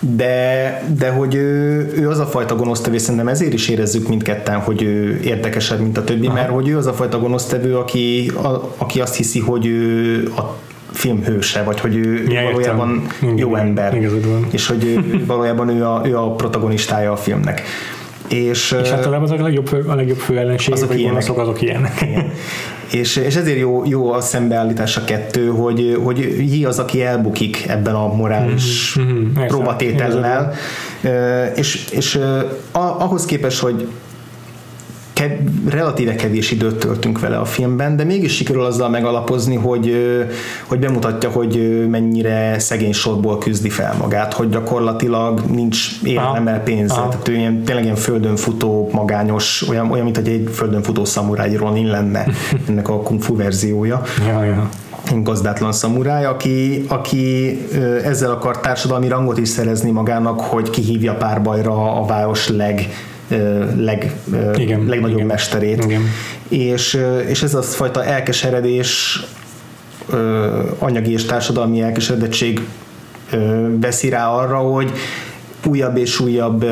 de, 0.00 0.82
de 0.98 1.10
hogy 1.10 1.34
ő, 1.34 1.92
ő 1.96 2.08
az 2.08 2.18
a 2.18 2.26
fajta 2.26 2.56
gonosztevő, 2.56 2.98
szerintem 2.98 3.28
ezért 3.28 3.52
is 3.52 3.68
érezzük 3.68 4.08
mindketten, 4.08 4.58
hogy 4.58 4.82
ő 4.82 5.20
érdekesebb, 5.24 5.80
mint 5.80 5.98
a 5.98 6.04
többi, 6.04 6.26
Aha. 6.26 6.34
mert 6.34 6.50
hogy 6.50 6.68
ő 6.68 6.76
az 6.76 6.86
a 6.86 6.92
fajta 6.92 7.18
gonosztevő, 7.18 7.76
aki, 7.76 8.32
a, 8.42 8.72
aki 8.76 9.00
azt 9.00 9.14
hiszi, 9.14 9.40
hogy 9.40 9.66
ő 9.66 10.22
a 10.36 10.56
film 10.92 11.22
hőse, 11.24 11.62
vagy 11.62 11.80
hogy 11.80 11.96
ő 11.96 12.24
ja, 12.28 12.42
valójában 12.42 13.06
értem. 13.22 13.36
jó 13.36 13.54
ember, 13.54 13.94
Igazad 13.94 14.46
és 14.50 14.66
hogy 14.66 14.84
ő, 14.84 15.24
valójában 15.26 15.68
ő 15.68 15.84
a, 15.84 16.02
ő 16.04 16.16
a 16.18 16.30
protagonistája 16.30 17.12
a 17.12 17.16
filmnek. 17.16 17.62
És, 18.28 18.76
és 18.82 18.90
általában 18.90 19.22
azok 19.22 19.38
a 19.38 19.42
legjobb, 19.42 19.68
a 19.86 19.94
legjobb 19.94 20.18
főellenségek, 20.18 20.82
azok 20.82 20.98
ilyenek. 20.98 21.18
Azok, 21.18 21.38
azok 21.38 21.62
ilyenek. 21.62 22.00
Igen. 22.02 22.32
és, 22.90 23.16
és 23.16 23.36
ezért 23.36 23.58
jó, 23.58 23.82
jó 23.86 24.12
a 24.12 24.20
szembeállítás 24.20 24.96
a 24.96 25.04
kettő, 25.04 25.48
hogy, 25.48 25.98
hogy 26.02 26.18
Yi 26.38 26.64
az, 26.64 26.78
aki 26.78 27.02
elbukik 27.02 27.64
ebben 27.68 27.94
a 27.94 28.14
morális 28.14 28.96
mm-hmm. 29.00 29.46
próbatétellel, 29.46 30.54
és, 31.54 31.86
és 31.90 32.18
ahhoz 32.72 33.24
képest, 33.24 33.58
hogy 33.58 33.88
kev, 35.16 35.30
relatíve 35.68 36.14
kevés 36.14 36.50
időt 36.50 36.76
töltünk 36.76 37.20
vele 37.20 37.36
a 37.36 37.44
filmben, 37.44 37.96
de 37.96 38.04
mégis 38.04 38.34
sikerül 38.34 38.64
azzal 38.64 38.88
megalapozni, 38.88 39.54
hogy, 39.54 39.92
hogy 40.66 40.78
bemutatja, 40.78 41.30
hogy 41.30 41.86
mennyire 41.88 42.58
szegény 42.58 42.92
sorból 42.92 43.38
küzdi 43.38 43.68
fel 43.68 43.94
magát, 43.98 44.32
hogy 44.32 44.48
gyakorlatilag 44.48 45.40
nincs 45.40 46.00
érelemmel 46.02 46.62
pénze, 46.62 46.94
Aha. 46.94 47.08
tehát 47.08 47.28
ő 47.28 47.34
ilyen, 47.34 47.62
tényleg 47.62 47.84
ilyen 47.84 47.96
földön 47.96 48.36
futó, 48.36 48.88
magányos, 48.92 49.68
olyan, 49.68 49.90
olyan 49.90 50.04
mint 50.04 50.16
hogy 50.16 50.28
egy 50.28 50.48
földön 50.52 50.82
futó 50.82 51.04
szamuráj 51.04 51.54
Ronin 51.54 51.86
lenne 51.86 52.26
ennek 52.68 52.88
a 52.88 53.02
kung 53.02 53.22
fu 53.22 53.36
verziója. 53.36 54.02
Ja, 54.26 54.44
ja 54.44 54.68
gazdátlan 55.22 55.72
szamuráj, 55.72 56.24
aki, 56.24 56.84
aki 56.88 57.58
ezzel 58.04 58.30
akar 58.30 58.60
társadalmi 58.60 59.08
rangot 59.08 59.38
is 59.38 59.48
szerezni 59.48 59.90
magának, 59.90 60.40
hogy 60.40 60.70
kihívja 60.70 61.14
párbajra 61.14 62.00
a 62.00 62.04
város 62.06 62.48
leg 62.48 62.88
leg, 63.76 64.12
igen, 64.54 64.84
legnagyobb 64.86 65.16
igen, 65.16 65.26
mesterét. 65.26 65.84
Igen. 65.84 66.02
És, 66.48 67.00
és 67.28 67.42
ez 67.42 67.54
az 67.54 67.74
fajta 67.74 68.04
elkeseredés, 68.04 69.22
anyagi 70.78 71.12
és 71.12 71.24
társadalmi 71.24 71.80
elkeseredettség 71.80 72.60
veszi 73.80 74.08
rá 74.08 74.28
arra, 74.28 74.56
hogy 74.56 74.90
újabb 75.66 75.96
és 75.96 76.20
újabb 76.20 76.64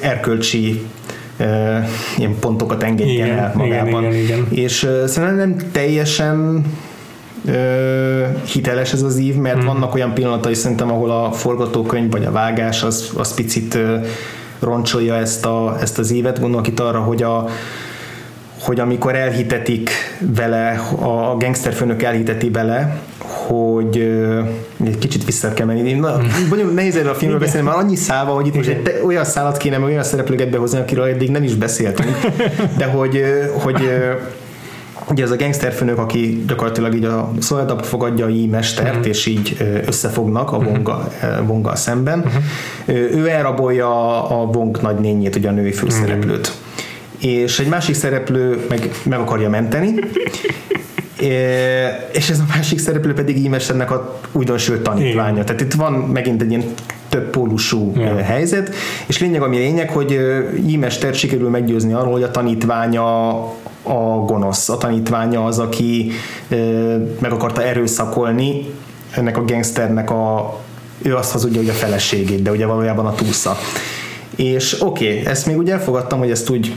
erkölcsi 0.00 0.86
ilyen 2.16 2.38
pontokat 2.40 2.82
engedjen 2.82 3.26
igen, 3.26 3.38
el 3.38 3.52
magában. 3.54 4.02
Igen, 4.02 4.14
igen, 4.14 4.38
igen. 4.38 4.64
És 4.64 4.88
szerintem 5.06 5.36
nem 5.36 5.56
teljesen 5.72 6.64
hiteles 8.52 8.92
ez 8.92 9.02
az 9.02 9.18
ív, 9.18 9.34
mert 9.34 9.62
mm. 9.62 9.66
vannak 9.66 9.94
olyan 9.94 10.14
pillanatai 10.14 10.54
szerintem, 10.54 10.90
ahol 10.90 11.10
a 11.10 11.32
forgatókönyv 11.32 12.10
vagy 12.10 12.24
a 12.24 12.30
vágás 12.30 12.82
az, 12.82 13.10
az 13.16 13.34
picit 13.34 13.78
roncsolja 14.62 15.14
ezt, 15.14 15.46
a, 15.46 15.76
ezt 15.80 15.98
az 15.98 16.12
évet. 16.12 16.40
Gondolok 16.40 16.66
itt 16.66 16.80
arra, 16.80 17.00
hogy 17.00 17.22
a, 17.22 17.48
hogy 18.60 18.80
amikor 18.80 19.14
elhitetik 19.14 19.90
vele, 20.18 20.70
a 21.00 21.36
gangsterfőnök 21.36 22.02
elhiteti 22.02 22.50
vele, 22.50 23.00
hogy 23.18 23.96
egy 24.84 24.98
kicsit 24.98 25.24
vissza 25.24 25.52
kell 25.52 25.66
menni. 25.66 25.92
Na, 25.92 26.16
mondjuk 26.48 26.74
nehéz 26.74 26.96
erről 26.96 27.10
a 27.10 27.14
filmről 27.14 27.40
beszélni, 27.40 27.66
mert 27.66 27.78
annyi 27.78 27.96
száva, 27.96 28.32
hogy 28.32 28.46
itt 28.46 28.54
most 28.54 28.68
egy 28.68 29.00
olyan 29.04 29.24
szállat 29.24 29.56
kéne, 29.56 29.78
meg 29.78 29.88
olyan 29.88 30.02
szereplőket 30.02 30.50
behozni, 30.50 30.78
akiről 30.78 31.04
eddig 31.04 31.30
nem 31.30 31.42
is 31.42 31.54
beszéltünk, 31.54 32.16
de 32.78 32.84
hogy, 32.84 33.22
hogy 33.52 33.90
ugye 35.10 35.22
ez 35.22 35.30
a 35.30 35.36
gangsterfőnök, 35.36 35.98
aki 35.98 36.44
gyakorlatilag 36.46 36.94
így 36.94 37.04
a 37.04 37.32
szolgálatba 37.40 37.82
fogadja 37.82 38.26
a 38.26 38.30
mestert, 38.50 38.88
uh-huh. 38.88 39.06
és 39.06 39.26
így 39.26 39.56
összefognak 39.86 40.52
a 40.52 40.58
vonga, 40.58 41.08
uh-huh. 41.22 41.46
vonga 41.46 41.76
szemben. 41.76 42.18
Uh-huh. 42.18 43.16
Ő 43.18 43.28
elrabolja 43.28 43.88
a 44.40 44.46
vong 44.46 44.78
nagynényét, 44.80 45.36
ugye 45.36 45.48
a 45.48 45.52
női 45.52 45.72
főszereplőt. 45.72 46.46
Uh-huh. 46.46 47.34
És 47.34 47.58
egy 47.58 47.68
másik 47.68 47.94
szereplő 47.94 48.66
meg, 48.68 48.90
meg 49.02 49.18
akarja 49.18 49.48
menteni, 49.48 49.94
és 52.12 52.30
ez 52.30 52.38
a 52.38 52.44
másik 52.48 52.78
szereplő 52.78 53.14
pedig 53.14 53.44
ímesternek 53.44 53.90
a 53.90 54.20
újdonsült 54.32 54.82
tanítványa. 54.82 55.32
Igen. 55.32 55.44
Tehát 55.46 55.60
itt 55.60 55.72
van 55.72 55.92
megint 55.92 56.42
egy 56.42 56.50
ilyen 56.50 56.64
több 57.08 57.30
pólusú 57.30 57.92
yeah. 57.96 58.20
helyzet, 58.20 58.74
és 59.06 59.20
lényeg 59.20 59.42
ami 59.42 59.56
lényeg, 59.56 59.90
hogy 59.90 60.20
ímestert 60.66 61.14
sikerül 61.14 61.48
meggyőzni 61.48 61.92
arról, 61.92 62.12
hogy 62.12 62.22
a 62.22 62.30
tanítványa 62.30 63.32
a 63.82 64.24
gonosz, 64.24 64.68
a 64.68 64.76
tanítványa 64.76 65.44
az, 65.44 65.58
aki 65.58 66.10
meg 67.20 67.32
akarta 67.32 67.62
erőszakolni 67.62 68.66
ennek 69.10 69.36
a 69.36 69.44
gangsternek 69.44 70.10
a 70.10 70.56
ő 71.02 71.16
azt 71.16 71.32
hazudja, 71.32 71.60
hogy 71.60 71.68
a 71.68 71.72
feleségét, 71.72 72.42
de 72.42 72.50
ugye 72.50 72.66
valójában 72.66 73.06
a 73.06 73.14
túsza. 73.14 73.56
És 74.36 74.82
oké, 74.82 75.18
okay, 75.18 75.26
ezt 75.26 75.46
még 75.46 75.56
úgy 75.56 75.70
elfogadtam, 75.70 76.18
hogy 76.18 76.30
ezt 76.30 76.50
úgy, 76.50 76.74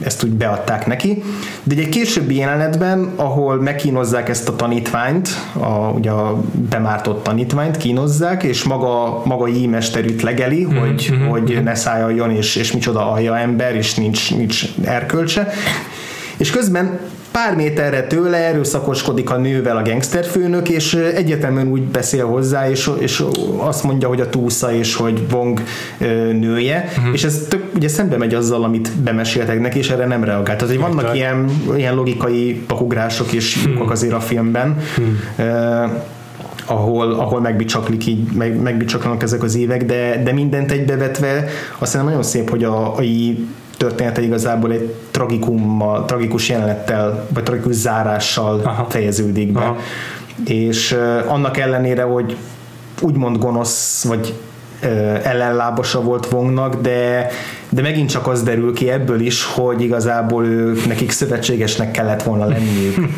ezt 0.00 0.24
úgy 0.24 0.30
beadták 0.30 0.86
neki, 0.86 1.22
de 1.62 1.74
egy 1.74 1.88
későbbi 1.88 2.36
jelenetben, 2.36 3.12
ahol 3.16 3.56
megkínozzák 3.56 4.28
ezt 4.28 4.48
a 4.48 4.56
tanítványt, 4.56 5.28
a, 5.52 5.68
ugye 5.68 6.10
a 6.10 6.40
bemártott 6.68 7.22
tanítványt 7.22 7.76
kínozzák, 7.76 8.42
és 8.42 8.62
maga, 8.62 9.22
maga 9.24 9.48
ímester 9.48 10.04
itt 10.04 10.22
legeli, 10.22 10.64
mm-hmm. 10.64 10.76
hogy, 10.76 11.08
mm-hmm. 11.12 11.26
hogy 11.26 11.62
ne 11.62 11.74
szálljon, 11.74 12.30
és, 12.30 12.56
és 12.56 12.72
micsoda 12.72 13.10
alja 13.10 13.38
ember, 13.38 13.76
és 13.76 13.94
nincs, 13.94 14.34
nincs 14.34 14.64
erkölcse. 14.84 15.52
És 16.36 16.50
közben 16.50 16.98
pár 17.38 17.56
méterre 17.56 18.02
tőle 18.02 18.36
erőszakoskodik 18.36 19.30
a 19.30 19.36
nővel 19.36 19.76
a 19.76 19.82
gangsterfőnök, 19.82 20.68
és 20.68 20.94
egyetemen 20.94 21.68
úgy 21.68 21.82
beszél 21.82 22.26
hozzá, 22.26 22.70
és, 22.70 22.90
és 22.98 23.24
azt 23.56 23.82
mondja, 23.82 24.08
hogy 24.08 24.20
a 24.20 24.28
túsza, 24.28 24.72
és 24.72 24.94
hogy 24.94 25.26
Wong 25.32 25.62
nője, 26.40 26.88
uh-huh. 26.96 27.14
és 27.14 27.24
ez 27.24 27.46
tök, 27.48 27.64
ugye 27.74 27.88
szembe 27.88 28.16
megy 28.16 28.34
azzal, 28.34 28.64
amit 28.64 28.90
bemeséltek 29.02 29.60
neki, 29.60 29.78
és 29.78 29.90
erre 29.90 30.06
nem 30.06 30.24
reagált. 30.24 30.58
Tehát, 30.58 30.74
hogy 30.74 30.78
vannak 30.78 31.14
ilyen, 31.14 31.50
ilyen 31.76 31.94
logikai 31.94 32.64
pakugrások 32.66 33.32
és 33.32 33.56
uh-huh. 33.66 33.90
azért 33.90 34.12
a 34.12 34.20
filmben, 34.20 34.76
uh-huh. 34.98 35.46
uh, 35.84 35.90
ahol, 36.66 37.12
ahol 37.12 37.40
megbicsaklik 37.40 38.06
így, 38.06 38.32
meg, 38.32 38.60
megbicsaklanak 38.60 39.22
ezek 39.22 39.42
az 39.42 39.56
évek, 39.56 39.84
de, 39.84 40.22
de 40.24 40.32
mindent 40.32 40.70
egybevetve 40.70 41.44
azt 41.78 41.92
hiszem 41.92 42.06
nagyon 42.06 42.22
szép, 42.22 42.50
hogy 42.50 42.64
a, 42.64 42.96
a 42.96 43.02
története 43.78 44.22
igazából 44.22 44.72
egy 44.72 44.94
tragikummal, 45.10 46.04
tragikus 46.04 46.48
jelenettel, 46.48 47.26
vagy 47.34 47.42
tragikus 47.42 47.74
zárással 47.74 48.60
Aha. 48.64 48.86
fejeződik 48.88 49.52
be. 49.52 49.60
Aha. 49.60 49.76
És 50.44 50.92
uh, 50.92 51.32
annak 51.32 51.56
ellenére, 51.56 52.02
hogy 52.02 52.36
úgymond 53.00 53.38
gonosz, 53.38 54.04
vagy 54.04 54.34
ellenlábasa 55.22 56.02
volt 56.02 56.28
Wongnak, 56.32 56.74
de, 56.80 57.28
de 57.68 57.82
megint 57.82 58.10
csak 58.10 58.26
az 58.26 58.42
derül 58.42 58.74
ki 58.74 58.90
ebből 58.90 59.20
is, 59.20 59.44
hogy 59.44 59.82
igazából 59.82 60.44
ők, 60.44 60.86
nekik 60.86 61.10
szövetségesnek 61.10 61.90
kellett 61.90 62.22
volna 62.22 62.46
lenniük. 62.46 62.96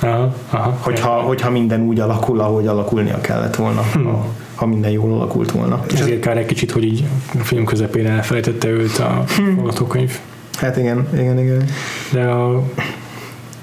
aha, 0.00 0.34
aha, 0.50 0.76
hogyha, 0.80 1.10
hogyha 1.10 1.50
minden 1.50 1.80
úgy 1.80 2.00
alakul, 2.00 2.40
ahogy 2.40 2.66
alakulnia 2.66 3.20
kellett 3.20 3.56
volna. 3.56 3.80
Ha, 3.92 4.26
ha 4.58 4.66
minden 4.66 4.90
jól 4.90 5.12
alakult 5.12 5.50
volna. 5.50 5.84
Ezért 5.94 6.20
kár 6.20 6.36
egy 6.36 6.46
kicsit, 6.46 6.70
hogy 6.70 6.84
így 6.84 7.04
a 7.40 7.44
film 7.44 7.64
közepén 7.64 8.06
elfelejtette 8.06 8.68
őt 8.68 8.98
a 8.98 9.24
forgatókönyv. 9.26 10.18
Hát 10.52 10.76
igen, 10.76 11.08
igen, 11.12 11.38
igen. 11.38 11.64
De 12.12 12.22
a 12.22 12.62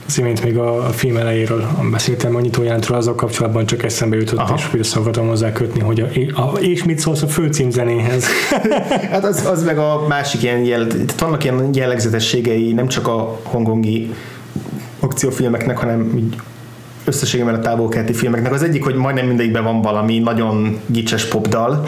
az 0.07 0.17
imént 0.17 0.43
még 0.43 0.57
a, 0.57 0.85
a 0.87 0.89
film 0.89 1.17
elejéről 1.17 1.67
beszéltem 1.91 2.35
a 2.35 2.39
nyitójántról, 2.39 2.97
azzal 2.97 3.15
kapcsolatban 3.15 3.65
csak 3.65 3.83
eszembe 3.83 4.15
jutott, 4.15 4.39
Aha. 4.39 4.55
és 4.57 4.71
vissza 4.71 4.99
akartam 4.99 5.27
hozzá 5.27 5.51
kötni, 5.51 5.79
hogy 5.79 5.99
a, 5.99 6.41
a, 6.41 6.57
és 6.59 6.83
mit 6.83 6.99
szólsz 6.99 7.21
a 7.21 7.27
főcímzenéhez? 7.27 8.25
hát 9.11 9.25
az, 9.25 9.45
az 9.45 9.63
meg 9.63 9.77
a 9.77 10.05
másik 10.07 10.43
ilyen, 10.43 10.59
jel, 10.59 10.87
vannak 11.17 11.43
ilyen 11.43 11.69
jellegzetességei, 11.73 12.73
nem 12.73 12.87
csak 12.87 13.07
a 13.07 13.39
hongkongi 13.43 14.13
akciófilmeknek, 14.99 15.77
hanem 15.77 16.17
így 16.17 16.35
összességében 17.05 17.55
a 17.55 17.59
távolkelti 17.59 18.13
filmeknek. 18.13 18.53
Az 18.53 18.63
egyik, 18.63 18.83
hogy 18.83 18.95
majdnem 18.95 19.25
mindegyikben 19.25 19.63
van 19.63 19.81
valami 19.81 20.19
nagyon 20.19 20.79
gicses 20.85 21.25
popdal, 21.25 21.83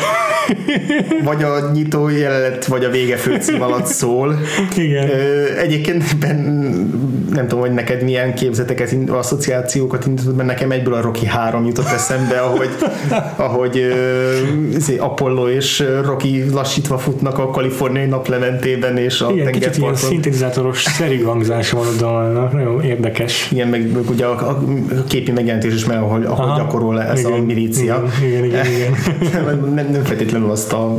vagy 1.24 1.44
a 1.44 1.72
nyitó 1.74 2.10
jelenet, 2.10 2.66
vagy 2.66 2.84
a 2.84 2.90
vége 2.90 3.16
főcím 3.16 3.62
alatt 3.62 3.86
szól. 3.86 4.40
Igen. 4.76 5.10
Egyébként 5.58 6.18
ben, 6.20 6.36
nem 7.34 7.48
tudom, 7.48 7.60
hogy 7.60 7.74
neked 7.74 8.04
milyen 8.04 8.34
képzeteket, 8.34 8.96
asszociációkat 9.10 10.06
indított, 10.06 10.36
mert 10.36 10.48
nekem 10.48 10.72
egyből 10.72 10.94
a 10.94 11.02
Rocky 11.02 11.26
3 11.26 11.66
jutott 11.66 11.88
eszembe, 11.88 12.40
ahogy, 12.40 12.70
ahogy 13.36 13.86
uh, 14.88 15.04
Apollo 15.04 15.50
és 15.50 15.84
Rocky 16.04 16.50
lassítva 16.54 16.98
futnak 16.98 17.38
a 17.38 17.50
kaliforniai 17.50 18.06
naplementében, 18.06 18.98
és 18.98 19.22
a 19.22 19.32
Igen, 19.32 19.52
kicsit 19.52 19.78
ilyen 19.78 19.96
szintetizátoros 19.96 20.84
szerű 20.84 21.22
hangzás 21.22 21.72
van 21.72 21.88
oda, 21.88 22.32
nagyon 22.52 22.84
érdekes. 22.84 23.52
Igen, 23.52 23.68
meg, 23.68 23.92
meg 23.92 24.10
ugye 24.10 24.26
a, 24.26 24.50
a 24.50 24.64
képi 25.08 25.32
megjelentés 25.32 25.74
is, 25.74 25.86
mert 25.86 26.02
ahogy, 26.02 26.26
ahogy 26.26 26.58
gyakorol 26.58 27.02
ez 27.02 27.20
igen, 27.20 27.32
a 27.32 27.38
milícia. 27.38 28.04
Igen, 28.24 28.44
igen, 28.46 28.66
igen. 28.66 28.94
igen. 29.22 29.74
nem, 29.76 29.88
nem 29.92 30.04
feltétlenül 30.04 30.37
azt 30.44 30.74
a, 30.74 30.98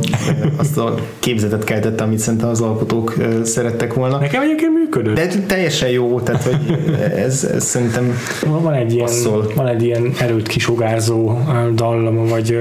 azt 0.55 0.77
a 0.77 0.95
képzetet 1.19 1.63
keltette, 1.63 2.03
amit 2.03 2.19
szerintem 2.19 2.49
az 2.49 2.61
alkotók 2.61 3.15
szerettek 3.43 3.93
volna. 3.93 4.17
Nekem 4.17 4.41
egyébként 4.41 4.73
működött. 4.73 5.15
De 5.15 5.27
teljesen 5.47 5.89
jó, 5.89 6.19
tehát 6.19 6.43
hogy 6.43 6.79
ez, 7.15 7.43
ez 7.43 7.63
szerintem 7.63 8.17
van 8.45 8.73
egy, 8.73 8.93
ilyen, 8.93 9.09
van 9.55 9.67
egy 9.67 9.83
ilyen 9.83 10.13
erőt 10.19 10.47
kisugárzó 10.47 11.37
dallama, 11.75 12.25
vagy 12.25 12.59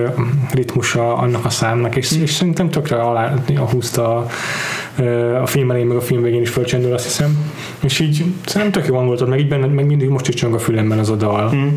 ritmusa 0.53 1.17
annak 1.17 1.45
a 1.45 1.51
számnak, 1.51 1.97
és, 1.97 2.13
és 2.23 2.31
szerintem 2.31 2.71
tökre 2.71 3.01
alá 3.01 3.35
húzta 3.71 4.27
a 5.43 5.47
film 5.47 5.71
elején, 5.71 5.87
meg 5.87 5.97
a 5.97 6.01
film 6.01 6.23
végén 6.23 6.41
is 6.41 6.51
fölcsendül, 6.51 6.93
azt 6.93 7.05
hiszem. 7.05 7.39
És 7.85 7.99
így 8.01 8.25
szerintem 8.47 8.81
tök 8.81 8.91
jó 8.91 8.97
hangoltad, 8.97 9.29
meg 9.29 9.41
így 9.41 9.49
benne, 9.49 9.67
meg 9.67 9.87
mindig 9.87 10.09
most 10.09 10.29
is 10.29 10.35
csöng 10.35 10.55
a 10.55 10.59
fülemben 10.59 10.99
az 10.99 11.11
a 11.11 11.15
dal. 11.15 11.53
Mm. 11.55 11.69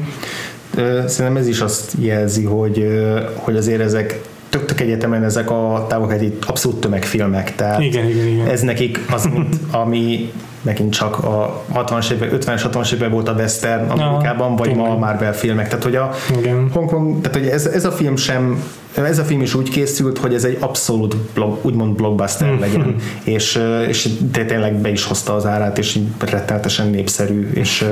Szerintem 1.05 1.37
ez 1.37 1.47
is 1.47 1.59
azt 1.59 1.93
jelzi, 1.99 2.43
hogy, 2.43 2.87
hogy 3.33 3.55
azért 3.55 3.81
ezek 3.81 4.21
tök, 4.51 4.65
tök 4.65 4.79
egyetemen 4.79 5.23
ezek 5.23 5.49
a 5.49 5.85
távolkeleti 5.89 6.37
abszolút 6.47 6.79
tömegfilmek, 6.79 7.55
tehát 7.55 7.81
igen, 7.81 8.09
igen, 8.09 8.27
igen. 8.27 8.47
ez 8.47 8.61
nekik 8.61 8.99
az, 9.11 9.25
mint 9.25 9.55
ami 9.71 10.31
megint 10.61 10.93
csak 10.93 11.17
a 11.17 11.63
60-as 11.73 12.11
évek, 12.11 12.31
50-es, 12.33 12.61
60-as 12.71 12.87
években 12.87 13.11
volt 13.11 13.27
a 13.27 13.33
western 13.33 13.89
Amerikában, 13.89 14.55
vagy 14.55 14.67
tényleg. 14.67 14.85
ma 14.85 14.93
a 14.93 14.97
Marvel 14.97 15.33
filmek. 15.33 15.67
Tehát, 15.67 15.83
hogy 15.83 15.95
a 15.95 16.11
Igen. 16.37 16.69
Hongkong, 16.73 17.21
tehát, 17.21 17.37
hogy 17.37 17.47
ez, 17.47 17.65
ez 17.65 17.85
a 17.85 17.91
film 17.91 18.15
sem 18.15 18.63
ez 18.93 19.19
a 19.19 19.23
film 19.23 19.41
is 19.41 19.53
úgy 19.53 19.69
készült, 19.69 20.17
hogy 20.17 20.33
ez 20.33 20.43
egy 20.43 20.57
abszolút 20.59 21.15
blog, 21.15 21.57
úgymond 21.61 21.95
blockbuster 21.95 22.51
mm. 22.51 22.59
legyen, 22.59 22.95
és, 23.23 23.59
és 23.87 24.09
tényleg 24.31 24.75
be 24.75 24.89
is 24.89 25.03
hozta 25.03 25.35
az 25.35 25.45
árát, 25.45 25.77
és 25.77 25.95
így 25.95 26.07
rettenetesen 26.19 26.87
népszerű, 26.87 27.49
és 27.53 27.85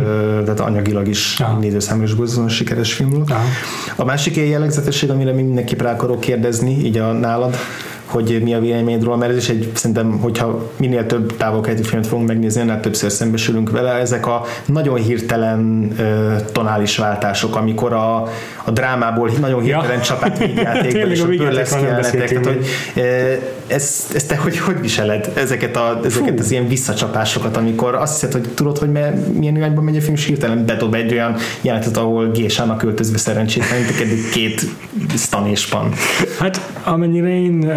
tehát 0.43 0.59
anyagilag 0.59 1.07
is 1.07 1.43
nézőszámra 1.59 2.05
is 2.05 2.13
borzasztóan 2.13 2.49
sikeres 2.49 2.93
film 2.93 3.09
volt. 3.09 3.32
Aha. 3.32 3.43
A 3.95 4.05
másik 4.05 4.36
ilyen 4.36 4.47
jellegzetesség, 4.47 5.09
amire 5.09 5.32
mindenképp 5.32 5.82
rá 5.82 5.93
akarok 5.93 6.20
kérdezni, 6.20 6.86
így 6.86 6.97
a 6.97 7.11
nálad, 7.11 7.55
hogy 8.10 8.39
mi 8.43 8.53
a 8.53 8.60
véleményedről, 8.60 9.16
mert 9.16 9.32
ez 9.32 9.38
is 9.38 9.49
egy, 9.49 9.72
szerintem, 9.74 10.20
hogyha 10.20 10.72
minél 10.78 11.05
több 11.05 11.38
távolkeleti 11.38 11.84
filmet 11.84 12.07
fogunk 12.07 12.28
megnézni, 12.28 12.62
annál 12.62 12.80
többször 12.80 13.12
szembesülünk 13.12 13.72
vele, 13.72 13.91
ezek 13.91 14.28
a 14.28 14.45
nagyon 14.66 14.97
hirtelen 14.97 15.91
uh, 15.99 16.51
tonális 16.51 16.97
váltások, 16.97 17.55
amikor 17.55 17.93
a, 17.93 18.22
a 18.64 18.72
drámából 18.72 19.32
nagyon 19.39 19.62
hirtelen 19.62 19.99
ja. 20.10 20.32
vígjátékba, 20.45 21.07
és 21.07 21.22
a 21.22 21.26
burleszk 21.26 21.82
jelenetek, 21.82 22.30
tehát, 22.30 22.45
hogy 22.45 22.66
uh, 22.95 23.03
ezt, 23.70 24.15
ezt 24.15 24.28
te 24.28 24.38
hogy, 24.38 24.57
hogy 24.57 24.80
viseled 24.82 25.32
ezeket, 25.36 25.78
a, 25.78 25.99
ezeket 26.03 26.39
az 26.39 26.51
ilyen 26.51 26.67
visszacsapásokat, 26.67 27.57
amikor 27.57 27.95
azt 27.95 28.13
hiszed, 28.13 28.32
hogy 28.32 28.49
tudod, 28.53 28.78
hogy 28.78 28.89
milyen 29.34 29.55
irányba 29.55 29.82
megy 29.82 29.97
a 29.97 30.01
film, 30.01 30.13
és 30.13 30.26
hirtelen 30.26 30.65
bedob 30.65 30.93
egy 30.93 31.11
olyan 31.11 31.36
jelenetet, 31.61 31.97
ahol 31.97 32.32
Gésának 32.32 32.78
költözve 32.78 33.17
szerencsétlen, 33.17 33.80
mint 34.07 34.30
két 34.30 34.65
stanéspan. 35.17 35.93
Hát 36.39 36.72
amennyire 36.84 37.30
én 37.30 37.72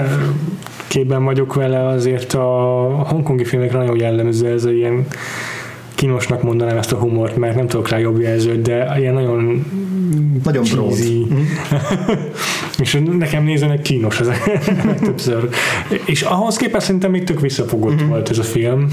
képben 0.86 1.24
vagyok 1.24 1.54
vele, 1.54 1.86
azért 1.86 2.34
a 2.34 2.42
hongkongi 3.06 3.44
filmek 3.44 3.72
nagyon 3.72 3.96
jellemző 3.96 4.46
ez 4.46 4.64
a 4.64 4.70
ilyen 4.70 5.06
kínosnak 6.02 6.42
mondanám 6.42 6.76
ezt 6.76 6.92
a 6.92 6.96
humort, 6.96 7.36
mert 7.36 7.54
nem 7.54 7.66
tudok 7.66 7.88
rá 7.88 7.98
jobb 7.98 8.20
jelzőt, 8.20 8.62
de 8.62 8.94
ilyen 8.98 9.14
nagyon 9.14 9.64
nagyon 10.44 10.64
cheesy. 10.64 11.26
Mm. 11.32 11.38
és 12.82 13.02
nekem 13.18 13.44
nézőnek 13.44 13.82
kínos 13.82 14.20
ez 14.20 14.28
többször. 15.04 15.48
És 16.04 16.22
ahhoz 16.22 16.56
képest 16.56 16.86
szerintem 16.86 17.10
még 17.10 17.24
tök 17.24 17.40
visszafogott 17.40 18.02
mm. 18.02 18.08
volt 18.08 18.30
ez 18.30 18.38
a 18.38 18.42
film, 18.42 18.86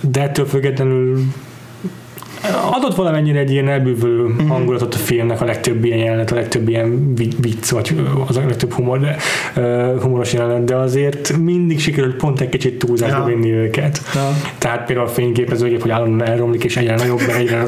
de 0.00 0.22
ettől 0.22 0.46
függetlenül 0.46 1.22
adott 2.70 2.94
valamennyire 2.94 3.38
egy 3.38 3.50
ilyen 3.50 3.68
elbűvölő 3.68 4.22
mm-hmm. 4.22 4.48
hangulatot 4.48 4.94
a 4.94 4.98
filmnek, 4.98 5.40
a 5.40 5.44
legtöbb 5.44 5.84
ilyen 5.84 5.98
jelenet, 5.98 6.30
a 6.30 6.34
legtöbb 6.34 6.68
ilyen 6.68 7.14
vicc, 7.40 7.70
vagy 7.70 7.94
az 8.28 8.36
a 8.36 8.40
legtöbb 8.46 8.72
humor, 8.72 9.00
de, 9.00 9.16
uh, 9.56 10.00
humoros 10.02 10.32
jelenet, 10.32 10.64
de 10.64 10.76
azért 10.76 11.36
mindig 11.36 11.80
sikerült 11.80 12.16
pont 12.16 12.40
egy 12.40 12.48
kicsit 12.48 12.78
túlzásba 12.78 13.18
ja. 13.18 13.24
vinni 13.24 13.52
őket. 13.52 14.00
Ja. 14.14 14.36
Tehát 14.58 14.86
például 14.86 15.06
a 15.06 15.10
fényképezőgép, 15.10 15.82
hogy 15.82 15.90
állandóan 15.90 16.24
elromlik, 16.28 16.64
és 16.64 16.76
egyre 16.76 16.94
nagyobb, 16.94 17.20
egyre 17.36 17.64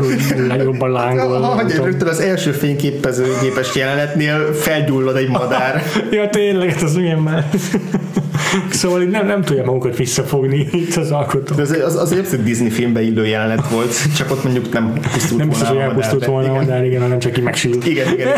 jobban 0.62 0.90
lángol. 0.90 1.40
Ha, 1.40 1.62
hogy 1.62 1.74
rögtön 1.74 2.08
az 2.08 2.20
első 2.20 2.50
fényképezőgépes 2.50 3.74
jelenetnél 3.74 4.52
felgyullad 4.52 5.16
egy 5.16 5.28
madár. 5.28 5.82
ja, 6.10 6.28
tényleg, 6.28 6.72
hát 6.72 6.82
az 6.82 6.94
milyen 6.94 7.18
már. 7.18 7.48
Szóval 8.70 9.02
nem, 9.02 9.26
nem 9.26 9.42
tudja 9.42 9.64
magukat 9.64 9.96
visszafogni 9.96 10.68
itt 10.72 10.94
az 10.94 11.10
alkotó. 11.10 11.54
De 11.54 11.62
az, 11.62 11.70
az, 11.70 11.96
az 11.96 12.36
Disney 12.44 12.70
filmbe 12.70 13.02
illő 13.02 13.26
jelenet 13.26 13.68
volt, 13.68 14.14
csak 14.16 14.30
ott 14.30 14.44
mondjuk 14.44 14.67
nem 14.72 14.92
pusztult 15.12 15.38
Nem 15.38 15.48
biztos, 15.48 15.68
hogy 15.68 15.76
elpusztult 15.76 16.24
volna, 16.24 16.52
igen. 16.52 16.66
de 16.66 16.86
igen, 16.86 17.02
hanem 17.02 17.18
csak 17.18 17.38
így 17.38 17.44
megsült. 17.44 17.86
Igen, 17.86 18.12
igen. 18.12 18.28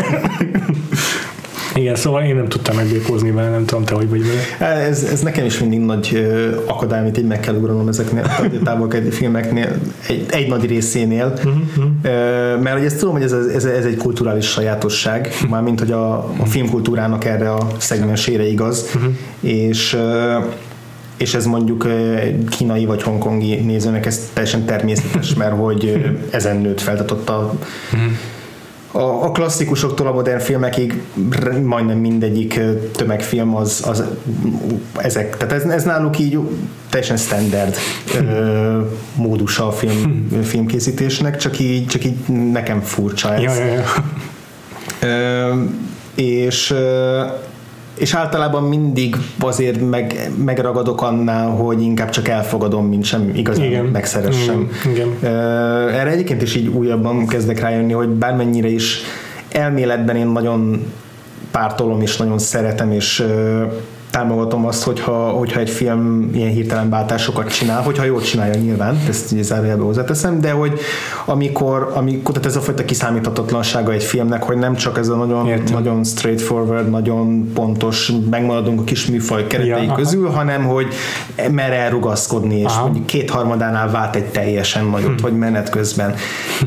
Igen, 1.75 1.95
szóval 2.03 2.23
én 2.23 2.35
nem 2.35 2.47
tudtam 2.47 2.75
megbírkozni 2.75 3.31
vele, 3.31 3.49
nem 3.49 3.65
tudom 3.65 3.83
te, 3.83 3.95
hogy 3.95 4.09
vagy 4.09 4.23
vele. 4.27 4.71
Ez, 4.71 5.03
ez 5.03 5.21
nekem 5.21 5.45
is 5.45 5.59
mindig 5.59 5.79
nagy 5.79 6.31
akadály, 6.65 6.99
amit 6.99 7.17
így 7.17 7.25
meg 7.25 7.39
kell 7.39 7.55
ugranom 7.55 7.87
ezeknél 7.87 8.23
a 8.23 8.63
távolkeleti 8.63 9.11
filmeknél, 9.11 9.77
egy, 10.07 10.25
egy 10.29 10.47
nagy 10.47 10.65
részénél, 10.65 11.33
uh-huh. 11.37 12.61
mert 12.61 12.75
hogy 12.75 12.85
ezt 12.85 12.97
tudom, 12.99 13.13
hogy 13.13 13.23
ez, 13.23 13.31
ez, 13.31 13.65
ez 13.65 13.85
egy 13.85 13.97
kulturális 13.97 14.45
sajátosság, 14.45 15.29
mármint 15.49 15.79
hogy 15.79 15.91
a, 15.91 16.13
a 16.17 16.45
filmkultúrának 16.45 17.25
erre 17.25 17.53
a 17.53 17.67
szegmensére 17.77 18.47
igaz, 18.47 18.91
uh-huh. 18.95 19.11
és 19.39 19.97
és 21.21 21.33
ez 21.33 21.45
mondjuk 21.45 21.87
kínai 22.49 22.85
vagy 22.85 23.03
hongkongi 23.03 23.55
nézőnek 23.55 24.05
ez 24.05 24.29
teljesen 24.33 24.65
természetes, 24.65 25.33
mert 25.41 25.55
hogy 25.55 26.05
ezen 26.29 26.57
nőtt 26.57 26.81
fel, 26.81 26.93
tehát 26.93 27.11
ott 27.11 27.29
a 27.29 27.53
uh-huh 27.93 28.11
a, 28.91 29.23
a 29.23 29.31
klasszikusoktól 29.31 30.07
a 30.07 30.11
modern 30.11 30.39
filmekig 30.39 31.01
majdnem 31.63 31.97
mindegyik 31.97 32.59
tömegfilm 32.95 33.55
az, 33.55 33.83
az 33.87 34.03
ezek, 34.95 35.37
tehát 35.37 35.53
ez, 35.53 35.63
ez 35.63 35.83
náluk 35.83 36.19
így 36.19 36.39
teljesen 36.89 37.17
standard 37.17 37.75
ö, 38.15 38.81
módusa 39.15 39.67
a 39.67 39.71
film, 39.71 40.27
filmkészítésnek, 40.43 41.37
csak 41.37 41.59
így, 41.59 41.87
csak 41.87 42.05
így 42.05 42.17
nekem 42.51 42.81
furcsa 42.81 43.33
ez. 43.33 43.41
Ja, 43.41 43.65
ja, 43.65 43.73
ja. 43.73 43.83
Ö, 44.99 45.53
és 46.15 46.73
és 48.01 48.13
általában 48.13 48.63
mindig 48.63 49.15
azért 49.39 49.89
meg, 49.89 50.31
megragadok 50.45 51.01
annál, 51.01 51.49
hogy 51.49 51.81
inkább 51.81 52.09
csak 52.09 52.27
elfogadom, 52.27 52.87
mint 52.87 53.03
sem 53.03 53.31
igazán 53.35 53.65
Igen. 53.65 53.85
megszeressem. 53.85 54.69
Igen. 54.91 55.07
Erre 55.93 56.09
egyébként 56.09 56.41
is 56.41 56.55
így 56.55 56.67
újabban 56.67 57.27
kezdek 57.27 57.59
rájönni, 57.59 57.93
hogy 57.93 58.07
bármennyire 58.07 58.67
is 58.67 58.99
elméletben 59.51 60.15
én 60.15 60.27
nagyon 60.27 60.85
pártolom 61.51 62.01
és 62.01 62.17
nagyon 62.17 62.39
szeretem, 62.39 62.91
és 62.91 63.25
támogatom 64.11 64.65
azt, 64.65 64.83
hogyha, 64.83 65.29
hogyha 65.29 65.59
egy 65.59 65.69
film 65.69 66.29
ilyen 66.33 66.49
hirtelen 66.49 66.89
váltásokat 66.89 67.53
csinál, 67.53 67.81
hogyha 67.81 68.03
jól 68.03 68.21
csinálja 68.21 68.55
nyilván, 68.59 69.01
ezt 69.09 69.31
ugye 69.31 69.43
zárójelbe 69.43 69.83
hozzáteszem, 69.83 70.41
de 70.41 70.51
hogy 70.51 70.79
amikor, 71.25 71.91
amikor 71.95 72.33
tehát 72.33 72.47
ez 72.47 72.55
a 72.55 72.61
fajta 72.61 72.85
kiszámíthatatlansága 72.85 73.91
egy 73.91 74.03
filmnek, 74.03 74.43
hogy 74.43 74.57
nem 74.57 74.75
csak 74.75 74.97
ez 74.97 75.07
a 75.07 75.15
nagyon, 75.15 75.49
nagyon 75.71 76.03
straightforward, 76.03 76.89
nagyon 76.89 77.51
pontos, 77.53 78.11
megmaradunk 78.29 78.79
a 78.79 78.83
kis 78.83 79.05
műfaj 79.05 79.47
keretei 79.47 79.85
ja, 79.85 79.93
közül, 79.93 80.27
aha. 80.27 80.35
hanem 80.35 80.63
hogy 80.63 80.87
mer 81.51 81.71
elrugaszkodni, 81.71 82.59
és 82.59 82.65
aha. 82.65 82.87
hogy 82.87 83.05
kétharmadánál 83.05 83.91
vált 83.91 84.15
egy 84.15 84.25
teljesen 84.25 84.85
nagyot, 84.85 85.15
hm. 85.15 85.21
vagy 85.21 85.37
menet 85.37 85.69
közben. 85.69 86.13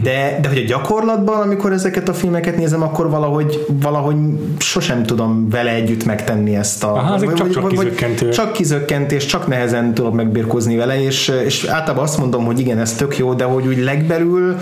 De, 0.02 0.38
de 0.42 0.48
hogy 0.48 0.58
a 0.58 0.64
gyakorlatban, 0.66 1.40
amikor 1.40 1.72
ezeket 1.72 2.08
a 2.08 2.14
filmeket 2.14 2.56
nézem, 2.56 2.82
akkor 2.82 3.10
valahogy, 3.10 3.66
valahogy 3.82 4.16
sosem 4.58 5.02
tudom 5.02 5.48
vele 5.50 5.70
együtt 5.70 6.04
megtenni 6.04 6.56
ezt 6.56 6.84
a... 6.84 6.92
Aha, 6.92 7.14
ezek 7.14 7.33
vagy, 7.38 7.50
csak, 7.50 7.62
vagy, 7.62 7.72
kizökkentő. 7.78 8.28
Csak 8.28 8.52
kizökkentés, 8.52 9.26
csak 9.26 9.46
nehezen 9.46 9.94
tudok 9.94 10.14
megbirkózni 10.14 10.76
vele, 10.76 11.02
és, 11.02 11.32
és 11.44 11.64
általában 11.64 12.04
azt 12.04 12.18
mondom, 12.18 12.44
hogy 12.44 12.58
igen, 12.60 12.78
ez 12.78 12.94
tök 12.94 13.18
jó, 13.18 13.34
de 13.34 13.44
hogy 13.44 13.66
úgy 13.66 13.78
legbelül 13.78 14.56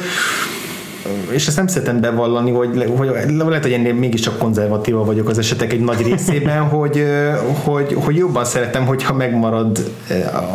és 1.30 1.46
ezt 1.46 1.56
nem 1.56 1.66
szeretem 1.66 2.00
bevallani, 2.00 2.50
hogy, 2.50 2.84
hogy 2.96 3.10
lehet, 3.36 3.62
hogy 3.62 3.72
ennél 3.72 3.94
mégiscsak 3.94 4.38
konzervatíva 4.38 5.04
vagyok 5.04 5.28
az 5.28 5.38
esetek 5.38 5.72
egy 5.72 5.80
nagy 5.80 6.02
részében, 6.02 6.62
hogy, 6.78 7.04
hogy, 7.64 7.96
hogy 8.04 8.16
jobban 8.16 8.44
szeretem, 8.44 8.86
hogyha 8.86 9.14
megmarad 9.14 9.92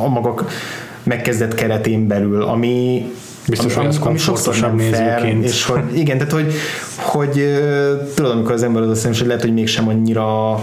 a 0.03 0.07
magak 0.07 0.49
megkezdett 1.03 1.53
keretén 1.53 2.07
belül, 2.07 2.41
ami, 2.43 3.05
Biztos, 3.47 3.75
ami, 3.75 3.85
hogy 3.85 3.99
ami 3.99 4.17
sokszor 4.17 4.55
nem 4.59 4.77
fair, 4.77 5.37
és 5.41 5.65
hogy 5.65 5.81
igen, 5.93 6.17
tehát 6.17 6.33
hogy, 6.33 6.53
hogy 6.95 7.59
tudod, 8.15 8.31
amikor 8.31 8.51
az 8.51 8.63
ember 8.63 8.81
az 8.81 8.89
azt 8.89 9.17
hogy 9.17 9.27
lehet, 9.27 9.41
hogy 9.41 9.53
mégsem 9.53 9.87
annyira 9.87 10.59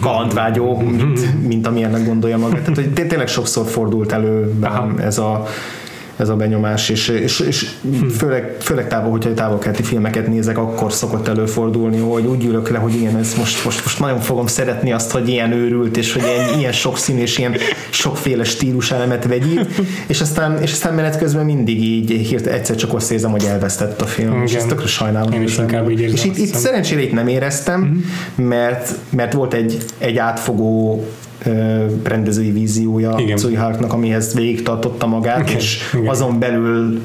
kalandvágyó, 0.00 0.76
mint, 0.76 1.46
mint 1.46 1.66
amilyennek 1.66 2.06
gondolja 2.06 2.38
magát. 2.38 2.60
Tehát, 2.60 2.74
hogy 2.74 3.06
tényleg 3.06 3.28
sokszor 3.28 3.66
fordult 3.66 4.12
elő 4.12 4.54
ez 4.98 5.18
a 5.18 5.46
ez 6.18 6.28
a 6.28 6.36
benyomás, 6.36 6.88
és, 6.88 7.08
és, 7.08 7.40
és 7.40 7.70
főleg, 8.18 8.56
főleg 8.60 8.88
távol, 8.88 9.10
hogyha 9.10 9.34
távolkelti 9.34 9.82
filmeket 9.82 10.26
nézek, 10.26 10.58
akkor 10.58 10.92
szokott 10.92 11.28
előfordulni, 11.28 11.98
hogy 11.98 12.24
úgy 12.24 12.44
ülök 12.44 12.68
le, 12.68 12.78
hogy 12.78 12.94
igen, 12.94 13.16
ez 13.16 13.34
most, 13.38 13.64
most, 13.64 13.84
most 13.84 13.98
nagyon 13.98 14.20
fogom 14.20 14.46
szeretni 14.46 14.92
azt, 14.92 15.10
hogy 15.10 15.28
ilyen 15.28 15.52
őrült, 15.52 15.96
és 15.96 16.12
hogy 16.12 16.22
ilyen, 16.22 16.58
ilyen 16.58 16.72
sokszín 16.72 17.18
és 17.18 17.38
ilyen 17.38 17.56
sokféle 17.90 18.44
stílus 18.44 18.90
elemet 18.90 19.26
vegyít, 19.26 19.66
és 20.06 20.20
aztán, 20.20 20.62
és 20.62 20.72
aztán 20.72 20.94
menet 20.94 21.18
közben 21.18 21.44
mindig 21.44 21.82
így 21.82 22.10
hírt, 22.10 22.46
egyszer 22.46 22.76
csak 22.76 22.94
azt 22.94 23.10
érzem, 23.10 23.30
hogy 23.30 23.44
elvesztett 23.44 24.00
a 24.00 24.06
film, 24.06 24.32
igen. 24.32 24.42
és 24.42 24.54
ezt 24.54 24.68
tökre 24.68 24.86
sajnálom. 24.86 25.32
Én 25.32 25.42
is 25.42 25.58
inkább 25.58 25.90
így 25.90 26.00
És 26.00 26.24
itt, 26.24 26.36
itt 26.36 26.54
szerencsére 26.54 27.02
itt 27.02 27.12
nem 27.12 27.28
éreztem, 27.28 27.80
mm-hmm. 27.80 28.48
mert, 28.48 28.94
mert 29.10 29.32
volt 29.32 29.54
egy, 29.54 29.78
egy 29.98 30.16
átfogó 30.16 31.04
rendezői 32.02 32.50
víziója 32.50 33.20
Zoe 33.36 33.58
Hartnak, 33.58 33.92
amihez 33.92 34.34
végig 34.34 34.62
tartotta 34.62 35.06
magát, 35.06 35.40
okay. 35.40 35.54
és 35.54 35.80
Igen. 35.94 36.08
azon 36.08 36.38
belül 36.38 37.04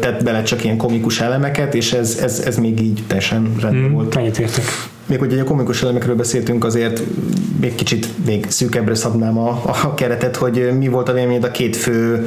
tett 0.00 0.22
bele 0.24 0.42
csak 0.42 0.64
ilyen 0.64 0.76
komikus 0.76 1.20
elemeket, 1.20 1.74
és 1.74 1.92
ez, 1.92 2.18
ez, 2.22 2.38
ez 2.38 2.56
még 2.56 2.80
így 2.80 3.02
teljesen 3.06 3.54
rendben 3.60 3.90
mm, 3.90 3.92
volt. 3.92 4.16
Ennyit 4.16 4.38
értek. 4.38 4.64
Még 5.06 5.18
hogy 5.18 5.38
a 5.38 5.44
komikus 5.44 5.82
elemekről 5.82 6.16
beszéltünk, 6.16 6.64
azért 6.64 7.02
még 7.60 7.74
kicsit 7.74 8.08
még 8.26 8.46
szűkebbre 8.48 8.94
szabnám 8.94 9.38
a, 9.38 9.62
a 9.82 9.94
keretet, 9.94 10.36
hogy 10.36 10.72
mi 10.78 10.88
volt 10.88 11.08
a 11.08 11.12
véleményed 11.12 11.44
a 11.44 11.50
két 11.50 11.76
fő 11.76 12.26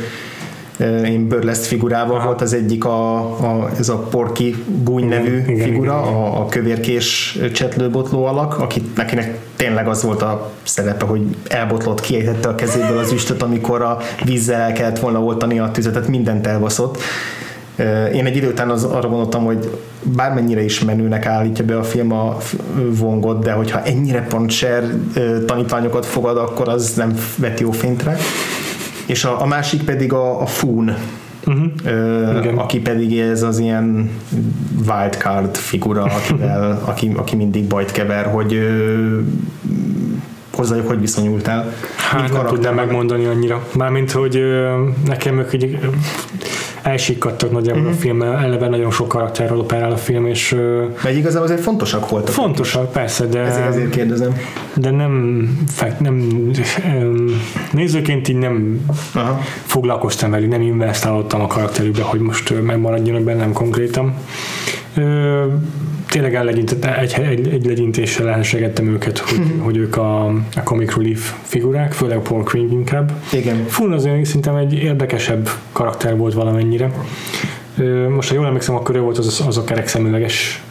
én 1.05 1.27
Burlesque 1.27 1.67
figurával 1.67 2.23
volt 2.23 2.41
az 2.41 2.53
egyik 2.53 2.85
a, 2.85 3.19
a, 3.19 3.69
ez 3.79 3.89
a 3.89 3.97
Porky 3.97 4.55
Gúny 4.83 5.07
nevű 5.07 5.43
igen, 5.47 5.65
figura, 5.65 6.01
igen, 6.01 6.11
igen. 6.11 6.21
A, 6.21 6.39
a 6.39 6.45
kövérkés 6.45 7.39
csetlőbotló 7.53 8.25
alak, 8.25 8.59
akit, 8.59 8.95
nekinek 8.95 9.37
tényleg 9.55 9.87
az 9.87 10.03
volt 10.03 10.21
a 10.21 10.51
szerepe, 10.63 11.05
hogy 11.05 11.21
elbotlott, 11.47 12.01
kiejtette 12.01 12.47
a 12.47 12.55
kezéből 12.55 12.97
az 12.97 13.11
üstöt, 13.11 13.41
amikor 13.41 13.81
a 13.81 13.97
vízzel 14.23 14.61
el 14.61 14.73
kellett 14.73 14.99
volna 14.99 15.23
oltani 15.23 15.59
a 15.59 15.71
tüzet, 15.71 15.93
tehát 15.93 16.07
mindent 16.07 16.47
elbaszott. 16.47 16.97
Én 18.13 18.25
egy 18.25 18.35
idő 18.35 18.47
után 18.47 18.69
az, 18.69 18.83
arra 18.83 19.07
gondoltam, 19.07 19.45
hogy 19.45 19.79
bármennyire 20.01 20.63
is 20.63 20.83
menőnek 20.83 21.25
állítja 21.25 21.65
be 21.65 21.77
a 21.77 21.83
film 21.83 22.11
a 22.11 22.37
vongot, 22.89 23.43
de 23.43 23.51
hogyha 23.51 23.83
ennyire 23.83 24.21
pontser 24.21 24.83
tanítványokat 25.45 26.05
fogad, 26.05 26.37
akkor 26.37 26.69
az 26.69 26.93
nem 26.93 27.17
vet 27.37 27.59
jó 27.59 27.71
fintre 27.71 28.17
és 29.07 29.23
a, 29.23 29.41
a 29.41 29.45
másik 29.45 29.83
pedig 29.83 30.13
a, 30.13 30.41
a 30.41 30.45
Foon, 30.45 30.95
uh-huh. 31.45 31.65
Ö, 31.83 32.55
aki 32.55 32.79
pedig 32.79 33.19
ez 33.19 33.43
az 33.43 33.59
ilyen 33.59 34.11
wildcard 34.87 35.55
figura, 35.55 36.03
akivel, 36.03 36.81
aki, 36.85 37.11
aki 37.15 37.35
mindig 37.35 37.67
bajt 37.67 37.91
kever, 37.91 38.25
hogy 38.25 38.53
ö, 38.53 39.19
hozzájuk 40.55 40.87
hogy 40.87 40.99
viszonyultál? 40.99 41.73
Hát 41.95 42.31
nem 42.31 42.45
tudnám 42.45 42.75
megmondani 42.75 43.25
annyira. 43.25 43.67
Mármint, 43.73 44.11
hogy 44.11 44.35
ö, 44.35 44.83
nekem 45.05 45.39
ők 45.39 45.53
egy 45.53 45.79
elsikkadtak 46.87 47.51
nagyjából 47.51 47.81
uh-huh. 47.81 47.97
a 47.97 47.99
film, 47.99 48.21
eleve 48.21 48.67
nagyon 48.67 48.91
sok 48.91 49.07
karakterről 49.07 49.59
operál 49.59 49.91
a 49.91 49.97
film, 49.97 50.25
és... 50.25 50.55
Mert 51.03 51.15
igazából 51.15 51.45
azért 51.45 51.61
fontosak 51.61 52.09
voltak. 52.09 52.33
Fontosak, 52.33 52.91
persze, 52.91 53.25
de... 53.25 53.39
Ezért, 53.39 53.65
ezért 53.65 53.89
kérdezem. 53.89 54.37
De 54.75 54.91
nem, 54.91 55.11
nem 55.99 56.15
nézőként 57.71 58.27
így 58.27 58.37
nem 58.37 58.85
Aha. 59.13 59.39
foglalkoztam 59.65 60.31
velük, 60.31 60.49
nem 60.49 60.61
investálottam 60.61 61.41
a 61.41 61.47
karakterükbe, 61.47 62.01
hogy 62.01 62.19
most 62.19 62.61
megmaradjanak 62.61 63.21
bennem 63.21 63.53
konkrétan 63.53 64.13
tényleg 66.07 66.35
egy, 66.35 67.13
egy, 67.13 67.47
egy 67.47 67.65
legyintéssel 67.65 68.29
elsegettem 68.29 68.87
őket, 68.87 69.17
hogy, 69.17 69.39
mm-hmm. 69.39 69.59
hogy 69.59 69.77
ők 69.77 69.97
a, 69.97 70.25
a 70.25 70.63
comic 70.63 70.95
relief 70.95 71.33
figurák, 71.43 71.93
főleg 71.93 72.19
Paul 72.19 72.43
King 72.43 72.71
inkább. 72.71 73.11
Igen. 73.31 73.65
Fun 73.67 73.91
az 73.91 74.01
szerintem 74.23 74.55
egy 74.55 74.73
érdekesebb 74.73 75.49
karakter 75.71 76.17
volt 76.17 76.33
valamennyire. 76.33 76.91
Most, 78.09 78.29
ha 78.29 78.35
jól 78.35 78.45
emlékszem, 78.45 78.75
akkor 78.75 78.95
ő 78.95 78.99
volt 78.99 79.17
az, 79.17 79.43
az 79.47 79.57
a 79.57 79.63
kerek 79.63 79.87
szemüveges 79.87 80.61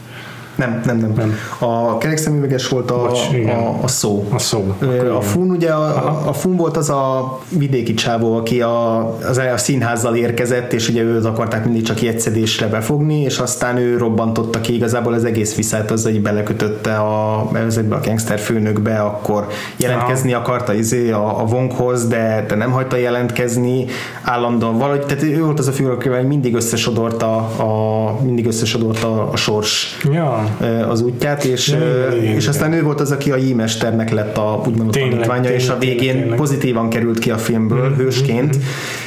nem, 0.56 0.80
nem, 0.84 0.96
nem. 0.96 1.12
nem. 1.16 1.34
A 1.58 1.98
kerekszemüveges 1.98 2.68
volt 2.68 2.90
a, 2.90 2.96
Bocs, 2.96 3.18
a, 3.46 3.82
a 3.82 3.88
szó. 3.88 4.28
A 4.32 4.38
szó. 4.38 4.74
A 5.16 5.20
fun 5.20 5.50
ugye, 5.50 5.70
a, 5.70 6.28
a 6.28 6.32
fun 6.32 6.56
volt 6.56 6.76
az 6.76 6.90
a 6.90 7.38
vidéki 7.48 7.94
csávó, 7.94 8.36
aki 8.36 8.60
a, 8.60 9.06
az 9.28 9.38
a 9.38 9.56
színházzal 9.56 10.16
érkezett, 10.16 10.72
és 10.72 10.88
ugye 10.88 11.02
őt 11.02 11.24
akarták 11.24 11.64
mindig 11.64 11.82
csak 11.82 12.02
jegyszedésre 12.02 12.66
befogni, 12.66 13.20
és 13.20 13.38
aztán 13.38 13.76
ő 13.76 13.96
robbantotta 13.96 14.60
ki 14.60 14.74
igazából 14.74 15.12
az 15.12 15.24
egész 15.24 15.54
viszát, 15.54 15.90
az, 15.90 16.04
hogy 16.04 16.22
belekötötte 16.22 16.96
a, 16.96 17.48
ezekbe 17.66 17.94
a 17.94 18.00
gangster 18.04 18.38
főnökbe, 18.38 19.00
akkor 19.00 19.46
jelentkezni 19.76 20.32
Aha. 20.32 20.42
akarta 20.42 20.74
izé 20.74 21.10
a, 21.10 21.40
a 21.40 21.44
vonkhoz, 21.44 22.08
de, 22.08 22.44
de 22.48 22.54
nem 22.54 22.70
hagyta 22.70 22.96
jelentkezni 22.96 23.84
állandóan 24.22 24.78
valahogy, 24.78 25.06
tehát 25.06 25.22
ő 25.22 25.44
volt 25.44 25.58
az 25.58 25.68
a 25.68 25.72
figura, 25.72 25.94
akivel 25.94 26.22
mindig 26.22 26.54
összesodorta 26.54 27.36
a, 27.36 28.18
mindig 28.22 28.46
összesodorta 28.46 29.28
a 29.30 29.36
sors. 29.36 29.98
Ja 30.12 30.45
az 30.88 31.00
útját, 31.00 31.44
és, 31.44 31.68
igen, 31.68 32.12
és 32.12 32.28
igen. 32.28 32.48
aztán 32.48 32.72
ő 32.72 32.82
volt 32.82 33.00
az, 33.00 33.10
aki 33.10 33.30
a 33.30 33.36
J-mesternek 33.36 34.10
lett 34.10 34.36
a 34.36 34.62
úgymond 34.66 34.90
tanítványa, 34.90 35.50
és 35.50 35.68
a 35.68 35.78
végén 35.78 36.18
tényleg. 36.18 36.36
pozitívan 36.36 36.88
került 36.88 37.18
ki 37.18 37.30
a 37.30 37.38
filmből 37.38 37.88
mm-hmm. 37.88 37.96
hősként, 37.96 38.56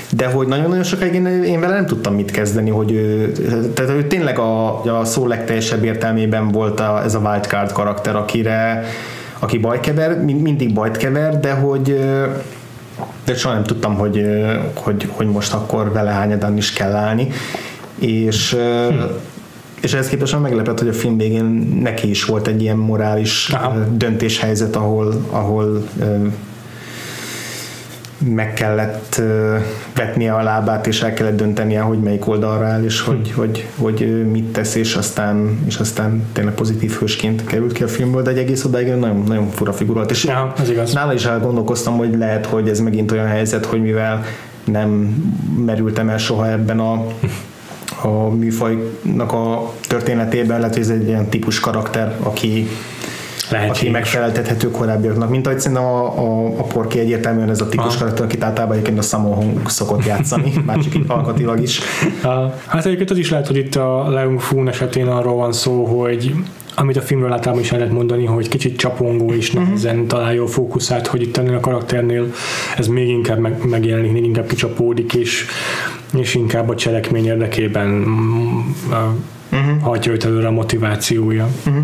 de 0.10 0.28
hogy 0.28 0.48
nagyon-nagyon 0.48 0.84
sokáig 0.84 1.14
én, 1.14 1.26
én 1.44 1.60
vele 1.60 1.74
nem 1.74 1.86
tudtam 1.86 2.16
mit 2.16 2.32
kezdeni, 2.32 2.70
hogy 2.70 2.92
ő, 2.92 3.32
tehát 3.74 3.92
ő 3.92 4.08
tényleg 4.08 4.40
a, 4.40 4.84
a 5.00 5.06
szó 5.06 5.28
legteljesebb 5.28 5.84
értelmében 5.84 6.48
volt 6.48 6.80
a, 6.80 7.02
ez 7.04 7.16
a 7.16 7.20
wildcard 7.20 7.72
karakter, 7.72 8.16
akire 8.16 8.84
aki 9.40 9.58
bajt 9.58 9.80
kever, 9.80 10.24
mindig 10.24 10.74
bajt 10.74 10.98
kever, 10.98 11.40
de 11.40 11.52
hogy 11.52 12.00
de 13.26 13.36
soha 13.36 13.54
nem 13.54 13.64
tudtam, 13.64 13.96
hogy, 13.96 14.26
hogy, 14.74 15.08
hogy 15.12 15.28
most 15.28 15.54
akkor 15.54 15.92
vele 15.92 16.10
hányadán 16.10 16.58
is 16.58 16.74
kell 16.74 16.96
állni. 16.96 17.28
És 18.00 18.54
hm 18.90 19.04
és 19.82 19.94
ehhez 19.94 20.08
képest 20.08 20.40
meglepett, 20.42 20.80
hogy 20.80 20.88
a 20.88 20.94
film 20.94 21.18
végén 21.18 21.80
neki 21.84 22.10
is 22.10 22.26
volt 22.26 22.48
egy 22.48 22.62
ilyen 22.62 22.78
morális 22.78 23.50
Aha. 23.50 23.86
döntéshelyzet, 23.98 24.76
ahol, 24.76 25.26
ahol 25.30 25.84
meg 28.26 28.54
kellett 28.54 29.22
vetnie 29.96 30.34
a 30.34 30.44
lábát, 30.44 30.88
és 30.88 31.02
el 31.02 31.14
kellett 31.14 31.38
döntenie, 31.38 31.82
hogy 31.82 32.00
melyik 32.00 32.28
oldalra 32.28 32.66
áll, 32.66 32.84
és 32.84 33.02
hogy, 33.02 33.32
hm. 33.32 33.40
hogy, 33.40 33.68
hogy 33.76 34.32
mit 34.32 34.46
tesz, 34.46 34.76
és 34.76 34.96
aztán, 34.96 35.60
és 35.66 35.78
aztán 35.78 36.24
tényleg 36.34 36.54
pozitív 36.54 36.92
hősként 36.92 37.44
került 37.44 37.72
ki 37.72 37.84
a 37.84 37.88
filmből, 37.88 38.22
de 38.22 38.30
egy 38.30 38.38
egész 38.38 38.64
odáig 38.64 38.88
nagyon, 38.88 39.24
nagyon 39.28 39.50
fura 39.50 39.74
figurált. 39.74 40.12
És 40.12 40.24
ja, 40.24 40.54
ez 40.60 40.70
igaz. 40.70 40.94
nála 40.94 41.14
is 41.14 41.26
elgondolkoztam, 41.26 41.98
hogy 41.98 42.18
lehet, 42.18 42.46
hogy 42.46 42.70
ez 42.70 42.80
megint 42.80 43.12
olyan 43.12 43.28
helyzet, 43.28 43.66
hogy 43.66 43.82
mivel 43.82 44.24
nem 44.64 44.90
merültem 45.66 46.10
el 46.10 46.18
soha 46.18 46.50
ebben 46.50 46.80
a 46.80 47.06
a 48.02 48.30
műfajnak 48.30 49.32
a 49.32 49.74
történetében, 49.88 50.60
lehet, 50.60 50.74
hogy 50.74 50.84
ez 50.84 50.89
egy 50.89 51.08
ilyen 51.08 51.30
típus 51.30 51.60
karakter, 51.60 52.16
aki 52.20 52.68
Lehetséges. 53.50 53.80
aki 53.80 53.89
megfeleltethető 53.89 54.72
korábbiaknak. 54.72 55.30
Mint 55.30 55.47
ahogy 55.47 55.60
szerintem 55.60 55.86
a, 55.86 56.20
a, 56.20 56.45
a 56.45 56.64
Porky 56.64 57.00
egyértelműen 57.00 57.50
ez 57.50 57.62
a 57.62 57.70
típus 57.70 57.97
karakter, 57.97 58.26
akit 58.26 58.43
általában 58.43 58.76
egyébként 58.76 59.00
a 59.00 59.02
Sammo 59.02 59.34
Hung 59.34 59.70
szokott 59.70 60.06
játszani, 60.06 60.54
már 60.66 60.78
csak 60.78 60.95
így 60.95 61.04
alkatilag 61.08 61.62
is. 61.62 61.80
Hát 62.66 62.86
egyébként 62.86 63.10
az 63.10 63.18
is 63.18 63.30
lehet, 63.30 63.47
hogy 63.47 63.58
itt 63.58 63.76
a 63.76 64.10
Leung 64.10 64.39
Fun 64.39 64.68
esetén 64.68 65.08
arról 65.08 65.36
van 65.36 65.52
szó, 65.52 65.86
hogy 65.86 66.34
amit 66.76 66.97
a 66.97 67.02
filmről 67.02 67.32
általában 67.32 67.64
is 67.64 67.72
el 67.72 67.78
lehet 67.78 67.93
mondani, 67.93 68.26
hogy 68.26 68.47
kicsit 68.47 68.78
csapongó 68.78 69.34
és 69.34 69.52
nehezen 69.52 69.93
uh-huh. 69.93 70.08
találja 70.08 70.43
a 70.43 70.47
fókuszát, 70.47 71.08
hogy 71.08 71.22
itt 71.22 71.38
ennél 71.38 71.56
a 71.56 71.60
karakternél 71.60 72.34
ez 72.78 72.88
még 72.88 73.08
inkább 73.08 73.39
meg, 73.39 73.66
megjelenik, 73.66 74.12
még 74.12 74.24
inkább 74.24 74.47
kicsapódik, 74.47 75.14
és, 75.14 75.45
és 76.14 76.36
inkább 76.36 76.70
a 76.70 76.76
cselekmény 76.76 77.26
érdekében 77.26 78.03
uh-huh. 79.51 79.82
hajtja 79.82 80.12
őt 80.12 80.26
előre 80.26 80.47
a 80.47 80.51
motivációja. 80.51 81.47
Uh-huh. 81.66 81.84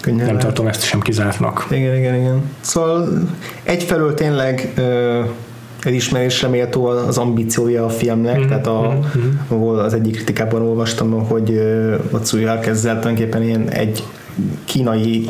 Könnyen 0.00 0.26
Nem 0.26 0.38
tartom 0.38 0.66
ezt 0.66 0.84
sem 0.84 1.00
kizártnak. 1.00 1.66
Igen, 1.70 1.96
igen, 1.96 2.14
igen. 2.14 2.42
Szóval 2.60 3.08
egyfelől 3.62 4.14
tényleg 4.14 4.72
elismerésre 5.80 6.48
méltó 6.48 6.86
az 6.86 7.18
ambíciója 7.18 7.84
a 7.84 7.88
filmnek, 7.88 8.38
mm-hmm. 8.38 8.48
tehát 8.48 8.66
a, 8.66 8.98
mm-hmm. 9.50 9.60
az 9.62 9.94
egyik 9.94 10.14
kritikában 10.14 10.62
olvastam, 10.62 11.26
hogy 11.26 11.58
a 12.10 12.18
Tsuya 12.18 12.62
ezzel 12.62 12.98
tulajdonképpen 13.00 13.42
ilyen 13.42 13.68
egy 13.68 14.02
kínai 14.64 15.28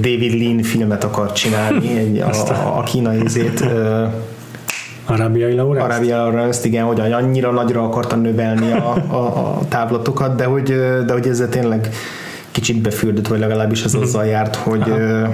David 0.00 0.40
Lean 0.40 0.62
filmet 0.62 1.04
akar 1.04 1.32
csinálni, 1.32 1.98
egy, 1.98 2.18
a, 2.18 2.30
a, 2.48 2.78
a 2.78 2.82
kínai 2.82 3.22
zét 3.26 3.64
Arábiai 5.12 5.54
Lawrence? 5.54 5.84
Arábiai 5.84 6.18
Lawrence, 6.18 6.66
igen, 6.66 6.84
hogy 6.84 7.00
annyira 7.00 7.50
nagyra 7.50 7.82
akarta 7.82 8.16
növelni 8.16 8.72
a, 8.72 8.94
a, 9.08 9.16
a 9.16 9.58
táblatokat, 9.68 10.36
de 10.36 10.44
hogy, 10.44 10.68
de 11.06 11.12
hogy 11.12 11.26
ezzel 11.26 11.48
tényleg 11.48 11.88
kicsit 12.50 12.80
befürdött, 12.80 13.26
vagy 13.26 13.38
legalábbis 13.38 13.84
ez 13.84 13.94
azzal 13.94 14.24
járt, 14.26 14.56
hogy, 14.56 14.90
Aha 14.90 15.32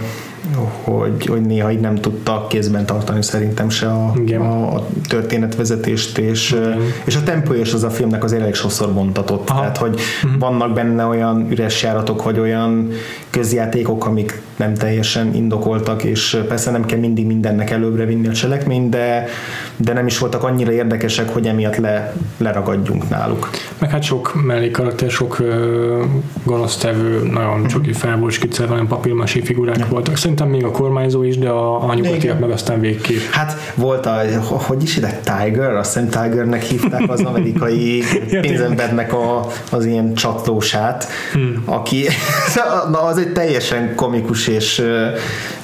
hogy, 0.82 1.26
hogy 1.26 1.40
néha 1.40 1.72
így 1.72 1.80
nem 1.80 1.94
tudta 1.94 2.46
kézben 2.48 2.86
tartani 2.86 3.22
szerintem 3.22 3.68
se 3.68 3.86
a, 3.86 4.12
a, 4.38 4.74
a 4.74 4.86
történetvezetést, 5.08 6.18
és, 6.18 6.56
és 7.04 7.16
a 7.16 7.22
tempója 7.22 7.60
és 7.60 7.72
az 7.72 7.82
a 7.82 7.90
filmnek 7.90 8.24
az 8.24 8.32
elég 8.32 8.54
sokszor 8.54 8.92
bontatott. 8.92 9.48
Aha. 9.48 9.60
Tehát, 9.60 9.76
hogy 9.76 10.00
uh-huh. 10.24 10.40
vannak 10.40 10.72
benne 10.72 11.04
olyan 11.04 11.46
üres 11.50 11.82
járatok, 11.82 12.22
vagy 12.22 12.38
olyan 12.38 12.90
közjátékok, 13.30 14.06
amik 14.06 14.40
nem 14.56 14.74
teljesen 14.74 15.34
indokoltak, 15.34 16.04
és 16.04 16.38
persze 16.48 16.70
nem 16.70 16.84
kell 16.84 16.98
mindig 16.98 17.26
mindennek 17.26 17.70
előbbre 17.70 18.04
vinni 18.04 18.28
a 18.28 18.32
cselekményt, 18.32 18.88
de, 18.90 19.26
de 19.76 19.92
nem 19.92 20.06
is 20.06 20.18
voltak 20.18 20.42
annyira 20.42 20.72
érdekesek, 20.72 21.28
hogy 21.28 21.46
emiatt 21.46 21.76
le, 21.76 22.14
leragadjunk 22.36 23.08
náluk. 23.08 23.50
Meg 23.78 23.90
hát 23.90 24.02
sok 24.02 24.44
mellékarakter, 24.46 25.10
sok 25.10 25.42
gonosztevő, 26.44 27.22
nagyon 27.32 27.66
csak 27.66 27.80
uh-huh. 27.80 27.94
fel 27.94 28.16
volt 28.16 28.32
skiccelve, 28.32 28.72
olyan 28.72 28.86
papírmasi 28.86 29.42
figurák 29.42 29.78
ja. 29.78 29.86
voltak. 29.88 30.16
Szerintem 30.16 30.37
még 30.46 30.64
a 30.64 30.70
kormányzó 30.70 31.22
is, 31.22 31.38
de 31.38 31.48
a, 31.48 31.88
a 31.88 31.94
nyugatiak 31.94 32.38
meg 32.38 32.50
aztán 32.50 32.80
végképp. 32.80 33.20
Hát 33.30 33.72
volt 33.74 34.06
a, 34.06 34.20
hogy 34.48 34.82
is 34.82 34.96
ide, 34.96 35.20
Tiger? 35.24 35.74
Azt 35.74 35.98
hiszem 35.98 36.22
Tigernek 36.22 36.62
hívták 36.62 37.10
az 37.10 37.20
amerikai 37.20 38.02
pénzembernek 38.40 39.12
a, 39.12 39.46
az 39.70 39.84
ilyen 39.84 40.14
csatlósát, 40.14 41.06
hmm. 41.32 41.62
aki 41.64 42.06
na, 42.90 43.02
az 43.02 43.18
egy 43.18 43.32
teljesen 43.32 43.94
komikus 43.94 44.46
és 44.46 44.82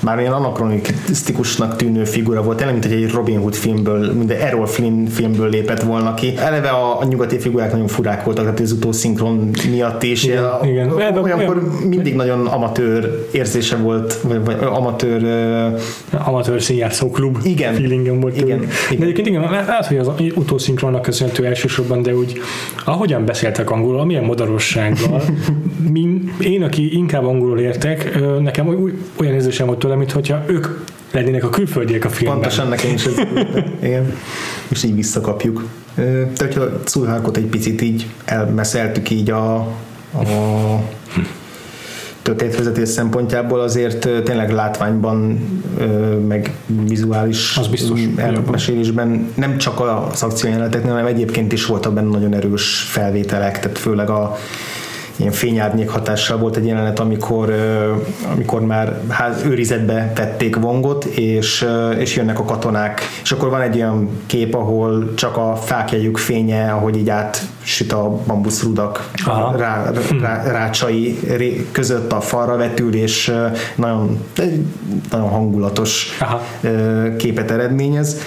már 0.01 0.19
ilyen 0.19 0.33
anakronisztikusnak 0.33 1.77
tűnő 1.77 2.05
figura 2.05 2.43
volt, 2.43 2.57
tényleg, 2.57 2.75
mint 2.75 2.93
egy 2.93 3.11
Robin 3.11 3.39
Hood 3.39 3.55
filmből, 3.55 4.13
mint 4.13 4.31
egy 4.31 4.41
Errol 4.41 4.67
Flynn 4.67 5.07
filmből 5.07 5.49
lépett 5.49 5.83
volna 5.83 6.15
ki. 6.15 6.35
Eleve 6.37 6.69
a, 6.69 7.01
a 7.01 7.05
nyugati 7.05 7.39
figurák 7.39 7.73
nagyon 7.73 7.87
furák 7.87 8.25
voltak, 8.25 8.45
tehát 8.45 8.61
az 8.61 8.73
utószinkron 8.73 9.51
miatt 9.71 10.03
is. 10.03 10.25
Igen, 10.25 10.45
a, 10.45 10.59
igen. 10.67 10.91
Olyankor 11.23 11.63
mindig 11.89 12.15
nagyon 12.15 12.47
amatőr 12.47 13.29
érzése 13.33 13.77
volt, 13.77 14.21
vagy, 14.23 14.45
vagy 14.45 14.57
amatőr... 14.67 15.27
Amatőr 16.11 16.63
színjátszó 16.63 17.11
klub 17.11 17.39
igen, 17.43 17.75
feelingem 17.75 18.21
volt. 18.21 18.37
Igen, 18.37 18.49
igen. 18.49 18.69
De 18.99 19.03
egyébként 19.03 19.27
igen, 19.27 19.41
lehet, 19.41 19.87
hogy 19.87 19.97
az 19.97 20.11
utószinkronnak 20.35 21.03
köszönhető 21.03 21.45
elsősorban, 21.45 22.03
de 22.03 22.15
úgy 22.15 22.41
ahogyan 22.85 23.25
beszéltek 23.25 23.71
angolul, 23.71 24.01
amilyen 24.01 24.25
modarossággal, 24.25 25.23
min, 25.93 26.35
én, 26.41 26.63
aki 26.63 26.97
inkább 26.97 27.25
angolul 27.25 27.59
értek, 27.59 28.21
nekem 28.41 28.69
olyan 29.17 29.35
érzésem 29.35 29.67
volt 29.67 29.79
tőle, 29.79 29.95
mintha 29.95 30.43
ők 30.47 30.67
lennének 31.13 31.45
a 31.45 31.49
külföldiek 31.49 32.05
a 32.05 32.09
filmben. 32.09 32.41
Pontosan 32.41 32.69
nekem 32.69 32.93
is 32.93 33.05
ez 33.05 33.15
igen. 33.83 34.13
És 34.69 34.83
így 34.83 34.95
visszakapjuk. 34.95 35.65
De 35.95 36.25
hogyha 36.39 36.65
Szulhákot 36.85 37.37
egy 37.37 37.47
picit 37.47 37.83
így 37.83 38.07
elmeszeltük 38.25 39.11
így 39.11 39.31
a, 39.31 39.55
a 39.55 39.67
történetvezetés 42.25 42.89
szempontjából 42.89 43.61
azért 43.61 44.09
tényleg 44.25 44.51
látványban, 44.51 45.49
meg 46.29 46.55
vizuális 46.89 47.57
az 47.57 47.67
biztos, 47.69 48.01
elmesélésben 48.17 49.33
nem 49.35 49.59
csak 49.59 49.81
a 49.81 50.11
akciójeleneteknél, 50.21 50.91
hanem 50.91 51.07
egyébként 51.07 51.53
is 51.53 51.67
voltak 51.67 51.93
benne 51.93 52.09
nagyon 52.09 52.35
erős 52.35 52.87
felvételek, 52.91 53.61
tehát 53.61 53.79
főleg 53.79 54.11
a 54.11 54.37
ilyen 55.17 55.33
fényárnyék 55.33 55.89
hatással 55.89 56.39
volt 56.39 56.57
egy 56.57 56.67
jelenet, 56.67 56.99
amikor, 56.99 57.55
amikor 58.33 58.61
már 58.61 59.01
ház 59.09 59.43
őrizetbe 59.45 60.13
vették 60.15 60.57
vongot, 60.57 61.05
és, 61.05 61.67
és 61.99 62.17
jönnek 62.17 62.39
a 62.39 62.45
katonák, 62.45 63.01
és 63.23 63.33
akkor 63.33 63.49
van 63.49 63.61
egy 63.61 63.77
olyan 63.77 64.09
kép, 64.27 64.55
ahol 64.55 65.15
csak 65.15 65.37
a 65.37 65.57
fákjegyük 65.57 66.17
fénye, 66.17 66.73
ahogy 66.73 66.97
így 66.97 67.13
süt 67.63 67.93
a 67.93 68.21
bambuszrudak 68.27 69.11
rá, 69.57 69.91
rá, 70.21 70.43
rácsai 70.43 71.19
között 71.73 72.13
a 72.13 72.21
falra 72.21 72.57
vetül, 72.57 72.95
és 72.95 73.33
nagyon, 73.75 74.25
nagyon 75.11 75.29
hangulatos 75.29 76.17
Aha. 76.21 76.43
képet 77.17 77.51
eredményez, 77.51 78.21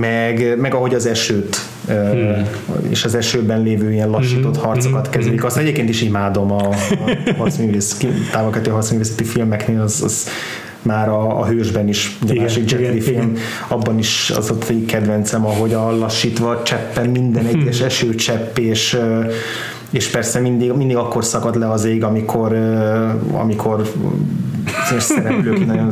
meg, 0.00 0.58
meg 0.58 0.74
ahogy 0.74 0.94
az 0.94 1.06
esőt 1.06 1.60
hmm. 1.90 2.46
és 2.88 3.04
az 3.04 3.14
esőben 3.14 3.62
lévő 3.62 3.92
ilyen 3.92 4.10
lassított 4.10 4.56
hmm. 4.56 4.64
harcokat 4.64 5.06
hmm. 5.06 5.14
kezelik. 5.14 5.44
Azt 5.44 5.56
egyébként 5.56 5.88
is 5.88 6.02
imádom 6.02 6.52
a, 6.52 6.68
a 6.68 7.32
harcművész, 7.36 8.04
támogató 8.32 8.72
harcművészeti 8.72 9.24
filmeknél, 9.24 9.80
az, 9.80 10.02
az 10.02 10.28
már 10.82 11.08
a, 11.08 11.40
a 11.40 11.46
hősben 11.46 11.88
is, 11.88 12.18
ugye 12.22 12.32
igen, 12.32 12.44
másik 12.44 12.70
Jet 12.70 12.92
Li 12.92 13.00
film, 13.00 13.36
abban 13.68 13.98
is 13.98 14.32
az 14.36 14.50
ott 14.50 14.68
egy 14.68 14.84
kedvencem, 14.84 15.46
ahogy 15.46 15.72
a 15.72 15.96
lassítva 15.96 16.62
cseppen 16.62 17.10
minden 17.10 17.46
egyes 17.46 17.76
hmm. 17.76 17.86
esőcsepp, 17.86 18.58
és 18.58 18.98
és 19.90 20.08
persze 20.08 20.40
mindig, 20.40 20.72
mindig 20.72 20.96
akkor 20.96 21.24
szakad 21.24 21.56
le 21.56 21.70
az 21.70 21.84
ég, 21.84 22.04
amikor, 22.04 22.52
amikor 23.32 23.90
bizonyos 24.94 25.02
szereplők 25.02 25.66
nagyon 25.74 25.90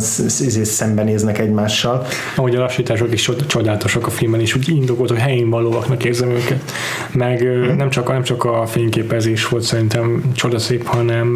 szembenéznek 0.64 1.38
egymással. 1.38 2.07
Ahogy 2.36 2.55
a 2.55 2.61
lassítások 2.61 3.12
is 3.12 3.30
csodálatosak 3.46 4.07
a 4.07 4.11
filmben 4.11 4.40
is, 4.40 4.55
úgy 4.55 4.68
indokolt, 4.68 5.09
hogy 5.09 5.18
helyén 5.18 5.51
valóaknak 5.51 6.05
érzem 6.05 6.30
őket. 6.30 6.72
Meg 7.12 7.38
hmm. 7.38 7.76
nem, 7.76 7.90
csak, 7.90 8.09
nem 8.09 8.22
csak 8.22 8.44
a 8.44 8.66
fényképezés 8.66 9.49
volt 9.49 9.62
szerintem 9.62 10.22
csodaszép, 10.34 10.86
hanem 10.86 11.32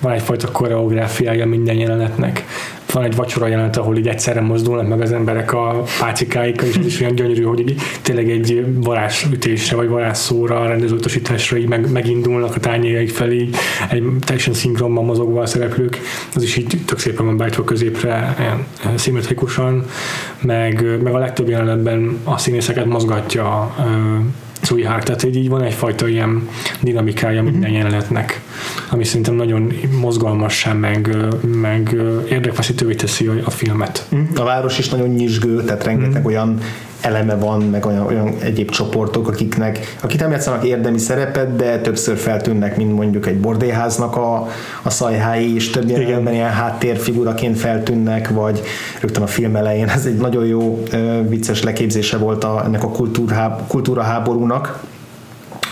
van 0.00 0.12
egyfajta 0.12 0.50
koreográfiája 0.50 1.46
minden 1.46 1.76
jelenetnek 1.76 2.44
van 2.92 3.04
egy 3.04 3.16
vacsora 3.16 3.46
jelent, 3.46 3.76
ahol 3.76 3.96
így 3.96 4.08
egyszerre 4.08 4.40
mozdulnak 4.40 4.88
meg 4.88 5.00
az 5.00 5.12
emberek 5.12 5.52
a 5.52 5.82
pácikáikkal, 6.00 6.68
és 6.68 6.76
ez 6.76 6.86
is 6.86 7.00
olyan 7.00 7.14
gyönyörű, 7.14 7.42
hogy 7.42 7.60
így 7.60 7.80
tényleg 8.02 8.30
egy 8.30 8.64
varázsütésre 8.74 9.76
vagy 9.76 9.88
varázsszóra, 9.88 10.66
rendezőutasításra 10.66 11.56
így 11.56 11.68
meg, 11.68 11.90
megindulnak 11.90 12.54
a 12.54 12.60
tányéreik 12.60 13.10
felé, 13.10 13.48
egy 13.90 14.04
teljesen 14.20 14.54
szinkronban 14.54 15.04
mozogva 15.04 15.40
a 15.40 15.46
szereplők, 15.46 16.00
az 16.34 16.42
is 16.42 16.56
így 16.56 16.76
tök 16.86 16.98
szépen 16.98 17.26
van 17.26 17.36
beállítva 17.36 17.64
középre, 17.64 18.36
szimmetrikusan, 18.94 19.84
meg, 20.40 21.02
meg 21.02 21.14
a 21.14 21.18
legtöbb 21.18 21.48
jelenetben 21.48 22.18
a 22.24 22.38
színészeket 22.38 22.86
mozgatja 22.86 23.74
Suihár, 24.62 25.02
tehát 25.02 25.22
így, 25.22 25.36
így 25.36 25.48
van 25.48 25.62
egyfajta 25.62 26.08
ilyen 26.08 26.48
dinamikája 26.80 27.42
minden 27.42 27.70
mm-hmm. 27.70 27.78
jelenetnek, 27.78 28.40
ami 28.90 29.04
szerintem 29.04 29.34
nagyon 29.34 29.72
mozgalmassá, 30.00 30.72
meg, 30.72 31.16
meg 31.60 31.96
érdekfeszítővé 32.28 32.94
teszi 32.94 33.26
a, 33.26 33.34
a 33.44 33.50
filmet. 33.50 34.06
Mhm. 34.08 34.20
A 34.36 34.44
város 34.44 34.78
is 34.78 34.88
nagyon 34.88 35.08
nyisgő, 35.08 35.64
tehát 35.64 35.84
rengeteg 35.84 36.22
mm. 36.22 36.24
olyan 36.24 36.58
eleme 37.02 37.34
van, 37.34 37.62
meg 37.62 37.86
olyan, 37.86 38.06
olyan 38.06 38.34
egyéb 38.40 38.70
csoportok, 38.70 39.28
akiknek, 39.28 39.96
akik 40.00 40.20
nem 40.20 40.30
játszanak 40.30 40.64
érdemi 40.64 40.98
szerepet, 40.98 41.56
de 41.56 41.80
többször 41.80 42.16
feltűnnek, 42.16 42.76
mint 42.76 42.92
mondjuk 42.92 43.26
egy 43.26 43.40
bordéháznak 43.40 44.16
a, 44.16 44.48
a 44.82 44.90
szajhái, 44.90 45.54
és 45.54 45.70
több 45.70 45.88
jelenben 45.88 46.34
ilyen 46.34 46.50
háttérfiguraként 46.50 47.58
feltűnnek, 47.58 48.28
vagy 48.28 48.62
rögtön 49.00 49.22
a 49.22 49.26
film 49.26 49.56
elején. 49.56 49.88
Ez 49.88 50.06
egy 50.06 50.16
nagyon 50.16 50.46
jó 50.46 50.82
vicces 51.28 51.62
leképzése 51.62 52.16
volt 52.16 52.44
a, 52.44 52.62
ennek 52.64 52.82
a 52.84 52.90
kultúra 53.66 54.02
háborúnak, 54.02 54.80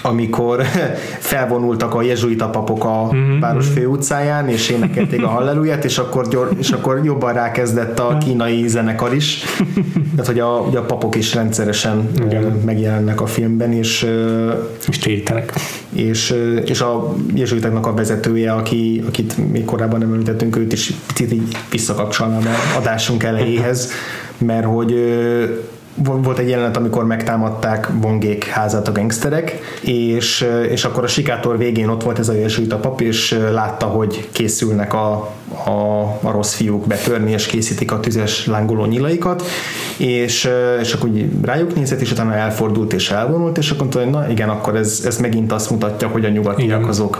amikor 0.02 0.62
felvonultak 1.32 1.94
a 1.94 2.02
jezsuita 2.02 2.48
papok 2.48 2.84
a 2.84 3.10
mm-hmm. 3.14 3.40
város 3.40 3.66
főutcáján, 3.66 4.48
és 4.48 4.68
énekelték 4.68 5.22
a 5.22 5.28
halleluját, 5.28 5.84
és 5.84 5.98
akkor, 5.98 6.28
gyor, 6.28 6.50
és 6.58 6.70
akkor 6.70 7.00
jobban 7.04 7.32
rákezdett 7.32 7.98
a 7.98 8.18
kínai 8.18 8.68
zenekar 8.68 9.14
is. 9.14 9.44
Tehát, 10.10 10.26
hogy 10.26 10.38
a, 10.38 10.64
ugye 10.68 10.78
a 10.78 10.82
papok 10.82 11.16
is 11.16 11.34
rendszeresen 11.34 12.10
Igen. 12.26 12.62
megjelennek 12.64 13.20
a 13.20 13.26
filmben, 13.26 13.72
és 13.72 14.06
és 14.88 14.98
tétenek. 14.98 15.52
És, 15.92 16.34
és 16.64 16.80
a 16.80 17.14
jezsuitáknak 17.34 17.86
a 17.86 17.94
vezetője, 17.94 18.52
aki, 18.52 19.04
akit 19.06 19.52
még 19.52 19.64
korábban 19.64 19.98
nem 19.98 20.12
említettünk, 20.12 20.56
őt 20.56 20.72
is 20.72 20.92
picit 21.06 21.32
így 21.32 21.56
visszakapcsolnám 21.70 22.42
a 22.46 22.78
adásunk 22.78 23.22
elejéhez, 23.22 23.90
mert 24.38 24.64
hogy 24.64 24.94
volt 26.04 26.38
egy 26.38 26.48
jelenet, 26.48 26.76
amikor 26.76 27.06
megtámadták 27.06 27.90
bongék 28.00 28.44
házát 28.44 28.88
a 28.88 28.92
gangsterek, 28.92 29.58
és, 29.80 30.46
és 30.70 30.84
akkor 30.84 31.04
a 31.04 31.06
sikátor 31.06 31.58
végén 31.58 31.88
ott 31.88 32.02
volt 32.02 32.18
ez 32.18 32.28
a 32.28 32.34
a 32.70 32.76
pap, 32.76 33.00
és 33.00 33.38
látta, 33.52 33.86
hogy 33.86 34.28
készülnek 34.32 34.94
a, 34.94 35.32
a, 35.64 36.00
a 36.22 36.30
rossz 36.30 36.54
fiúk 36.54 36.86
betörni, 36.86 37.32
és 37.32 37.46
készítik 37.46 37.92
a 37.92 38.00
tüzes 38.00 38.46
lángoló 38.46 38.84
nyilaikat, 38.84 39.42
és, 39.96 40.48
és 40.80 40.92
akkor 40.92 41.08
úgy 41.08 41.28
rájuk 41.42 41.74
nézett, 41.74 42.00
és 42.00 42.12
utána 42.12 42.34
elfordult 42.34 42.92
és 42.92 43.10
elvonult, 43.10 43.58
és 43.58 43.70
akkor 43.70 43.80
mondta, 43.80 44.00
hogy 44.00 44.10
na 44.10 44.30
igen, 44.30 44.48
akkor 44.48 44.76
ez, 44.76 45.02
ez 45.06 45.18
megint 45.18 45.52
azt 45.52 45.70
mutatja, 45.70 46.08
hogy 46.08 46.24
a 46.24 46.28
nyugatiak 46.28 46.88
azok 46.88 47.18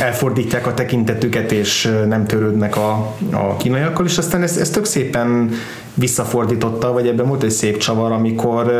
elfordítják 0.00 0.66
a 0.66 0.74
tekintetüket, 0.74 1.52
és 1.52 1.92
nem 2.06 2.26
törődnek 2.26 2.76
a, 2.76 3.14
a 3.30 3.56
kínaiakkal, 3.56 4.06
és 4.06 4.18
aztán 4.18 4.42
ez, 4.42 4.56
ez 4.56 4.70
tök 4.70 4.84
szépen 4.84 5.50
visszafordította, 5.94 6.92
vagy 6.92 7.06
ebben 7.06 7.26
volt 7.28 7.42
egy 7.42 7.50
szép 7.50 7.76
csavar, 7.76 8.12
amikor, 8.12 8.72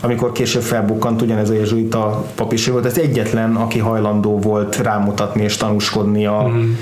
amikor 0.00 0.32
később 0.32 0.62
felbukkant 0.62 1.22
ugyanez 1.22 1.50
a 1.50 1.54
jezsuita 1.54 2.24
papisi 2.34 2.70
volt, 2.70 2.86
ez 2.86 2.98
egyetlen, 2.98 3.56
aki 3.56 3.78
hajlandó 3.78 4.38
volt 4.38 4.76
rámutatni 4.76 5.42
és 5.42 5.56
tanúskodni 5.56 6.26
a, 6.26 6.48
mm. 6.48 6.72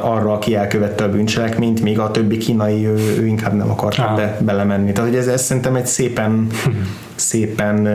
arra, 0.00 0.32
aki 0.32 0.54
elkövette 0.54 1.04
a 1.04 1.08
bűncselekményt, 1.08 1.82
míg 1.82 1.98
a 1.98 2.10
többi 2.10 2.36
kínai 2.36 2.86
ő, 2.86 2.94
ő 3.18 3.26
inkább 3.26 3.52
nem 3.52 3.70
akart 3.70 3.98
ah. 3.98 4.16
be, 4.16 4.38
belemenni. 4.40 4.92
Tehát 4.92 5.10
hogy 5.10 5.18
ez, 5.18 5.26
ez 5.26 5.42
szerintem 5.42 5.74
egy 5.74 5.86
szépen, 5.86 6.46
szépen 7.14 7.88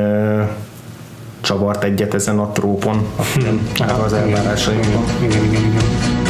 csavart 1.42 1.84
egyet 1.84 2.14
ezen 2.14 2.40
a 2.40 2.52
trópon, 2.52 3.08
ah, 3.80 4.04
az 4.04 4.14
elvárásainkban. 4.14 5.04
Igen, 5.22 5.44
igen, 5.44 5.44
igen. 5.44 5.62
igen. 5.62 6.23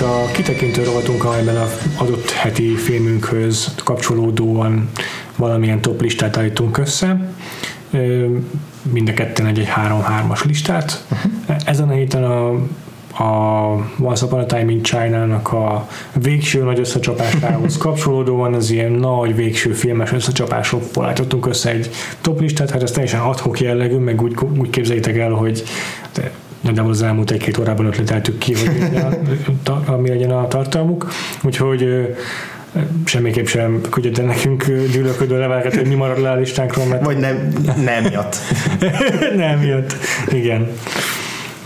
Mint 0.00 0.10
a 0.10 0.30
kitekintő 0.32 0.84
rovatunk, 0.84 1.24
amelyben 1.24 1.56
az 1.56 1.70
adott 1.96 2.30
heti 2.30 2.74
filmünkhöz 2.74 3.74
kapcsolódóan 3.84 4.90
valamilyen 5.36 5.80
top 5.80 6.00
listát 6.00 6.36
állítunk 6.36 6.78
össze. 6.78 7.32
Mind 8.92 9.08
a 9.08 9.12
ketten 9.12 9.46
egy, 9.46 9.58
egy 9.58 9.68
3-3-as 9.76 10.44
listát. 10.44 11.04
Uh-huh. 11.10 11.56
Ezen 11.64 11.88
a 11.88 11.92
héten 11.92 12.24
a 12.24 12.52
a 13.20 13.72
Once 14.00 14.24
Upon 14.24 14.40
a 14.40 14.46
Time 14.46 14.70
in 14.70 14.82
China-nak 14.82 15.52
a 15.52 15.88
végső 16.22 16.62
nagy 16.62 16.78
összecsapásához 16.78 17.76
kapcsolódóan 17.86 18.54
az 18.54 18.70
ilyen 18.70 18.92
nagy 18.92 19.34
végső 19.34 19.72
filmes 19.72 20.12
összecsapásokból 20.12 21.04
állítottunk 21.04 21.46
össze 21.46 21.70
egy 21.70 21.90
top 22.20 22.40
listát, 22.40 22.70
hát 22.70 22.82
ez 22.82 22.90
teljesen 22.90 23.20
adhok 23.20 23.60
jellegű, 23.60 23.96
meg 23.96 24.22
úgy, 24.22 24.34
úgy 24.58 24.70
képzeljétek 24.70 25.16
el, 25.16 25.30
hogy 25.30 25.62
nagyjából 26.60 26.90
az 26.90 27.02
elmúlt 27.02 27.30
egy-két 27.30 27.58
órában 27.58 27.86
ötleteltük 27.86 28.38
ki, 28.38 28.54
hogy 28.54 30.00
mi 30.00 30.08
legyen 30.08 30.30
a 30.30 30.48
tartalmuk. 30.48 31.08
Úgyhogy 31.42 32.14
semmiképp 33.04 33.46
sem 33.46 33.80
küldjött 33.90 34.26
nekünk 34.26 34.64
gyűlölködő 34.64 35.38
leveleket, 35.38 35.74
hogy 35.74 35.86
mi 35.86 35.94
marad 35.94 36.20
le 36.20 36.30
a 36.30 36.34
listánkról. 36.34 36.86
Mert... 36.86 37.04
Vagy 37.04 37.16
nem, 37.16 37.48
nem 37.84 38.04
jött. 38.04 38.36
nem 39.46 39.62
jött, 39.62 39.94
igen. 40.32 40.68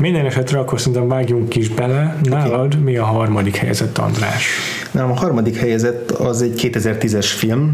Minden 0.03 0.27
esetre 0.27 0.59
akkor 0.59 0.79
szerintem 0.79 1.09
vágjunk 1.09 1.57
is 1.57 1.69
bele. 1.69 2.17
Nálad 2.23 2.75
okay. 2.75 2.81
mi 2.81 2.97
a 2.97 3.05
harmadik 3.05 3.57
helyzet, 3.57 3.99
András? 3.99 4.47
Nem, 4.91 5.11
a 5.11 5.15
harmadik 5.15 5.57
helyezett 5.57 6.11
az 6.11 6.43
egy 6.43 6.71
2010-es 6.73 7.27
film, 7.37 7.73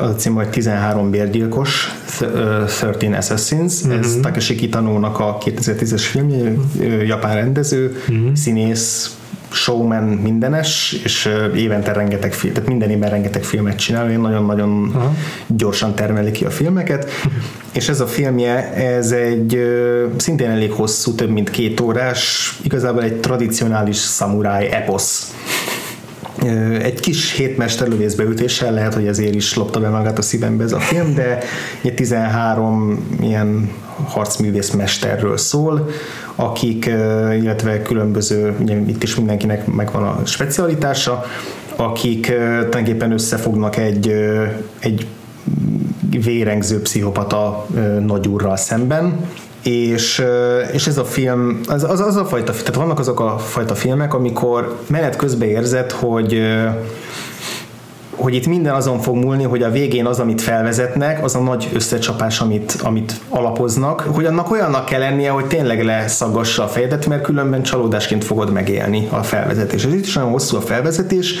az 0.00 0.08
a 0.08 0.14
cím, 0.14 0.34
hogy 0.34 0.48
13 0.48 1.10
bérgyilkos, 1.10 1.94
13 2.18 3.12
Assassins, 3.12 3.86
mm-hmm. 3.86 3.98
ez 3.98 4.18
Takeshi 4.22 4.54
Kitanónak 4.54 5.18
a 5.18 5.38
2010-es 5.44 6.02
filmje, 6.10 6.36
mm-hmm. 6.36 7.00
japán 7.00 7.34
rendező, 7.34 8.02
mm-hmm. 8.12 8.32
színész, 8.32 9.16
showman 9.52 10.02
mindenes, 10.02 10.92
és 11.04 11.28
évente 11.54 11.92
rengeteg 11.92 12.32
film, 12.32 12.52
tehát 12.52 12.68
minden 12.68 12.90
évben 12.90 13.10
rengeteg 13.10 13.44
filmet 13.44 13.78
csinál, 13.78 14.06
nagyon-nagyon 14.06 14.70
uh-huh. 14.70 15.14
gyorsan 15.46 15.94
termeli 15.94 16.30
ki 16.30 16.44
a 16.44 16.50
filmeket, 16.50 17.10
és 17.72 17.88
ez 17.88 18.00
a 18.00 18.06
filmje, 18.06 18.72
ez 18.72 19.10
egy 19.10 19.60
szintén 20.16 20.50
elég 20.50 20.72
hosszú, 20.72 21.14
több 21.14 21.30
mint 21.30 21.50
két 21.50 21.80
órás, 21.80 22.52
igazából 22.62 23.02
egy 23.02 23.20
tradicionális 23.20 23.96
szamuráj 23.96 24.68
eposz 24.70 25.34
egy 26.82 27.00
kis 27.00 27.32
hétmesterlövészbeütéssel 27.32 28.72
lehet, 28.72 28.94
hogy 28.94 29.06
ezért 29.06 29.34
is 29.34 29.54
lopta 29.54 29.80
be 29.80 29.88
magát 29.88 30.18
a 30.18 30.22
szívembe 30.22 30.64
ez 30.64 30.72
a 30.72 30.80
film, 30.80 31.14
de 31.14 31.38
13 31.94 33.16
ilyen 33.20 33.70
harcművész 34.04 34.70
mesterről 34.70 35.36
szól, 35.36 35.88
akik, 36.34 36.86
illetve 37.40 37.82
különböző, 37.82 38.54
ugye 38.60 38.76
itt 38.76 39.02
is 39.02 39.14
mindenkinek 39.14 39.66
megvan 39.66 40.02
a 40.02 40.20
specialitása, 40.24 41.24
akik 41.76 42.26
tulajdonképpen 42.26 43.12
összefognak 43.12 43.76
egy, 43.76 44.14
egy 44.78 45.06
vérengző 46.10 46.80
pszichopata 46.80 47.66
nagyúrral 48.06 48.56
szemben, 48.56 49.20
és, 49.62 50.24
és 50.72 50.86
ez 50.86 50.98
a 50.98 51.04
film, 51.04 51.60
az, 51.68 51.84
az, 51.84 52.00
az 52.00 52.16
a 52.16 52.24
fajta, 52.24 52.52
tehát 52.52 52.74
vannak 52.74 52.98
azok 52.98 53.20
a 53.20 53.38
fajta 53.38 53.74
filmek, 53.74 54.14
amikor 54.14 54.78
menet 54.86 55.16
közben 55.16 55.48
érzed, 55.48 55.90
hogy 55.90 56.42
hogy 58.20 58.34
itt 58.34 58.46
minden 58.46 58.74
azon 58.74 59.00
fog 59.00 59.16
múlni, 59.16 59.42
hogy 59.42 59.62
a 59.62 59.70
végén 59.70 60.06
az, 60.06 60.18
amit 60.18 60.40
felvezetnek, 60.40 61.24
az 61.24 61.34
a 61.34 61.40
nagy 61.40 61.68
összecsapás, 61.72 62.40
amit, 62.40 62.76
amit 62.82 63.14
alapoznak, 63.28 64.00
hogy 64.00 64.24
annak 64.24 64.50
olyannak 64.50 64.84
kell 64.84 65.00
lennie, 65.00 65.30
hogy 65.30 65.44
tényleg 65.46 65.84
leszaggassa 65.84 66.64
a 66.64 66.68
fejedet, 66.68 67.06
mert 67.06 67.22
különben 67.22 67.62
csalódásként 67.62 68.24
fogod 68.24 68.52
megélni 68.52 69.08
a 69.10 69.22
felvezetés. 69.22 69.84
Ez 69.84 69.92
itt 69.92 70.04
is 70.06 70.14
nagyon 70.14 70.30
hosszú 70.30 70.56
a 70.56 70.60
felvezetés, 70.60 71.34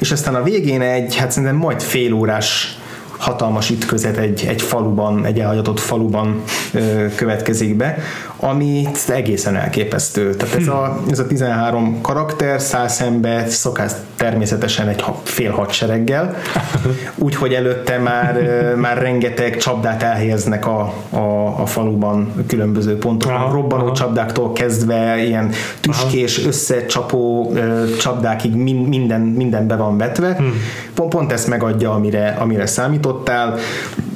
és 0.00 0.12
aztán 0.12 0.34
a 0.34 0.42
végén 0.42 0.80
egy, 0.80 1.16
hát 1.16 1.30
szerintem 1.30 1.56
majd 1.56 1.82
fél 1.82 2.12
órás 2.12 2.79
hatalmas 3.20 3.70
ütközet 3.70 4.16
egy, 4.16 4.44
egy 4.48 4.62
faluban, 4.62 5.24
egy 5.24 5.38
elhagyatott 5.38 5.80
faluban 5.80 6.42
ö, 6.72 7.06
következik 7.14 7.76
be, 7.76 7.98
ami 8.36 8.88
egészen 9.08 9.56
elképesztő. 9.56 10.34
Tehát 10.34 10.54
ez 10.54 10.66
a, 10.66 11.00
ez 11.10 11.18
a 11.18 11.26
13 11.26 12.00
karakter 12.00 12.60
száll 12.60 12.88
szembe 12.88 13.48
szokás 13.48 13.92
természetesen 14.20 14.88
egy 14.88 15.04
fél 15.22 15.50
hadsereggel, 15.50 16.36
úgyhogy 17.26 17.52
előtte 17.52 17.98
már, 17.98 18.40
már 18.76 18.98
rengeteg 18.98 19.56
csapdát 19.56 20.02
elhelyeznek 20.02 20.66
a, 20.66 20.94
a, 21.10 21.60
a 21.60 21.66
faluban 21.66 22.32
különböző 22.46 22.98
pontokon, 22.98 23.34
aha, 23.34 23.52
robbanó 23.52 23.84
aha. 23.84 23.94
csapdáktól 23.94 24.52
kezdve 24.52 25.24
ilyen 25.24 25.50
tüskés, 25.80 26.38
aha. 26.38 26.48
összecsapó 26.48 27.52
csapdákig 27.98 28.54
minden, 28.54 29.20
minden 29.20 29.66
be 29.66 29.76
van 29.76 29.96
vetve. 29.96 30.34
Hmm. 30.36 30.52
Pont, 30.94 31.10
pont 31.10 31.32
ezt 31.32 31.48
megadja, 31.48 31.92
amire, 31.92 32.36
amire 32.38 32.66
számítottál 32.66 33.58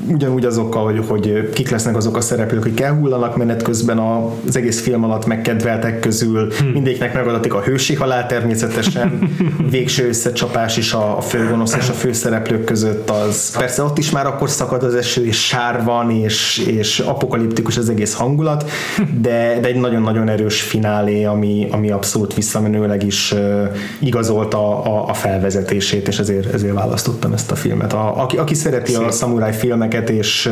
ugyanúgy 0.09 0.44
azokkal, 0.44 0.84
hogy, 0.84 1.05
hogy 1.09 1.50
kik 1.52 1.70
lesznek 1.70 1.96
azok 1.96 2.16
a 2.16 2.20
szereplők, 2.20 2.62
hogy 2.62 2.80
elhullanak 2.80 3.36
menet 3.36 3.62
közben 3.62 3.98
az 3.98 4.57
egész 4.57 4.80
film 4.80 5.05
alatt 5.05 5.26
megkedveltek 5.26 6.00
közül, 6.00 6.52
hmm. 6.59 6.68
mindegyiknek 6.68 7.14
megadatik 7.14 7.55
a 7.55 7.61
hősi 7.61 7.94
halál 7.94 8.26
természetesen, 8.26 9.18
végső 9.70 10.09
összecsapás 10.09 10.76
is 10.76 10.92
a, 10.92 11.16
a 11.16 11.20
főgonosz 11.20 11.74
és 11.74 11.88
a 11.88 11.92
főszereplők 11.92 12.64
között 12.64 13.11
az. 13.11 13.57
Persze 13.57 13.82
ott 13.82 13.98
is 13.98 14.11
már 14.11 14.26
akkor 14.26 14.50
szakad 14.50 14.82
az 14.82 14.94
eső, 14.94 15.26
és 15.26 15.46
sár 15.46 15.84
van, 15.84 16.11
és, 16.11 16.59
és 16.59 16.98
apokaliptikus 16.98 17.76
az 17.76 17.88
egész 17.88 18.14
hangulat, 18.14 18.70
de, 19.20 19.59
de 19.61 19.68
egy 19.68 19.80
nagyon-nagyon 19.80 20.28
erős 20.28 20.62
finálé, 20.62 21.24
ami, 21.24 21.68
ami 21.70 21.90
abszolút 21.90 22.34
visszamenőleg 22.34 23.02
is 23.02 23.32
uh, 23.32 23.76
igazolta 24.00 24.82
a, 24.82 25.09
a 25.09 25.14
felvezetését, 25.14 26.09
és 26.09 26.18
ezért, 26.18 26.55
ezért 26.55 26.74
választottam 26.74 27.32
ezt 27.32 27.50
a 27.50 27.55
filmet. 27.55 27.92
A, 27.92 28.22
aki, 28.22 28.36
aki 28.36 28.55
szereti 28.55 28.94
a 28.94 29.11
szamuráj 29.11 29.52
filmeket, 29.95 30.11
és 30.11 30.51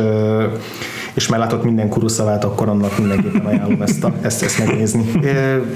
és 1.13 1.27
már 1.27 1.39
látott 1.39 1.63
minden 1.63 1.89
kuruszavát, 1.89 2.43
akkor 2.43 2.69
annak 2.69 2.97
mindenképpen 2.97 3.45
ajánlom 3.45 3.81
ezt, 3.81 4.03
a, 4.03 4.13
ezt, 4.21 4.43
ezt 4.43 4.65
megnézni. 4.65 5.11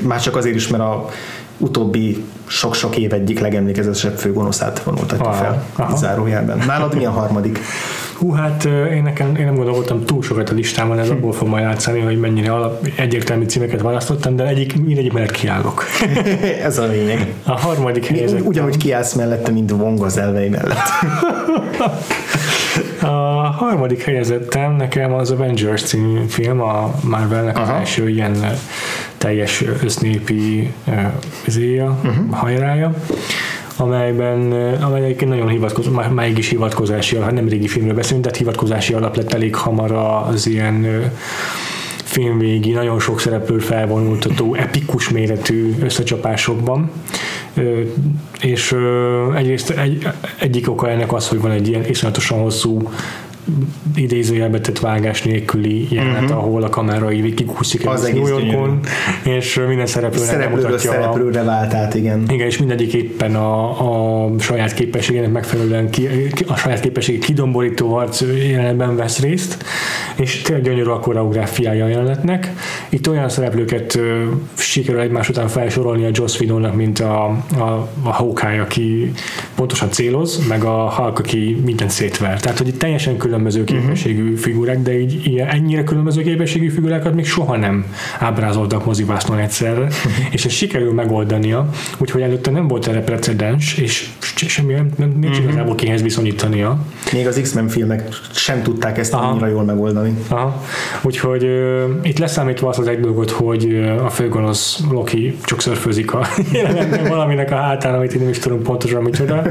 Már 0.01 0.21
csak 0.21 0.35
azért 0.35 0.55
is, 0.55 0.67
mert 0.67 0.83
a 0.83 1.09
utóbbi 1.57 2.23
sok-sok 2.45 2.97
év 2.97 3.13
egyik 3.13 3.39
legemlékezetesebb 3.39 4.17
főgonoszát 4.17 4.83
vonultatja 4.83 5.31
fel, 5.31 5.65
aha. 5.75 5.95
zárójelben. 5.95 6.57
Nálad 6.67 6.95
mi 6.95 7.05
a 7.05 7.09
harmadik? 7.09 7.59
Hú, 8.17 8.31
hát 8.31 8.65
én, 8.65 9.03
nekem, 9.03 9.35
én 9.35 9.45
nem 9.45 9.55
gondoltam 9.55 10.05
túl 10.05 10.21
sokat 10.21 10.49
a 10.49 10.53
listámon, 10.53 10.99
ez 10.99 11.09
abból 11.09 11.33
fog 11.33 11.47
majd 11.47 11.63
játszani, 11.63 11.99
hogy 11.99 12.19
mennyire 12.19 12.53
alap, 12.53 12.87
egyértelmű 12.95 13.45
címeket 13.45 13.81
választottam, 13.81 14.35
de 14.35 14.47
egyik, 14.47 14.83
mindegyik 14.83 15.13
mellett 15.13 15.31
kiállok. 15.31 15.83
ez 16.67 16.77
a 16.77 16.85
lényeg. 16.85 17.33
A 17.43 17.59
harmadik 17.59 18.05
helyzet. 18.05 18.41
Ugyanúgy 18.41 18.77
kiállsz 18.77 19.13
mellette, 19.13 19.51
mint 19.51 19.71
Wong 19.71 20.03
az 20.03 20.17
elvei 20.17 20.49
mellett. 20.49 20.87
A 23.01 23.07
harmadik 23.57 24.03
helyezettem 24.03 24.75
nekem 24.75 25.13
az 25.13 25.31
Avengers 25.31 25.83
című 25.83 26.19
film, 26.27 26.61
a 26.61 26.93
Marvelnek 27.03 27.59
az 27.59 27.69
első 27.69 28.09
ilyen 28.09 28.37
teljes 29.17 29.63
össznépi 29.83 30.73
izéja, 31.45 31.97
uh-huh. 32.03 32.35
hajrája 32.35 32.93
amelyben, 33.79 34.51
amely 34.81 35.03
egyébként 35.03 35.31
nagyon 35.31 35.47
hivatkozó, 35.47 35.91
máig 36.09 36.37
is 36.37 36.49
hivatkozási 36.49 37.15
alap, 37.15 37.27
hát 37.27 37.35
nem 37.35 37.47
régi 37.47 37.67
filmről 37.67 37.95
beszélünk, 37.95 38.25
de 38.25 38.31
hivatkozási 38.37 38.93
alap 38.93 39.15
lett 39.15 39.33
elég 39.33 39.55
hamar 39.55 39.91
az 39.91 40.47
ilyen 40.47 41.11
filmvégi, 42.03 42.71
nagyon 42.71 42.99
sok 42.99 43.19
szereplő 43.19 43.59
felvonultató, 43.59 44.53
epikus 44.53 45.09
méretű 45.09 45.75
összecsapásokban 45.81 46.91
és 48.41 48.75
egyrészt 49.35 49.69
egy, 49.69 50.07
egyik 50.39 50.69
oka 50.69 50.89
ennek 50.89 51.13
az, 51.13 51.27
hogy 51.27 51.41
van 51.41 51.51
egy 51.51 51.67
ilyen 51.67 51.85
iszonyatosan 51.85 52.39
hosszú 52.39 52.91
idézőjelbe 53.95 54.59
tett 54.59 54.79
vágás 54.79 55.21
nélküli 55.23 55.87
jelenet, 55.89 56.21
uh-huh. 56.21 56.37
ahol 56.37 56.63
a 56.63 56.69
kamera 56.69 57.11
így 57.11 57.33
kikúszik 57.33 57.87
az 57.87 58.09
New 58.13 58.27
Yorkon, 58.27 58.79
és 59.23 59.61
minden 59.67 59.85
szereplőnek 59.85 60.29
Szereplőről 60.29 60.77
szereplőre 60.77 61.43
vált 61.43 61.73
át, 61.73 61.95
igen. 61.95 62.23
Igen, 62.29 62.47
és 62.47 62.57
mindegyik 62.57 62.93
éppen 62.93 63.35
a, 63.35 64.25
a 64.25 64.39
saját 64.39 64.73
képességének 64.73 65.31
megfelelően 65.31 65.89
ki, 65.89 66.07
a 66.47 66.55
saját 66.55 66.79
képességét 66.79 67.25
kidomborító 67.25 67.93
harc 67.93 68.21
jelenetben 68.49 68.95
vesz 68.95 69.19
részt, 69.19 69.63
és 70.15 70.41
tényleg 70.41 70.63
gyönyörű 70.63 70.89
a 70.89 70.99
koreográfiája 70.99 71.85
a 71.85 71.87
jelenetnek. 71.87 72.53
Itt 72.89 73.09
olyan 73.09 73.29
szereplőket 73.29 73.99
sikerül 74.53 75.01
egymás 75.01 75.29
után 75.29 75.47
felsorolni 75.47 76.05
a 76.05 76.09
Joss 76.11 76.39
Whedonnak, 76.39 76.75
mint 76.75 76.99
a, 76.99 77.25
a, 77.57 77.89
a 78.03 78.11
Hawkeye, 78.11 78.61
aki 78.61 79.11
pontosan 79.55 79.91
céloz, 79.91 80.47
meg 80.47 80.63
a 80.63 80.93
Hulk, 80.95 81.19
aki 81.19 81.61
mindent 81.65 81.91
szétver. 81.91 82.39
Tehát, 82.39 82.57
hogy 82.57 82.67
itt 82.67 82.79
teljesen 82.79 83.17
külön 83.17 83.36
különböző 83.37 83.61
mhm. 83.61 83.87
képességű 83.87 84.23
uh-huh. 84.23 84.37
figurák, 84.37 84.81
de 84.81 84.99
így 84.99 85.21
ilyen, 85.23 85.47
ennyire 85.47 85.83
különböző 85.83 86.21
képességű 86.21 86.69
figurákat 86.69 87.13
még 87.13 87.25
soha 87.25 87.57
nem 87.57 87.85
ábrázoltak 88.19 88.85
mozivásznon 88.85 89.37
egyszerre, 89.37 89.81
uh-huh. 89.81 90.11
és 90.31 90.45
ezt 90.45 90.55
sikerül 90.55 90.93
megoldania, 90.93 91.69
úgyhogy 91.97 92.21
előtte 92.21 92.51
nem 92.51 92.67
volt 92.67 92.87
erre 92.87 93.01
precedens, 93.01 93.77
és 93.77 94.09
semmi 94.35 94.73
nem, 94.73 94.89
nem 94.95 95.09
nincs 95.09 95.37
uh-huh. 95.37 95.45
igazából 95.45 95.75
kihez 95.75 96.01
viszonyítania. 96.01 96.77
Még 97.13 97.27
az 97.27 97.39
X-Men 97.41 97.67
filmek 97.67 98.09
sem 98.33 98.61
tudták 98.61 98.97
ezt 98.97 99.13
Aha. 99.13 99.27
annyira 99.27 99.47
jól 99.47 99.63
megoldani. 99.63 100.13
Aha. 100.27 100.63
Úgyhogy 101.01 101.43
uh, 101.43 101.83
itt 102.01 102.17
leszámítva 102.17 102.69
az 102.69 102.79
az 102.79 102.87
egy 102.87 102.99
dolgot, 102.99 103.29
hogy 103.29 103.65
uh, 103.65 104.05
a 104.05 104.09
főgonosz 104.09 104.79
Loki 104.91 105.37
csak 105.43 105.61
szörfőzik 105.61 106.13
a 106.13 106.27
jelenetben 106.53 107.07
valaminek 107.07 107.51
a 107.51 107.55
hátán, 107.55 107.93
amit 107.93 108.13
én 108.13 108.19
nem 108.19 108.29
is 108.29 108.39
tudom 108.39 108.61
pontosan 108.61 109.03
micsoda, 109.03 109.41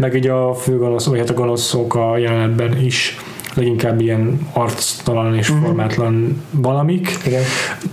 meg 0.00 0.12
ugye 0.12 0.32
a 0.32 0.54
főgonosz, 0.54 1.06
vagy 1.06 1.18
hát 1.18 1.30
a 1.30 1.34
gonoszok 1.34 1.94
a 1.94 2.18
jelenetben 2.18 2.78
is 2.84 3.16
leginkább 3.54 4.00
ilyen 4.00 4.48
arctalan 4.52 5.36
és 5.36 5.50
uh-huh. 5.50 5.64
formátlan 5.64 6.42
valamik. 6.50 7.18
Igen. 7.26 7.42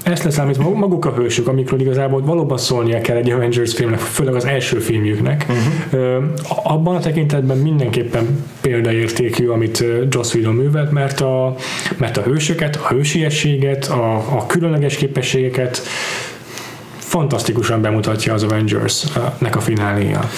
Ezt 0.03 0.23
leszámítva 0.23 0.69
maguk 0.69 1.05
a 1.05 1.13
hősök, 1.13 1.47
amikről 1.47 1.79
igazából 1.79 2.21
valóban 2.21 2.57
szólnia 2.57 3.01
kell 3.01 3.15
egy 3.15 3.29
Avengers 3.29 3.73
filmnek, 3.73 3.99
főleg 3.99 4.35
az 4.35 4.45
első 4.45 4.79
filmjüknek. 4.79 5.45
Uh-huh. 5.49 6.23
Abban 6.63 6.95
a 6.95 6.99
tekintetben 6.99 7.57
mindenképpen 7.57 8.45
példaértékű, 8.61 9.47
amit 9.47 9.83
Joss 10.09 10.33
Whedon 10.33 10.55
művelt, 10.55 10.91
mert 10.91 11.21
a, 11.21 11.55
mert 11.97 12.17
a 12.17 12.21
hősöket, 12.21 12.75
a 12.75 12.87
hősiességet, 12.87 13.85
a, 13.85 14.15
a 14.15 14.45
különleges 14.45 14.95
képességeket 14.95 15.81
fantasztikusan 17.11 17.81
bemutatja 17.81 18.33
az 18.33 18.43
Avengers-nek 18.43 19.55
a 19.55 19.59
fináléja. 19.59 20.29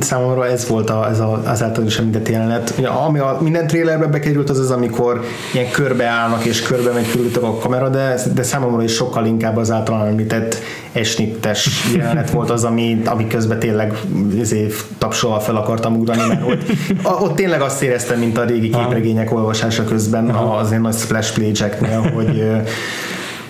Számomra 0.00 0.46
ez 0.46 0.68
volt 0.68 0.90
a, 0.90 1.08
ez 1.10 1.20
a, 1.20 1.42
az 1.46 1.62
általános 1.62 1.98
említett 1.98 2.28
jelenet. 2.28 2.74
Ami 3.06 3.18
a, 3.18 3.38
minden 3.40 3.66
trailerbe 3.66 4.06
bekerült, 4.06 4.50
az 4.50 4.58
az, 4.58 4.70
amikor 4.70 5.24
ilyen 5.52 5.70
körbeállnak 5.70 6.44
és 6.44 6.62
körbe 6.62 6.92
megy 6.92 7.10
körülöttük 7.10 7.42
a 7.42 7.58
kamera, 7.58 7.88
de, 7.88 8.20
de 8.34 8.42
számomra 8.42 8.82
is 8.82 8.92
sokkal 8.92 9.26
inkább 9.26 9.56
az 9.56 9.70
általán 9.70 10.06
említett 10.06 10.56
esnittes 10.92 11.70
jelenet 11.96 12.30
volt 12.30 12.50
az, 12.50 12.64
ami, 12.64 13.02
ami 13.04 13.26
közben 13.26 13.58
tényleg 13.58 13.92
ezért 14.40 14.84
tapsolva 14.98 15.40
fel 15.40 15.56
akartam 15.56 15.96
ugrani, 15.96 16.22
mert 16.28 16.42
ott, 16.46 16.62
ott 17.22 17.34
tényleg 17.34 17.60
azt 17.60 17.82
éreztem, 17.82 18.18
mint 18.18 18.38
a 18.38 18.44
régi 18.44 18.70
képregények 18.70 19.32
olvasása 19.32 19.84
közben 19.84 20.30
az 20.30 20.72
én 20.72 20.80
nagy 20.80 20.94
splash 20.94 21.38
page 21.38 21.78
hogy 22.14 22.44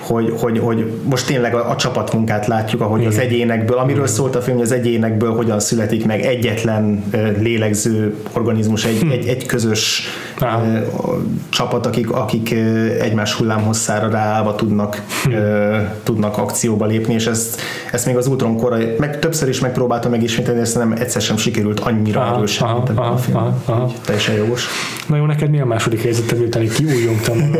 hogy, 0.06 0.32
hogy, 0.40 0.58
hogy 0.58 0.92
most 1.02 1.26
tényleg 1.26 1.54
a, 1.54 1.70
a 1.70 1.76
csapatmunkát 1.76 2.46
látjuk, 2.46 2.80
ahogy 2.80 3.00
Igen. 3.00 3.12
az 3.12 3.18
egyénekből, 3.18 3.78
amiről 3.78 4.06
szólt 4.06 4.34
a 4.34 4.40
film, 4.40 4.56
hogy 4.56 4.66
az 4.66 4.72
egyénekből 4.72 5.32
hogyan 5.32 5.60
születik 5.60 6.06
meg 6.06 6.20
egyetlen 6.20 7.04
lélegző 7.38 8.16
organizmus, 8.32 8.84
egy, 8.84 8.98
hm. 9.00 9.10
egy, 9.10 9.26
egy 9.26 9.46
közös 9.46 10.02
Aha. 10.38 10.62
csapat, 11.48 11.86
akik, 11.86 12.10
akik 12.10 12.54
egymás 13.00 13.34
hullámhosszára 13.34 14.08
ráállva 14.08 14.54
tudnak, 14.54 15.02
hm. 15.24 15.32
tudnak 16.02 16.38
akcióba 16.38 16.86
lépni, 16.86 17.14
és 17.14 17.26
ezt, 17.26 17.60
ezt 17.92 18.06
még 18.06 18.16
az 18.16 18.26
Ultron 18.26 18.56
korai, 18.56 18.94
meg 18.98 19.18
többször 19.18 19.48
is 19.48 19.60
megpróbáltam 19.60 20.10
megismételni, 20.10 20.60
ezt 20.60 20.78
nem 20.78 20.92
egyszer 20.92 21.22
sem 21.22 21.36
sikerült 21.36 21.80
annyira 21.80 22.20
aha, 22.20 22.36
erősen, 22.36 22.68
aha, 22.68 22.82
mint 22.86 22.98
aha, 22.98 23.12
a 23.12 23.16
film. 23.16 23.36
Aha, 23.36 23.54
aha. 23.64 23.92
Teljesen 24.04 24.34
jogos. 24.34 24.66
Na 25.06 25.16
jó, 25.16 25.24
neked 25.24 25.50
mi 25.50 25.60
a 25.60 25.66
második 25.66 26.02
helyzeted, 26.02 26.38
miután 26.38 26.62
itt 26.62 26.74
kiújjongtam? 26.74 27.38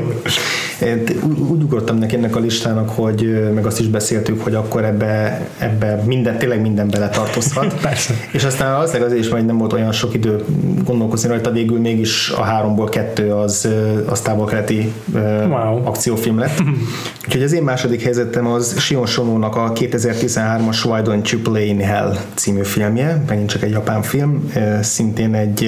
úgy 1.51 1.62
ugrottam 1.62 1.99
neki 1.99 2.16
ennek 2.16 2.37
a 2.37 2.41
listának, 2.41 2.91
hogy 2.91 3.51
meg 3.55 3.66
azt 3.66 3.81
is 3.81 3.87
beszéltük, 3.87 4.43
hogy 4.43 4.55
akkor 4.55 4.85
ebbe, 4.85 5.47
ebbe 5.59 6.03
minden, 6.07 6.39
tényleg 6.39 6.61
minden 6.61 6.91
bele 6.91 7.09
tartozhat. 7.09 7.75
Persze. 7.83 8.14
És 8.33 8.45
aztán 8.45 8.75
az 8.75 8.95
azért 8.95 9.18
is, 9.18 9.29
hogy 9.29 9.45
nem 9.45 9.59
volt 9.59 9.72
olyan 9.72 9.93
sok 9.93 10.14
idő 10.14 10.45
gondolkozni 10.85 11.29
rajta, 11.29 11.51
végül 11.51 11.79
mégis 11.79 12.31
a 12.31 12.43
háromból 12.65 12.89
kettő 12.89 13.33
az, 13.33 13.69
az 14.07 14.21
távol-keleti 14.21 14.93
wow. 15.12 15.87
akciófilm 15.87 16.39
lett. 16.39 16.62
Úgyhogy 17.27 17.43
az 17.43 17.53
én 17.53 17.62
második 17.62 18.03
helyzetem 18.03 18.47
az 18.47 18.79
Sion 18.79 19.07
Sonónak 19.07 19.57
a 19.57 19.73
2013-as 19.73 20.85
Why 20.85 21.01
Don't 21.05 21.31
You 21.31 21.43
Play 21.43 21.69
in 21.69 21.81
Hell 21.81 22.17
című 22.35 22.62
filmje, 22.62 23.23
megint 23.29 23.49
csak 23.49 23.62
egy 23.62 23.71
japán 23.71 24.03
film, 24.03 24.53
szintén 24.81 25.35
egy... 25.35 25.62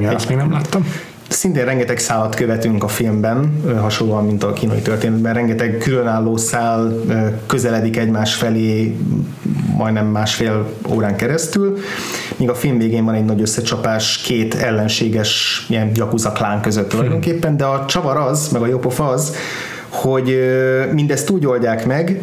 Ja, 0.00 0.10
egy, 0.10 0.24
még 0.28 0.36
nem 0.36 0.52
láttam 0.52 0.86
Szintén 1.32 1.64
rengeteg 1.64 1.98
szállat 1.98 2.34
követünk 2.34 2.84
a 2.84 2.88
filmben, 2.88 3.62
hasonlóan, 3.80 4.24
mint 4.24 4.42
a 4.42 4.52
kínai 4.52 4.80
történetben. 4.80 5.34
Rengeteg 5.34 5.78
különálló 5.78 6.36
szál 6.36 6.94
közeledik 7.46 7.96
egymás 7.96 8.34
felé 8.34 8.96
majdnem 9.76 10.06
másfél 10.06 10.72
órán 10.88 11.16
keresztül, 11.16 11.78
míg 12.36 12.50
a 12.50 12.54
film 12.54 12.78
végén 12.78 13.04
van 13.04 13.14
egy 13.14 13.24
nagy 13.24 13.40
összecsapás 13.40 14.16
két 14.16 14.54
ellenséges 14.54 15.64
ilyen 15.68 15.90
Yakuza 15.94 16.32
klán 16.32 16.60
között 16.60 16.88
tulajdonképpen, 16.88 17.56
de 17.56 17.64
a 17.64 17.84
csavar 17.86 18.16
az, 18.16 18.48
meg 18.48 18.62
a 18.62 18.66
jópofa 18.66 19.08
az, 19.08 19.34
hogy 19.92 20.38
mindezt 20.92 21.30
úgy 21.30 21.46
oldják 21.46 21.86
meg, 21.86 22.22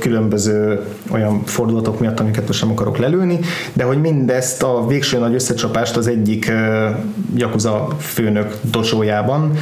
különböző 0.00 0.80
olyan 1.10 1.42
fordulatok 1.44 2.00
miatt, 2.00 2.20
amiket 2.20 2.46
most 2.46 2.58
sem 2.58 2.70
akarok 2.70 2.98
lelőni, 2.98 3.38
de 3.72 3.84
hogy 3.84 4.00
mindezt 4.00 4.62
a 4.62 4.86
végső 4.86 5.18
nagy 5.18 5.34
összecsapást 5.34 5.96
az 5.96 6.06
egyik 6.06 6.52
Yakuza 7.36 7.88
főnök 7.98 8.56
docsójában 8.70 9.52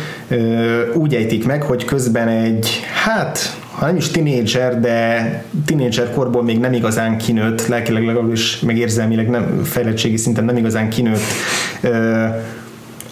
úgy 0.94 1.14
ejtik 1.14 1.46
meg, 1.46 1.62
hogy 1.62 1.84
közben 1.84 2.28
egy, 2.28 2.80
hát 3.04 3.56
ha 3.74 3.86
nem 3.86 3.96
is 3.96 4.08
tinédzser, 4.08 4.80
de 4.80 5.44
tinédzser 5.66 6.10
korból 6.10 6.42
még 6.42 6.58
nem 6.58 6.72
igazán 6.72 7.18
kinőtt, 7.18 7.66
lelkileg 7.66 8.04
legalábbis 8.04 8.60
meg 8.60 8.78
érzelmileg 8.78 9.30
nem, 9.30 9.62
fejlettségi 9.64 10.16
szinten 10.16 10.44
nem 10.44 10.56
igazán 10.56 10.88
kinőtt 10.88 11.20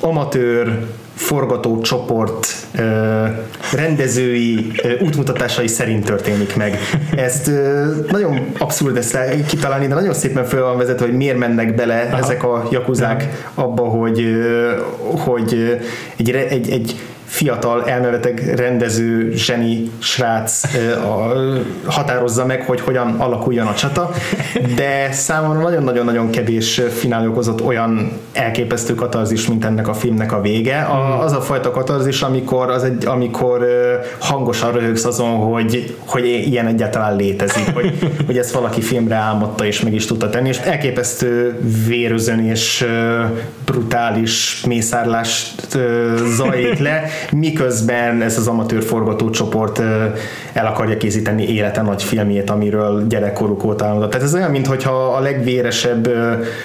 amatőr 0.00 0.86
forgatócsoport 1.14 2.59
ö, 2.74 3.24
rendezői 3.72 4.70
ö, 4.82 4.98
útmutatásai 5.04 5.66
szerint 5.66 6.04
történik 6.04 6.56
meg. 6.56 6.78
Ezt 7.16 7.48
ö, 7.48 7.84
nagyon 8.10 8.46
abszurd 8.58 8.96
ezt 8.96 9.18
kitalálni, 9.46 9.86
de 9.86 9.94
nagyon 9.94 10.14
szépen 10.14 10.44
fel 10.44 10.62
van 10.62 10.76
vezetve, 10.76 11.04
hogy 11.04 11.16
miért 11.16 11.38
mennek 11.38 11.74
bele 11.74 12.08
Aha. 12.10 12.18
ezek 12.18 12.44
a 12.44 12.68
jakuzák 12.70 13.48
abba, 13.54 13.82
hogy, 13.82 14.20
ö, 14.20 14.72
hogy 15.16 15.80
egy, 16.16 16.30
egy, 16.30 16.70
egy 16.70 16.96
fiatal, 17.30 17.88
elmeveteg 17.88 18.52
rendező, 18.56 19.32
zseni 19.34 19.90
srác 19.98 20.62
határozza 21.84 22.46
meg, 22.46 22.62
hogy 22.62 22.80
hogyan 22.80 23.14
alakuljon 23.18 23.66
a 23.66 23.74
csata, 23.74 24.10
de 24.76 25.12
számomra 25.12 25.60
nagyon-nagyon-nagyon 25.60 26.30
kevés 26.30 26.80
finál 26.90 27.28
okozott 27.28 27.62
olyan 27.62 28.12
elképesztő 28.32 28.94
katarzis, 28.94 29.48
mint 29.48 29.64
ennek 29.64 29.88
a 29.88 29.94
filmnek 29.94 30.32
a 30.32 30.40
vége. 30.40 30.80
A, 30.80 30.94
hmm. 30.94 31.20
az 31.20 31.32
a 31.32 31.40
fajta 31.40 31.70
katarzis, 31.70 32.22
amikor, 32.22 32.70
az 32.70 32.84
egy, 32.84 33.06
amikor 33.06 33.66
hangosan 34.18 34.72
röhögsz 34.72 35.04
azon, 35.04 35.36
hogy, 35.36 35.96
hogy 36.04 36.24
ilyen 36.24 36.66
egyáltalán 36.66 37.16
létezik, 37.16 37.74
hogy, 37.74 37.98
hogy 38.26 38.38
ezt 38.38 38.52
valaki 38.52 38.80
filmre 38.80 39.14
álmodta 39.14 39.64
és 39.64 39.80
meg 39.80 39.94
is 39.94 40.06
tudta 40.06 40.30
tenni, 40.30 40.48
és 40.48 40.58
elképesztő 40.58 41.58
vérözön 41.86 42.44
és 42.44 42.86
brutális 43.70 44.62
mészárlást 44.66 45.78
zajlik 46.36 46.78
le, 46.78 47.04
miközben 47.32 48.22
ez 48.22 48.38
az 48.38 48.46
amatőr 48.46 48.82
forgatócsoport 48.82 49.78
el 50.52 50.66
akarja 50.66 50.96
készíteni 50.96 51.48
élete 51.48 51.82
nagy 51.82 52.02
filmjét, 52.02 52.50
amiről 52.50 53.06
gyerekkoruk 53.06 53.64
óta 53.64 53.84
álmodott. 53.86 54.10
Tehát 54.10 54.26
ez 54.26 54.34
olyan, 54.34 54.50
mintha 54.50 55.14
a 55.14 55.20
legvéresebb 55.20 56.08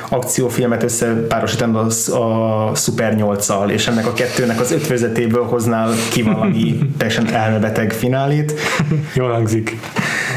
akciófilmet 0.09 0.83
összepárosítanod 0.83 1.93
a, 2.11 2.69
a 2.69 2.75
Super 2.75 3.15
8-szal, 3.19 3.69
és 3.69 3.87
ennek 3.87 4.07
a 4.07 4.13
kettőnek 4.13 4.59
az 4.59 4.71
ötvözetéből 4.71 5.43
hoznál 5.43 5.91
ki 6.11 6.21
valami 6.21 6.77
teljesen 6.97 7.33
elmebeteg 7.33 7.91
finálét. 7.91 8.53
Jól 9.13 9.31
hangzik. 9.31 9.77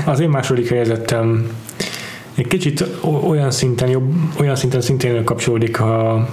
Az 0.05 0.21
én 0.21 0.29
második 0.29 0.69
helyezettem 0.69 1.47
egy 2.39 2.47
kicsit 2.47 2.85
olyan 3.29 3.51
szinten 3.51 3.89
jobb, 3.89 4.13
olyan 4.41 4.57
szinten 4.57 4.81
szintén 4.81 5.25
kapcsolódik 5.25 5.81
a, 5.81 6.29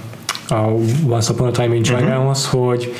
a 0.48 0.70
Once 1.08 1.32
Upon 1.32 1.46
a 1.46 1.50
Time 1.50 1.74
in 1.74 1.82
China-hoz, 1.82 2.44
uh-huh. 2.44 2.66
hogy 2.66 2.94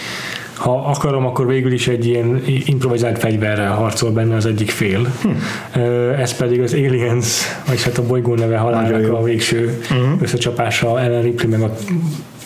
ha 0.56 0.84
akarom, 0.84 1.26
akkor 1.26 1.46
végül 1.46 1.72
is 1.72 1.88
egy 1.88 2.06
ilyen 2.06 2.42
improvizált 2.46 3.18
fegyverrel 3.18 3.72
harcol 3.72 4.10
benne 4.10 4.34
az 4.34 4.46
egyik 4.46 4.70
fél. 4.70 5.12
Hm. 5.22 5.80
Ez 6.18 6.36
pedig 6.36 6.60
az 6.60 6.72
Aliens, 6.72 7.42
vagy 7.66 7.82
hát 7.82 7.98
a 7.98 8.06
bolygó 8.06 8.34
neve 8.34 8.56
halálnak 8.56 9.12
a 9.12 9.22
végső 9.22 9.80
uh-huh. 9.82 10.22
összecsapása 10.22 11.00
Ellen 11.00 11.22
Ripley 11.22 11.50
meg 11.50 11.60
a 11.60 11.74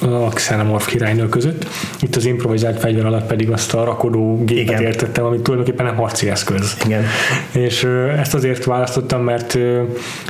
a 0.01 0.29
Xenomorph 0.29 0.87
királynő 0.87 1.29
között. 1.29 1.67
Itt 2.01 2.17
az 2.17 2.25
improvizált 2.25 2.79
fegyver 2.79 3.07
alatt 3.07 3.27
pedig 3.27 3.51
azt 3.51 3.75
a 3.75 3.85
rakodó 3.85 4.45
gépet 4.45 4.63
Igen. 4.63 4.83
értettem, 4.83 5.25
amit 5.25 5.43
tulajdonképpen 5.43 5.87
nem 5.87 5.97
harci 5.97 6.29
eszköz. 6.29 6.77
Igen. 6.85 7.05
És 7.53 7.87
ezt 8.19 8.35
azért 8.35 8.65
választottam, 8.65 9.23
mert 9.23 9.59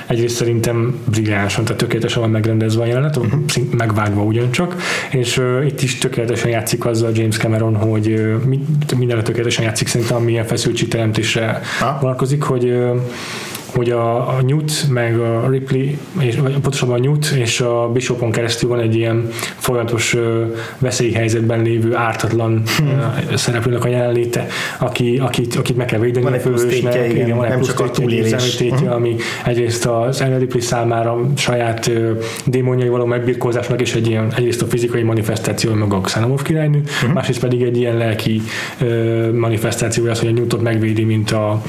egyrészt 0.06 0.36
szerintem 0.36 1.00
brilliánsan, 1.04 1.64
tehát 1.64 1.80
tökéletesen 1.80 2.20
van 2.22 2.30
megrendezve 2.30 2.82
a 2.82 2.86
jelenet, 2.86 3.16
uh-huh. 3.16 3.40
megvágva 3.76 4.22
ugyancsak, 4.22 4.76
és 5.10 5.42
itt 5.66 5.82
is 5.82 5.98
tökéletesen 5.98 6.50
játszik 6.50 6.84
azzal 6.84 7.10
James 7.14 7.36
Cameron, 7.36 7.76
hogy 7.76 8.36
mindenre 8.96 9.22
tökéletesen 9.22 9.64
játszik 9.64 9.88
szerintem, 9.88 10.16
amilyen 10.16 10.44
feszültségteremtésre 10.44 11.60
vonatkozik, 12.00 12.42
hogy 12.42 12.74
hogy 13.74 13.90
a, 13.90 14.28
a 14.28 14.42
Newt 14.46 14.88
meg 14.88 15.18
a 15.18 15.48
Ripley, 15.50 15.86
és, 16.18 16.36
vagy 16.36 16.52
pontosabban 16.52 16.98
a 16.98 17.02
Newt 17.02 17.26
és 17.26 17.60
a 17.60 17.90
Bishopon 17.92 18.30
keresztül 18.30 18.68
van 18.68 18.78
egy 18.78 18.96
ilyen 18.96 19.28
folyamatos 19.56 20.16
veszélyhelyzetben 20.78 21.62
lévő 21.62 21.94
ártatlan 21.94 22.62
hmm. 22.78 23.36
szereplőnek 23.36 23.84
a 23.84 23.88
jelenléte, 23.88 24.46
aki, 24.78 25.18
akit, 25.18 25.54
akit 25.54 25.76
meg 25.76 25.86
kell 25.86 25.98
védeni 25.98 26.24
van 26.24 26.32
a. 26.32 26.36
Igen, 26.70 27.10
igen, 27.10 27.36
van 27.36 27.44
egy 27.44 27.50
nem 27.50 27.60
csak 27.60 27.80
a 27.80 27.90
túlélés. 27.90 28.58
Hmm. 28.58 28.90
ami 28.90 29.16
egyrészt 29.44 29.86
az 29.86 30.20
Ellen 30.20 30.38
Ripley 30.38 30.60
számára 30.60 31.20
saját 31.36 31.90
démonjai 32.44 32.88
való 32.88 33.04
megbirkózásnak 33.04 33.80
és 33.80 33.94
egy 33.94 34.06
ilyen, 34.06 34.32
egyrészt 34.36 34.62
a 34.62 34.66
fizikai 34.66 35.02
manifestáció 35.02 35.74
maga 35.74 35.96
a 35.96 36.00
Xenomorph 36.00 36.42
királynő, 36.42 36.82
hmm. 37.00 37.12
másrészt 37.12 37.40
pedig 37.40 37.62
egy 37.62 37.76
ilyen 37.76 37.96
lelki 37.96 38.42
manifestáció, 39.32 40.06
az, 40.06 40.18
hogy 40.18 40.28
a 40.28 40.32
Newtot 40.32 40.62
megvédi, 40.62 41.04
mint 41.04 41.30
a, 41.30 41.62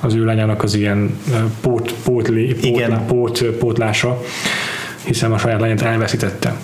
az 0.00 0.14
ő 0.14 0.24
lányának 0.24 0.62
az 0.62 0.74
ilyen 0.74 1.18
pót, 1.60 1.94
pótlé, 2.04 2.52
pót, 2.52 2.98
pót, 3.06 3.42
pótlása, 3.42 4.22
hiszen 5.04 5.32
a 5.32 5.38
saját 5.38 5.60
lányát 5.60 5.82
elveszítette. 5.82 6.56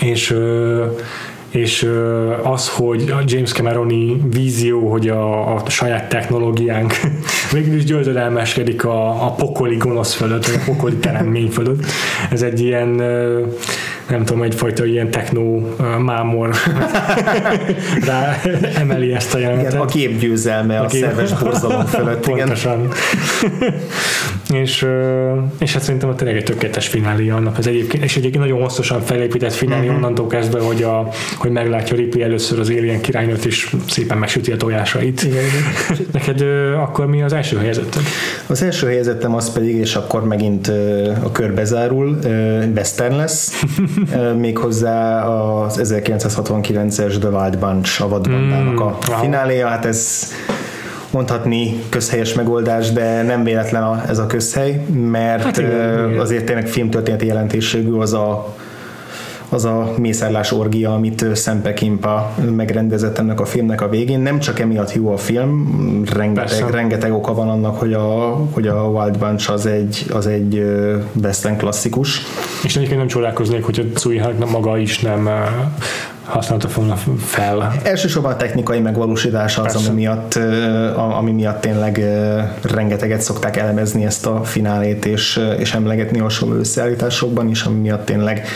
És 0.00 0.36
és 1.52 1.88
az, 2.42 2.68
hogy 2.68 3.10
a 3.10 3.22
James 3.26 3.52
Cameroni 3.52 4.20
vízió, 4.30 4.90
hogy 4.90 5.08
a, 5.08 5.54
a 5.54 5.70
saját 5.70 6.08
technológiánk 6.08 6.94
végül 7.52 7.76
is 7.76 7.84
győzedelmeskedik 7.84 8.84
a, 8.84 9.26
a 9.26 9.30
pokoli 9.30 9.76
gonosz 9.76 10.14
fölött, 10.14 10.46
vagy 10.46 10.60
a 10.60 10.64
pokoli 10.64 10.94
teremmény 10.94 11.50
fölött. 11.50 11.84
Ez 12.30 12.42
egy 12.42 12.60
ilyen 12.60 13.02
nem 14.12 14.24
tudom, 14.24 14.42
egyfajta 14.42 14.84
ilyen 14.84 15.10
techno 15.10 15.60
mámor 15.98 16.54
rá 18.06 18.40
emeli 18.74 19.12
ezt 19.12 19.34
a 19.34 19.38
jelenetet. 19.38 19.72
Igen, 19.72 19.82
a 19.82 19.84
gép 19.84 20.18
győzelme 20.18 20.78
a, 20.78 20.84
a 20.84 20.86
gép... 20.86 21.02
szerves 21.02 21.32
borzalom 21.32 21.86
fölött. 21.86 22.20
Pontosan. 22.26 22.88
és, 24.52 24.86
és 25.58 25.72
hát 25.72 25.82
szerintem 25.82 26.16
tényleg 26.16 26.36
egy 26.36 26.44
tökéletes 26.44 26.88
finálé 26.88 27.28
annak 27.30 27.58
az 27.58 27.66
egyébként, 27.66 28.04
és 28.04 28.16
egyébként 28.16 28.44
nagyon 28.44 28.60
hosszasan 28.60 29.00
felépített 29.00 29.52
finálé 29.52 29.86
uh-huh. 29.86 29.96
onnantól 29.96 30.26
kezdve, 30.26 30.60
hogy, 30.60 30.82
a, 30.82 31.08
hogy 31.36 31.50
meglátja 31.50 31.96
Ripley 31.96 32.22
először 32.22 32.58
az 32.58 32.68
Alien 32.68 33.00
királynőt, 33.00 33.44
és 33.44 33.74
szépen 33.88 34.18
megsüti 34.18 34.52
a 34.52 34.56
tojásait. 34.56 35.22
Igen, 35.22 35.44
igen. 35.44 36.06
Neked 36.12 36.40
akkor 36.76 37.06
mi 37.06 37.22
az 37.22 37.32
első 37.32 37.56
helyezetted? 37.56 38.02
Az 38.46 38.62
első 38.62 38.86
helyezettem 38.86 39.34
az 39.34 39.52
pedig, 39.52 39.76
és 39.76 39.94
akkor 39.94 40.24
megint 40.24 40.68
a 41.22 41.32
körbe 41.32 41.64
zárul, 41.64 42.18
Western 42.74 43.16
lesz, 43.16 43.62
méghozzá 44.38 45.24
az 45.24 45.80
1969-es 45.82 47.18
The 47.18 47.28
Wild 47.28 47.58
Bunch 47.58 48.02
a 48.02 48.08
vadbandának 48.08 48.80
a 48.80 48.98
mm, 49.10 49.20
fináléja, 49.20 49.66
hát 49.66 49.84
ez 49.84 50.30
mondhatni 51.12 51.82
közhelyes 51.88 52.34
megoldás, 52.34 52.92
de 52.92 53.22
nem 53.22 53.44
véletlen 53.44 53.82
a, 53.82 54.02
ez 54.08 54.18
a 54.18 54.26
közhely, 54.26 54.84
mert 55.10 55.42
hát 55.42 55.58
igen, 55.58 56.08
igen. 56.08 56.20
azért 56.20 56.44
tényleg 56.44 56.68
filmtörténeti 56.68 57.26
jelentőségű 57.26 57.92
az 57.92 58.12
a 58.12 58.54
az 59.52 59.64
a 59.64 59.94
mészárlás 59.98 60.52
orgia, 60.52 60.94
amit 60.94 61.36
Sam 61.36 61.62
Peckinpah 61.62 62.38
megrendezett 62.56 63.18
ennek 63.18 63.40
a 63.40 63.44
filmnek 63.44 63.80
a 63.80 63.88
végén. 63.88 64.20
Nem 64.20 64.38
csak 64.38 64.58
emiatt 64.58 64.92
jó 64.92 65.12
a 65.12 65.16
film, 65.16 66.02
rengeteg, 66.12 66.70
rengeteg 66.70 67.12
oka 67.12 67.34
van 67.34 67.48
annak, 67.48 67.78
hogy 67.78 67.92
a, 67.92 68.36
hogy 68.52 68.66
a 68.66 68.82
Wild 68.82 69.18
Bunch 69.18 69.50
az 69.50 69.66
egy, 69.66 70.06
az 70.12 70.26
egy 70.26 70.64
western 71.22 71.56
klasszikus. 71.56 72.20
És 72.62 72.76
egyébként 72.76 72.98
nem 72.98 73.08
csodálkoznék, 73.08 73.64
hogy 73.64 73.78
a 73.78 73.94
Tsui 73.94 74.20
maga 74.50 74.78
is 74.78 75.00
nem 75.00 75.28
használta 76.24 76.68
volna 76.74 76.96
fel. 77.18 77.72
Elsősorban 77.82 78.32
a 78.32 78.36
technikai 78.36 78.80
megvalósítása 78.80 79.62
az, 79.62 79.74
ami 79.74 79.94
miatt, 79.94 80.34
ami 80.96 81.30
miatt 81.30 81.60
tényleg 81.60 82.00
rengeteget 82.62 83.20
szokták 83.20 83.56
elemezni 83.56 84.04
ezt 84.04 84.26
a 84.26 84.44
finálét, 84.44 85.04
és, 85.04 85.40
és 85.58 85.74
emlegetni 85.74 86.18
hasonló 86.18 86.54
összeállításokban 86.54 87.48
is, 87.48 87.62
ami 87.62 87.78
miatt 87.78 88.04
tényleg 88.04 88.46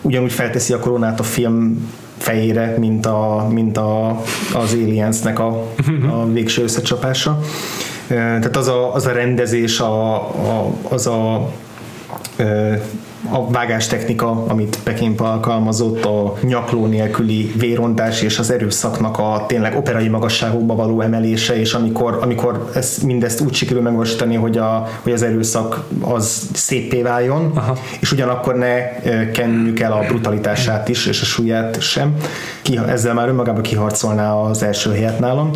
ugyanúgy 0.00 0.32
felteszi 0.32 0.72
a 0.72 0.78
koronát 0.78 1.20
a 1.20 1.22
film 1.22 1.90
fejére, 2.18 2.74
mint, 2.78 3.06
a, 3.06 3.46
mint 3.50 3.76
a, 3.76 4.08
az 4.54 4.72
Aliensnek 4.72 5.38
a, 5.38 5.66
a 6.10 6.26
végső 6.32 6.62
összecsapása. 6.62 7.38
Tehát 8.06 8.56
az 8.56 8.68
a, 8.68 8.94
az 8.94 9.06
a 9.06 9.12
rendezés, 9.12 9.80
a, 9.80 10.14
a, 10.14 10.72
az 10.88 11.06
a 11.06 11.50
a 13.30 13.50
vágástechnika, 13.50 14.44
amit 14.48 14.78
Pekinpa 14.82 15.32
alkalmazott, 15.32 16.04
a 16.04 16.34
nyakló 16.42 16.86
nélküli 16.86 17.52
vérontás 17.56 18.22
és 18.22 18.38
az 18.38 18.50
erőszaknak 18.50 19.18
a 19.18 19.44
tényleg 19.46 19.76
operai 19.76 20.08
magasságokba 20.08 20.74
való 20.74 21.00
emelése, 21.00 21.58
és 21.58 21.72
amikor, 21.72 22.18
amikor 22.22 22.70
ezt, 22.74 23.02
mindezt 23.02 23.40
úgy 23.40 23.54
sikerül 23.54 23.82
megvalósítani, 23.82 24.34
hogy, 24.34 24.58
a, 24.58 24.88
hogy 25.02 25.12
az 25.12 25.22
erőszak 25.22 25.84
az 26.00 26.48
szépé 26.52 27.02
váljon, 27.02 27.50
Aha. 27.54 27.76
és 28.00 28.12
ugyanakkor 28.12 28.54
ne 28.54 29.00
kenjük 29.30 29.80
el 29.80 29.92
a 29.92 30.04
brutalitását 30.08 30.88
is, 30.88 31.06
és 31.06 31.20
a 31.20 31.24
súlyát 31.24 31.80
sem. 31.80 32.14
Ki, 32.62 32.78
ezzel 32.88 33.14
már 33.14 33.28
önmagában 33.28 33.62
kiharcolná 33.62 34.32
az 34.32 34.62
első 34.62 34.90
helyet 34.90 35.18
nálam 35.18 35.50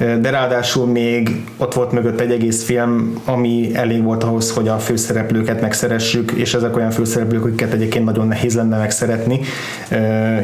de 0.00 0.30
ráadásul 0.30 0.86
még 0.86 1.44
ott 1.56 1.74
volt 1.74 1.92
mögött 1.92 2.20
egy 2.20 2.30
egész 2.30 2.64
film, 2.64 3.20
ami 3.24 3.70
elég 3.74 4.02
volt 4.02 4.24
ahhoz, 4.24 4.50
hogy 4.50 4.68
a 4.68 4.78
főszereplőket 4.78 5.60
megszeressük, 5.60 6.30
és 6.30 6.54
ezek 6.54 6.76
olyan 6.76 6.90
főszereplők, 6.90 7.44
akiket 7.44 7.72
egyébként 7.72 8.04
nagyon 8.04 8.28
nehéz 8.28 8.54
lenne 8.54 8.76
megszeretni, 8.78 9.40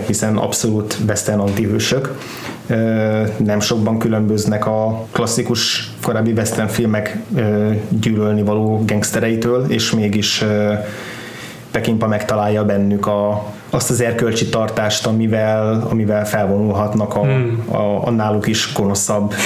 hiszen 0.07 0.37
abszolút 0.37 0.99
western 1.09 1.41
antihősök. 1.41 2.19
Nem 3.37 3.61
sokban 3.61 3.99
különböznek 3.99 4.67
a 4.67 5.07
klasszikus 5.13 5.91
korábbi 6.03 6.33
western 6.33 6.69
filmek 6.69 7.19
gyűlölni 7.89 8.43
való 8.43 8.83
gangstereitől, 8.87 9.65
és 9.69 9.91
mégis 9.91 10.45
Pekinpa 11.71 12.07
megtalálja 12.07 12.65
bennük 12.65 13.07
a, 13.07 13.53
azt 13.71 13.91
az 13.91 14.01
erkölcsi 14.01 14.49
tartást, 14.49 15.07
amivel, 15.07 15.87
amivel 15.91 16.27
felvonulhatnak 16.27 17.15
a, 17.15 17.21
hmm. 17.21 17.65
a, 17.71 18.07
a 18.07 18.11
náluk 18.11 18.47
is 18.47 18.73
gonoszabb 18.75 19.35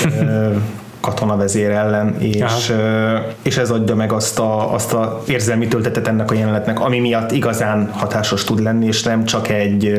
katonavezér 1.00 1.70
ellen, 1.70 2.16
és, 2.18 2.72
és 3.42 3.56
ez 3.56 3.70
adja 3.70 3.94
meg 3.94 4.12
azt 4.12 4.38
a, 4.38 4.74
azt 4.74 4.92
a 4.92 5.22
érzelmi 5.28 5.68
töltetet 5.68 6.08
ennek 6.08 6.30
a 6.30 6.34
jelenetnek, 6.34 6.80
ami 6.80 6.98
miatt 6.98 7.32
igazán 7.32 7.90
hatásos 7.92 8.44
tud 8.44 8.62
lenni, 8.62 8.86
és 8.86 9.02
nem 9.02 9.24
csak 9.24 9.48
egy 9.48 9.92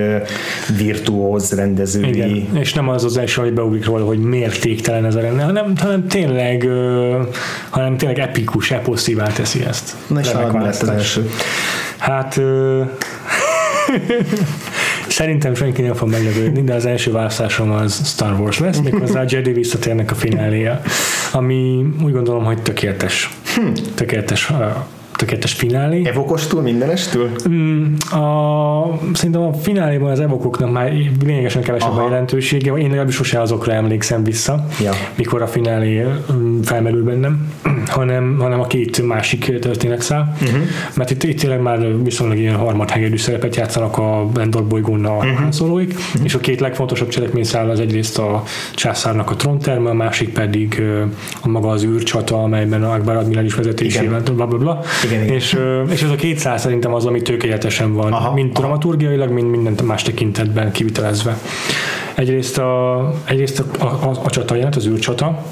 virtuóz 0.77 1.51
rendezői. 1.51 2.09
Igen. 2.09 2.57
És 2.59 2.73
nem 2.73 2.89
az 2.89 3.03
az 3.03 3.17
első, 3.17 3.41
hogy 3.41 3.53
beugrik 3.53 3.85
róla, 3.85 4.05
hogy 4.05 4.19
mértéktelen 4.19 5.05
ez 5.05 5.15
a 5.15 5.19
rendező, 5.19 5.45
hanem, 5.45 5.73
hanem 5.77 6.07
tényleg 6.07 6.67
hanem 7.69 7.97
tényleg 7.97 8.19
epikus, 8.19 8.71
eposzívá 8.71 9.27
teszi 9.27 9.65
ezt. 9.65 9.95
Na 10.07 10.19
és 10.19 10.31
lett 10.53 10.81
az 10.81 10.89
első. 10.89 11.29
Hát 11.97 12.41
Szerintem 15.07 15.55
senki 15.55 15.81
nem 15.81 15.93
fog 15.93 16.09
meglepődni, 16.09 16.63
de 16.63 16.73
az 16.73 16.85
első 16.85 17.11
választásom 17.11 17.71
az 17.71 18.07
Star 18.07 18.39
Wars 18.39 18.59
lesz, 18.59 18.79
méghozzá 18.79 19.21
a 19.21 19.25
Jedi 19.27 19.51
visszatérnek 19.51 20.11
a 20.11 20.15
fináléja, 20.15 20.81
ami 21.31 21.85
úgy 22.03 22.11
gondolom, 22.11 22.43
hogy 22.43 22.61
tökéletes. 22.61 23.29
Hm. 23.55 23.71
Tökéletes 23.95 24.51
tökéletes 25.21 25.53
finálé. 25.53 26.01
Evokostól, 26.05 26.61
mindenestől? 26.61 27.29
Mm, 27.49 27.93
a, 28.11 28.99
szerintem 29.13 29.41
a 29.41 29.53
fináléban 29.53 30.11
az 30.11 30.19
evokoknak 30.19 30.71
már 30.71 30.93
lényegesen 31.25 31.61
kevesebb 31.61 31.89
Aha. 31.89 32.01
a 32.01 32.09
jelentősége. 32.09 32.73
Én 32.73 32.87
legalábbis 32.87 33.15
sose 33.15 33.41
azokra 33.41 33.73
emlékszem 33.73 34.23
vissza, 34.23 34.65
ja. 34.79 34.91
mikor 35.15 35.41
a 35.41 35.47
finálé 35.47 36.05
mm, 36.33 36.61
felmerül 36.61 37.03
bennem, 37.03 37.51
hanem, 37.97 38.37
hanem 38.39 38.59
a 38.59 38.67
két 38.67 39.07
másik 39.07 39.59
történetszál. 39.59 40.37
Uh-huh. 40.41 40.61
Mert 40.95 41.11
itt, 41.11 41.23
itt 41.23 41.39
tényleg 41.39 41.61
már 41.61 42.03
viszonylag 42.03 42.37
ilyen 42.37 42.55
harmadhegedű 42.55 43.17
szerepet 43.17 43.55
játszanak 43.55 43.97
a 43.97 44.29
Endor 44.35 44.67
bolygón 44.67 45.05
a 45.05 45.15
uh-huh. 45.15 45.49
szólóik, 45.49 45.93
uh-huh. 45.93 46.23
és 46.23 46.33
a 46.33 46.39
két 46.39 46.59
legfontosabb 46.59 47.09
cselekményszál 47.09 47.69
az 47.69 47.79
egyrészt 47.79 48.17
a 48.17 48.43
császárnak 48.75 49.29
a 49.31 49.35
trónterme, 49.35 49.89
a 49.89 49.93
másik 49.93 50.29
pedig 50.29 50.83
a 51.41 51.47
maga 51.47 51.69
az 51.69 51.83
űrcsata, 51.83 52.43
amelyben 52.43 52.83
a 52.83 52.91
Akbar 52.91 53.15
admirális 53.15 53.53
vezetésével, 53.53 54.21
bla 54.21 54.45
bla 54.47 54.57
bla. 54.57 54.81
Igen, 55.05 55.10
igen. 55.11 55.23
És, 55.23 55.57
és 55.89 56.01
ez 56.01 56.09
a 56.09 56.15
200 56.15 56.61
szerintem 56.61 56.93
az, 56.93 57.05
ami 57.05 57.21
tökéletesen 57.21 57.93
van, 57.93 58.13
aha, 58.13 58.33
mind 58.33 58.53
dramaturgiailag, 58.53 59.29
mind 59.29 59.49
minden 59.49 59.85
más 59.85 60.01
tekintetben 60.01 60.71
kivitelezve. 60.71 61.37
Egyrészt 62.15 62.57
a, 62.57 63.13
egyrészt 63.25 63.63
a, 63.79 63.85
a, 63.85 64.11
a 64.23 64.29
csata 64.29 64.55
jelent, 64.55 64.75
az 64.75 64.87
űrcsata, 64.87 65.45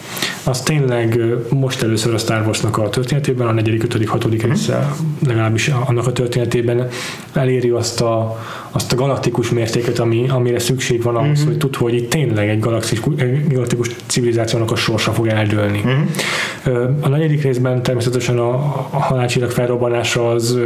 az 0.44 0.61
tényleg 0.61 1.19
most 1.49 1.84
először 1.84 2.14
a 2.14 2.18
Star 2.18 2.41
Wars-nak 2.45 2.77
a 2.77 2.90
történetében, 2.90 3.48
a 3.48 3.52
negyedik, 3.52 3.84
ötödik, 3.84 4.10
hatodik 4.10 4.41
mhm. 4.41 4.52
része 4.52 4.95
legalábbis 5.27 5.72
annak 5.86 6.07
a 6.07 6.11
történetében 6.11 6.88
eléri 7.34 7.69
azt 7.69 8.02
a, 8.02 8.38
azt 8.72 8.91
a 8.91 8.95
galaktikus 8.95 9.49
mértéket, 9.49 9.99
ami, 9.99 10.30
amire 10.30 10.60
szükség 10.60 11.02
van 11.02 11.15
ahhoz, 11.15 11.31
uh-huh. 11.31 11.48
hogy 11.48 11.57
tud, 11.57 11.76
hogy 11.76 11.94
itt 11.94 12.10
tényleg 12.10 12.49
egy 12.49 12.60
galaktikus, 12.60 13.14
egy 13.22 13.53
galaktikus 13.53 13.90
civilizációnak 14.06 14.72
a 14.72 14.76
sorsa 14.76 15.11
fog 15.11 15.27
eldőlni. 15.27 15.81
Uh-huh. 15.86 16.91
A 17.02 17.07
negyedik 17.07 17.44
részben 17.44 17.84
természetesen 17.84 18.38
a, 18.38 18.49
a 18.90 18.99
halálcsillag 18.99 19.52
felrobbanása 19.52 20.30
az 20.30 20.60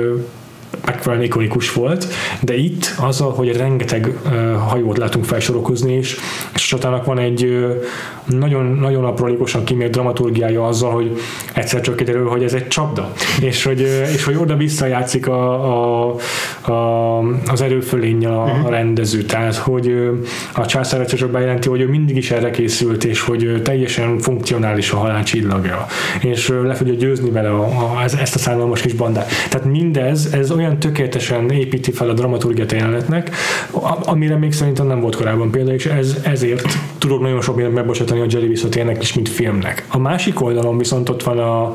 megfelelően 0.85 1.25
ikonikus 1.25 1.73
volt, 1.73 2.07
de 2.41 2.55
itt 2.55 2.93
azzal, 2.99 3.31
hogy 3.31 3.57
rengeteg 3.57 4.17
hajót 4.67 4.97
látunk 4.97 5.25
felsorokozni, 5.25 5.93
és, 5.93 6.17
és 6.53 6.63
a 6.63 6.75
csatának 6.75 7.05
van 7.05 7.19
egy 7.19 7.67
nagyon, 8.25 8.65
nagyon 8.65 9.05
aprólékosan 9.05 9.63
kimért 9.63 9.91
dramaturgiája 9.91 10.67
azzal, 10.67 10.91
hogy 10.91 11.19
egyszer 11.53 11.81
csak 11.81 11.95
kiderül, 11.95 12.27
hogy 12.27 12.43
ez 12.43 12.53
egy 12.53 12.67
csapda, 12.67 13.11
és 13.41 13.63
hogy, 13.63 13.79
és 14.13 14.23
hogy 14.23 14.35
oda 14.35 14.55
visszajátszik 14.55 15.27
a, 15.27 15.53
a, 16.07 16.15
a, 16.67 17.17
az 17.51 17.61
erőfölény 17.61 18.25
a, 18.25 18.43
a 18.43 18.69
rendező, 18.69 19.23
tehát 19.23 19.55
hogy 19.55 20.09
a 20.53 20.65
császár 20.65 21.01
egyszer 21.01 21.27
bejelenti, 21.27 21.69
hogy 21.69 21.81
ő 21.81 21.87
mindig 21.87 22.15
is 22.15 22.31
erre 22.31 22.49
készült, 22.49 23.03
és 23.03 23.21
hogy 23.21 23.61
teljesen 23.63 24.19
funkcionális 24.19 24.91
a 24.91 24.97
halál 24.97 25.23
csillagja, 25.23 25.85
és 26.21 26.51
le 26.63 26.73
fogja 26.73 26.93
győzni 26.93 27.29
vele 27.29 27.49
a, 27.49 27.63
a, 27.63 28.03
ezt 28.03 28.35
a 28.35 28.39
szállalmas 28.39 28.81
kis 28.81 28.93
bandát. 28.93 29.29
Tehát 29.49 29.67
mindez, 29.67 30.29
ez 30.33 30.51
olyan 30.51 30.79
tökéletesen 30.79 31.49
építi 31.49 31.91
fel 31.91 32.09
a 32.09 32.13
dramaturgiát 32.13 32.71
a 32.71 32.75
jelenetnek, 32.75 33.29
amire 34.05 34.37
még 34.37 34.51
szerintem 34.51 34.87
nem 34.87 34.99
volt 34.99 35.15
korábban 35.15 35.51
példa, 35.51 35.73
és 35.73 35.85
ez, 35.85 36.17
ezért 36.23 36.77
tudok 36.97 37.21
nagyon 37.21 37.41
sok 37.41 37.55
mindent 37.55 37.75
megbocsátani 37.75 38.19
a 38.19 38.25
Jerry 38.29 38.47
visszatérnek 38.47 39.01
is, 39.01 39.13
mint 39.13 39.29
filmnek. 39.29 39.85
A 39.87 39.97
másik 39.97 40.41
oldalon 40.41 40.77
viszont 40.77 41.09
ott 41.09 41.23
van 41.23 41.39
a, 41.39 41.73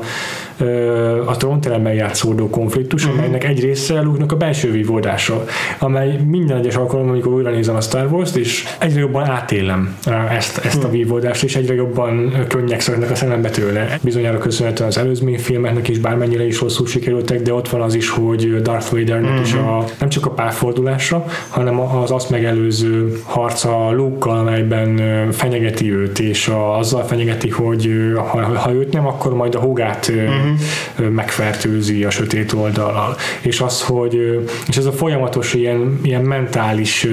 a 1.25 1.37
trónteremben 1.37 1.93
játszódó 1.93 2.49
konfliktus, 2.49 3.03
uh-huh. 3.03 3.19
amelynek 3.19 3.43
egy 3.43 3.59
része 3.59 4.01
Luke-nak 4.01 4.31
a 4.31 4.35
belső 4.35 4.71
vívódása, 4.79 5.45
amely 5.79 6.19
minden 6.27 6.57
egyes 6.57 6.75
alkalommal, 6.75 7.11
amikor 7.11 7.33
újra 7.33 7.49
nézem 7.49 7.75
a 7.75 7.81
Star 7.81 8.11
Wars-t, 8.11 8.35
és 8.35 8.63
egyre 8.79 8.99
jobban 8.99 9.25
átélem 9.25 9.97
ezt, 10.29 10.57
ezt 10.57 10.83
a 10.83 10.87
mhm. 10.87 10.95
vívódást, 10.95 11.43
és 11.43 11.55
egyre 11.55 11.73
jobban 11.73 12.45
könnyek 12.47 12.79
szöknek 12.79 13.11
a 13.11 13.15
szemembe 13.15 13.49
tőle. 13.49 13.99
Bizonyára 14.01 14.37
köszönhetően 14.37 14.89
az 14.89 14.97
előzmény 14.97 15.39
filmeknek 15.39 15.87
is, 15.87 15.99
bármennyire 15.99 16.45
is 16.45 16.59
rosszul 16.59 16.87
sikerültek, 16.87 17.41
de 17.41 17.53
ott 17.53 17.69
van 17.69 17.81
az 17.81 17.95
is, 17.95 18.09
hogy 18.09 18.61
Darth 18.61 18.91
Vadernek 18.91 19.29
uh-huh. 19.29 19.45
is 19.45 19.53
a, 19.53 19.77
mhm. 19.77 19.85
nem 19.99 20.09
csak 20.09 20.25
a 20.25 20.29
párfordulása, 20.29 21.25
hanem 21.49 21.79
az 21.79 22.11
azt 22.11 22.29
megelőző 22.29 23.21
harca 23.23 23.91
luke 23.91 24.29
amelyben 24.29 25.31
fenyegeti 25.31 25.93
őt, 25.93 26.19
és 26.19 26.47
a, 26.47 26.77
azzal 26.77 27.03
fenyegeti, 27.03 27.49
hogy 27.49 27.91
ha, 28.15 28.57
ha 28.57 28.73
őt 28.73 28.93
nem, 28.93 29.07
akkor 29.07 29.33
majd 29.33 29.55
a 29.55 29.59
húgát 29.59 30.11
uh-huh. 30.15 31.09
megfertőzi 31.09 32.03
a 32.03 32.09
sötét 32.09 32.53
oldalal. 32.53 33.15
És 33.41 33.61
az, 33.61 33.83
hogy 33.83 34.47
és 34.69 34.77
ez 34.77 34.85
a 34.85 34.91
folyamatos 34.91 35.53
ilyen, 35.53 35.99
ilyen 36.03 36.21
mentális 36.21 37.07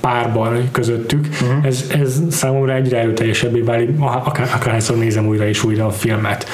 párban 0.00 0.68
közöttük, 0.72 1.26
uh-huh. 1.42 1.66
ez, 1.66 1.84
ez 2.00 2.20
számomra 2.30 2.74
egyre 2.74 2.98
erőteljesebbé 2.98 3.60
válik, 3.60 3.90
akár, 4.00 4.50
akárhányszor 4.54 4.96
nézem 4.96 5.26
újra 5.26 5.48
és 5.48 5.64
újra 5.64 5.86
a 5.86 5.90
filmet. 5.90 6.46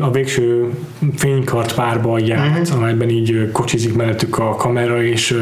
A 0.00 0.10
végső 0.10 0.70
fénykart 1.16 1.74
párban 1.74 2.26
járt, 2.26 2.58
uh-huh. 2.60 2.76
amelyben 2.76 3.08
így 3.08 3.50
kocsizik 3.52 3.94
mellettük 3.94 4.38
a 4.38 4.54
kamera, 4.54 5.02
és, 5.02 5.36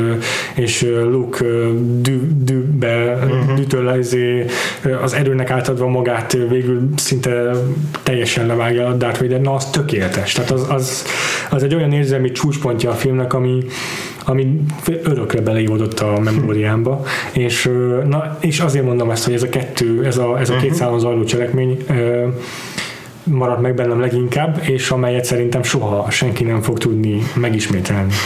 és 0.55 0.87
Luke 1.11 1.45
dű, 2.01 2.21
dűbe, 2.37 3.13
uh-huh. 3.13 3.55
dűtől 3.55 3.89
az 5.03 5.15
erőnek 5.15 5.51
átadva 5.51 5.89
magát 5.89 6.33
végül 6.49 6.89
szinte 6.97 7.51
teljesen 8.03 8.47
levágja 8.47 8.87
a 8.87 8.93
Darth 8.93 9.21
Vader, 9.21 9.41
na 9.41 9.55
az 9.55 9.71
tökéletes. 9.71 10.33
Tehát 10.33 10.51
az, 10.51 10.67
az, 10.69 11.05
az 11.51 11.63
egy 11.63 11.75
olyan 11.75 11.93
érzelmi 11.93 12.33
csúcspontja 12.33 12.91
a 12.91 12.95
filmnek, 12.95 13.35
ami, 13.35 13.65
ami 14.29 14.61
örökre 15.03 15.41
beleívódott 15.41 16.01
a 16.01 16.21
memóriámba, 16.21 17.03
és, 17.33 17.71
na, 18.07 18.37
és 18.41 18.61
azért 18.61 18.85
mondom 18.85 19.11
ezt, 19.11 19.25
hogy 19.25 19.35
ez 19.35 19.43
a 19.43 19.49
kettő, 19.49 20.05
ez 20.05 20.17
a, 20.19 20.39
ez 20.41 20.51
a 20.51 20.53
két 20.53 20.63
uh-huh. 20.63 20.79
számon 20.79 20.99
zajló 20.99 21.25
cselekmény 21.25 21.85
maradt 23.31 23.61
meg 23.61 23.75
bennem 23.75 24.01
leginkább, 24.01 24.61
és 24.61 24.91
amelyet 24.91 25.25
szerintem 25.25 25.63
soha 25.63 26.11
senki 26.11 26.45
nem 26.45 26.63
fog 26.63 26.79
tudni 26.79 27.23
megismételni. 27.35 28.13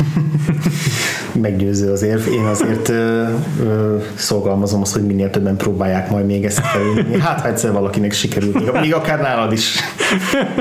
Meggyőző 1.41 1.91
az 1.91 2.03
érv. 2.03 2.27
Én 2.29 2.45
azért 2.45 2.89
ö, 2.89 3.25
ö, 3.63 3.97
szolgalmazom 4.15 4.81
azt, 4.81 4.93
hogy 4.93 5.07
minél 5.07 5.31
többen 5.31 5.57
próbálják 5.57 6.11
majd 6.11 6.27
még 6.27 6.45
ezt 6.45 6.61
felülni. 6.61 7.19
Hát, 7.21 7.41
ha 7.41 7.49
egyszer 7.49 7.73
valakinek 7.73 8.13
sikerült, 8.13 8.55
még, 8.55 8.81
még 8.81 8.95
akár 8.95 9.21
nálad 9.21 9.53
is 9.53 9.79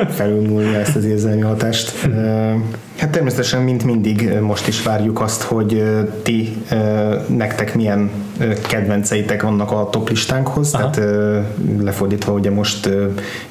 felülmúlni 0.10 0.76
ezt 0.76 0.96
az 0.96 1.06
érzelmi 1.06 1.42
hatást. 1.42 2.08
Hát 2.98 3.10
természetesen, 3.10 3.62
mint 3.62 3.84
mindig, 3.84 4.32
most 4.42 4.68
is 4.68 4.84
várjuk 4.84 5.22
azt, 5.22 5.42
hogy 5.42 5.84
ti, 6.24 6.58
nektek 7.28 7.76
milyen 7.76 8.12
kedvenceitek 8.68 9.42
vannak 9.42 9.72
a 9.72 9.90
top 9.92 10.10
listánkhoz, 10.10 10.74
Aha. 10.74 10.90
tehát 10.90 11.12
lefordítva 11.80 12.34
ugye 12.34 12.52
most 12.52 12.90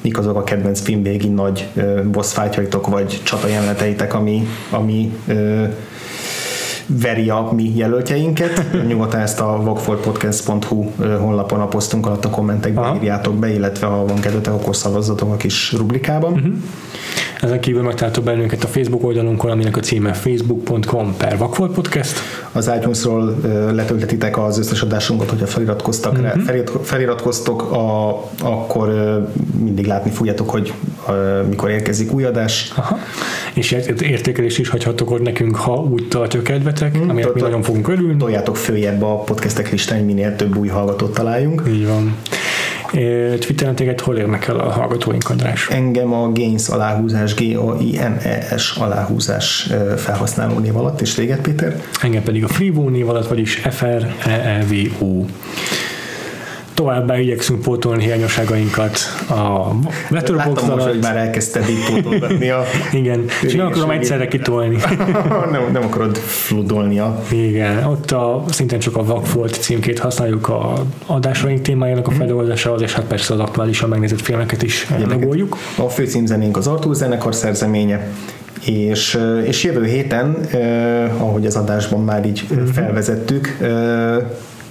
mik 0.01 0.17
azok 0.17 0.35
a 0.35 0.43
kedvenc 0.43 0.81
filmvégi 0.81 1.27
nagy 1.27 1.67
boss 2.11 2.33
fightjaitok, 2.33 2.87
vagy 2.87 3.21
csata 3.23 3.47
jeleneteitek, 3.47 4.13
ami, 4.13 4.47
ami 4.69 5.11
veri 6.99 7.29
a 7.29 7.49
mi 7.55 7.75
jelöltjeinket. 7.75 8.65
Nyugodtan 8.87 9.19
ezt 9.19 9.39
a 9.39 9.61
vagfoltpodcast.hu 9.63 10.91
honlapon 11.19 11.59
a 11.59 11.67
posztunk 11.67 12.05
alatt 12.05 12.25
a 12.25 12.29
kommentekben 12.29 12.83
Aha. 12.83 12.95
írjátok 12.95 13.35
be, 13.35 13.53
illetve 13.53 13.87
ha 13.87 14.05
van 14.05 14.19
kedvetek, 14.19 14.53
akkor 14.53 14.75
szavazzatok 14.75 15.33
a 15.33 15.35
kis 15.35 15.73
rubrikában. 15.73 16.33
Uh-huh. 16.33 16.53
Ezen 17.41 17.59
kívül 17.59 17.81
megtaláltok 17.81 18.23
bennünket 18.23 18.63
a 18.63 18.67
Facebook 18.67 19.03
oldalunkon, 19.03 19.51
aminek 19.51 19.77
a 19.77 19.79
címe 19.79 20.13
facebook.com 20.13 21.15
per 21.17 21.37
Vakfolt 21.37 21.71
Podcast. 21.71 22.19
Az 22.51 22.71
iTunes-ról 22.77 23.35
letöltetitek 23.73 24.37
az 24.37 24.59
összes 24.59 24.81
adásunkat, 24.81 25.29
hogyha 25.29 25.45
feliratkoztak 25.47 26.13
mm-hmm. 26.13 26.23
rá, 26.23 26.33
mhm. 26.33 26.81
feliratkoztok, 26.81 27.71
a, 27.71 28.09
akkor 28.41 28.89
mindig 29.63 29.85
látni 29.85 30.11
fogjátok, 30.11 30.49
hogy 30.49 30.73
mikor 31.49 31.69
érkezik 31.69 32.13
új 32.13 32.23
adás. 32.23 32.71
Aha. 32.75 32.97
És 33.53 33.71
értékelést 34.01 34.59
is 34.59 34.69
hagyhatok 34.69 35.11
ott 35.11 35.21
nekünk, 35.21 35.55
ha 35.55 35.73
úgy 35.73 36.07
tartja 36.07 36.41
kedvetek, 36.41 36.97
mm, 36.97 37.09
amiért 37.09 37.33
mi 37.33 37.41
nagyon 37.41 37.61
fogunk 37.61 37.87
örülni. 37.87 38.17
Toljátok 38.17 38.57
följebb 38.57 39.03
a 39.03 39.15
podcastek 39.15 39.71
listán, 39.71 39.97
hogy 39.97 40.07
minél 40.07 40.35
több 40.35 40.57
új 40.57 40.67
hallgatót 40.67 41.13
találjunk. 41.13 41.63
Így 41.67 41.87
van 41.87 42.15
Twitteren 43.39 43.75
téged 43.75 43.99
hol 43.99 44.17
érnek 44.17 44.47
el 44.47 44.59
a 44.59 44.71
hallgatóink, 44.71 45.29
András? 45.29 45.67
Engem 45.69 46.13
a 46.13 46.31
Gains 46.31 46.67
aláhúzás, 46.69 47.33
G-A-I-N-E-S 47.33 48.75
aláhúzás 48.75 49.69
felhasználó 49.97 50.59
név 50.59 50.77
alatt, 50.77 51.01
és 51.01 51.13
téged, 51.13 51.39
Péter? 51.39 51.81
Engem 52.01 52.23
pedig 52.23 52.43
a 52.43 52.47
Freevo 52.47 52.89
név 52.89 53.09
alatt, 53.09 53.27
vagyis 53.27 53.55
F-R-E-E-V-O 53.55 55.25
továbbá 56.81 57.19
igyekszünk 57.19 57.61
pótolni 57.61 58.03
hiányosságainkat 58.03 58.97
a 59.29 59.71
letterboxd 60.09 60.69
alatt. 60.69 60.89
hogy 60.89 61.01
már 61.01 61.17
elkezdted 61.17 61.69
így 61.69 61.93
pótolgatni 61.93 62.49
a... 62.49 62.63
Igen, 63.01 63.25
és 63.41 63.53
nem 63.53 63.65
akarom 63.65 63.89
egyszerre 63.89 64.27
kitolni. 64.27 64.77
nem, 65.51 65.69
nem 65.71 65.83
akarod 65.83 66.17
fludolnia. 66.17 67.23
Igen, 67.31 67.83
ott 67.83 68.11
a, 68.11 68.43
szintén 68.49 68.79
csak 68.79 68.97
a 68.97 69.03
Vakfolt 69.03 69.53
címkét 69.53 69.99
használjuk 69.99 70.49
a 70.49 70.85
adásaink 71.05 71.61
témájának 71.61 72.07
a 72.07 72.09
mhm. 72.09 72.19
feldolgozásához, 72.19 72.81
és 72.81 72.93
hát 72.93 73.05
persze 73.05 73.33
az 73.33 73.39
aktuálisan 73.39 73.89
megnézett 73.89 74.21
filmeket 74.21 74.63
is 74.63 74.87
megoljuk. 75.07 75.57
A 75.77 75.89
főcímzenénk 75.89 76.57
az 76.57 76.67
Artúr 76.67 76.95
zenekar 76.95 77.35
szerzeménye, 77.35 78.07
és, 78.65 79.19
és 79.43 79.63
jövő 79.63 79.85
héten, 79.85 80.37
eh, 80.51 81.21
ahogy 81.21 81.45
az 81.45 81.55
adásban 81.55 82.03
már 82.03 82.25
így 82.25 82.47
uh-huh. 82.49 82.67
felvezettük, 82.67 83.57
eh, 83.61 84.17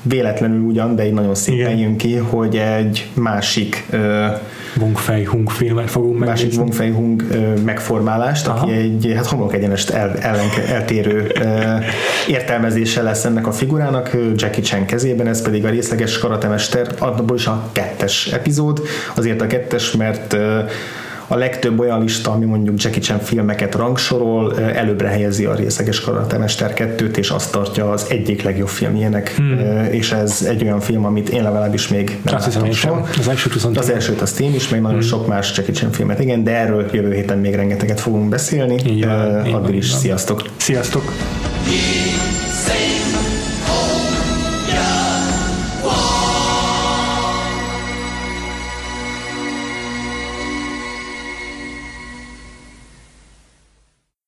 véletlenül 0.03 0.61
ugyan, 0.61 0.97
de 0.97 1.07
így 1.07 1.13
nagyon 1.13 1.35
szépen 1.35 1.77
jön 1.77 1.97
ki, 1.97 2.15
hogy 2.17 2.57
egy 2.57 3.09
másik 3.15 3.87
Wong-Fei 4.81 5.25
Hung 5.25 5.51
filmet 5.51 5.91
fogunk 5.91 6.19
megnézni. 6.19 6.45
Másik 6.45 6.61
Wong-Fei 6.61 6.91
Hung 6.91 7.25
megformálást, 7.65 8.47
Aha. 8.47 8.67
aki 8.67 8.73
egy 8.73 9.13
hát 9.17 9.27
homlok 9.27 9.55
egyenest 9.55 9.91
el, 9.91 10.17
ellen, 10.21 10.49
eltérő 10.69 11.33
értelmezése 12.29 13.03
lesz 13.03 13.25
ennek 13.25 13.47
a 13.47 13.53
figurának 13.53 14.17
Jackie 14.35 14.63
Chan 14.63 14.85
kezében, 14.85 15.27
ez 15.27 15.43
pedig 15.43 15.65
a 15.65 15.69
részleges 15.69 16.19
karatemester, 16.19 16.95
abból 16.99 17.37
is 17.37 17.47
a 17.47 17.69
kettes 17.73 18.27
epizód, 18.27 18.83
azért 19.15 19.41
a 19.41 19.47
kettes, 19.47 19.93
mert 19.93 20.37
a 21.33 21.37
legtöbb 21.37 21.79
olyan 21.79 22.01
lista, 22.01 22.31
ami 22.31 22.45
mondjuk 22.45 22.83
Jackie 22.83 23.01
Chan 23.01 23.19
filmeket 23.19 23.75
rangsorol, 23.75 24.61
előbbre 24.61 25.09
helyezi 25.09 25.45
a 25.45 25.55
részeges 25.55 26.01
karatemester 26.01 26.73
2-t, 26.77 27.17
és 27.17 27.31
azt 27.31 27.53
tartja 27.53 27.91
az 27.91 28.07
egyik 28.09 28.43
legjobb 28.43 28.69
filmjének, 28.69 29.35
hmm. 29.37 29.59
és 29.91 30.13
ez 30.13 30.47
egy 30.49 30.63
olyan 30.63 30.81
film, 30.81 31.05
amit 31.05 31.29
én 31.29 31.43
legalábbis 31.43 31.89
még 31.89 32.19
nem 32.23 32.35
azt 32.35 32.45
hiszem, 32.45 32.71
sem. 32.71 33.05
Az 33.19 33.29
elsőt 33.29 33.53
viszont 33.53 33.79
Az 33.79 33.91
elsőt 33.91 34.21
azt 34.21 34.41
én 34.41 34.55
is, 34.55 34.69
még 34.69 34.81
nagyon 34.81 34.99
hmm. 34.99 35.09
sok 35.09 35.27
más 35.27 35.57
Jackie 35.57 35.75
Chan 35.75 35.91
filmet, 35.91 36.21
igen, 36.21 36.45
de 36.45 36.57
erről 36.57 36.89
jövő 36.93 37.15
héten 37.15 37.39
még 37.39 37.55
rengeteget 37.55 38.01
fogunk 38.01 38.29
beszélni. 38.29 39.05
Van, 39.05 39.55
Addig 39.55 39.75
is, 39.75 39.91
sziasztok! 39.91 40.43
Sziasztok! 40.57 41.13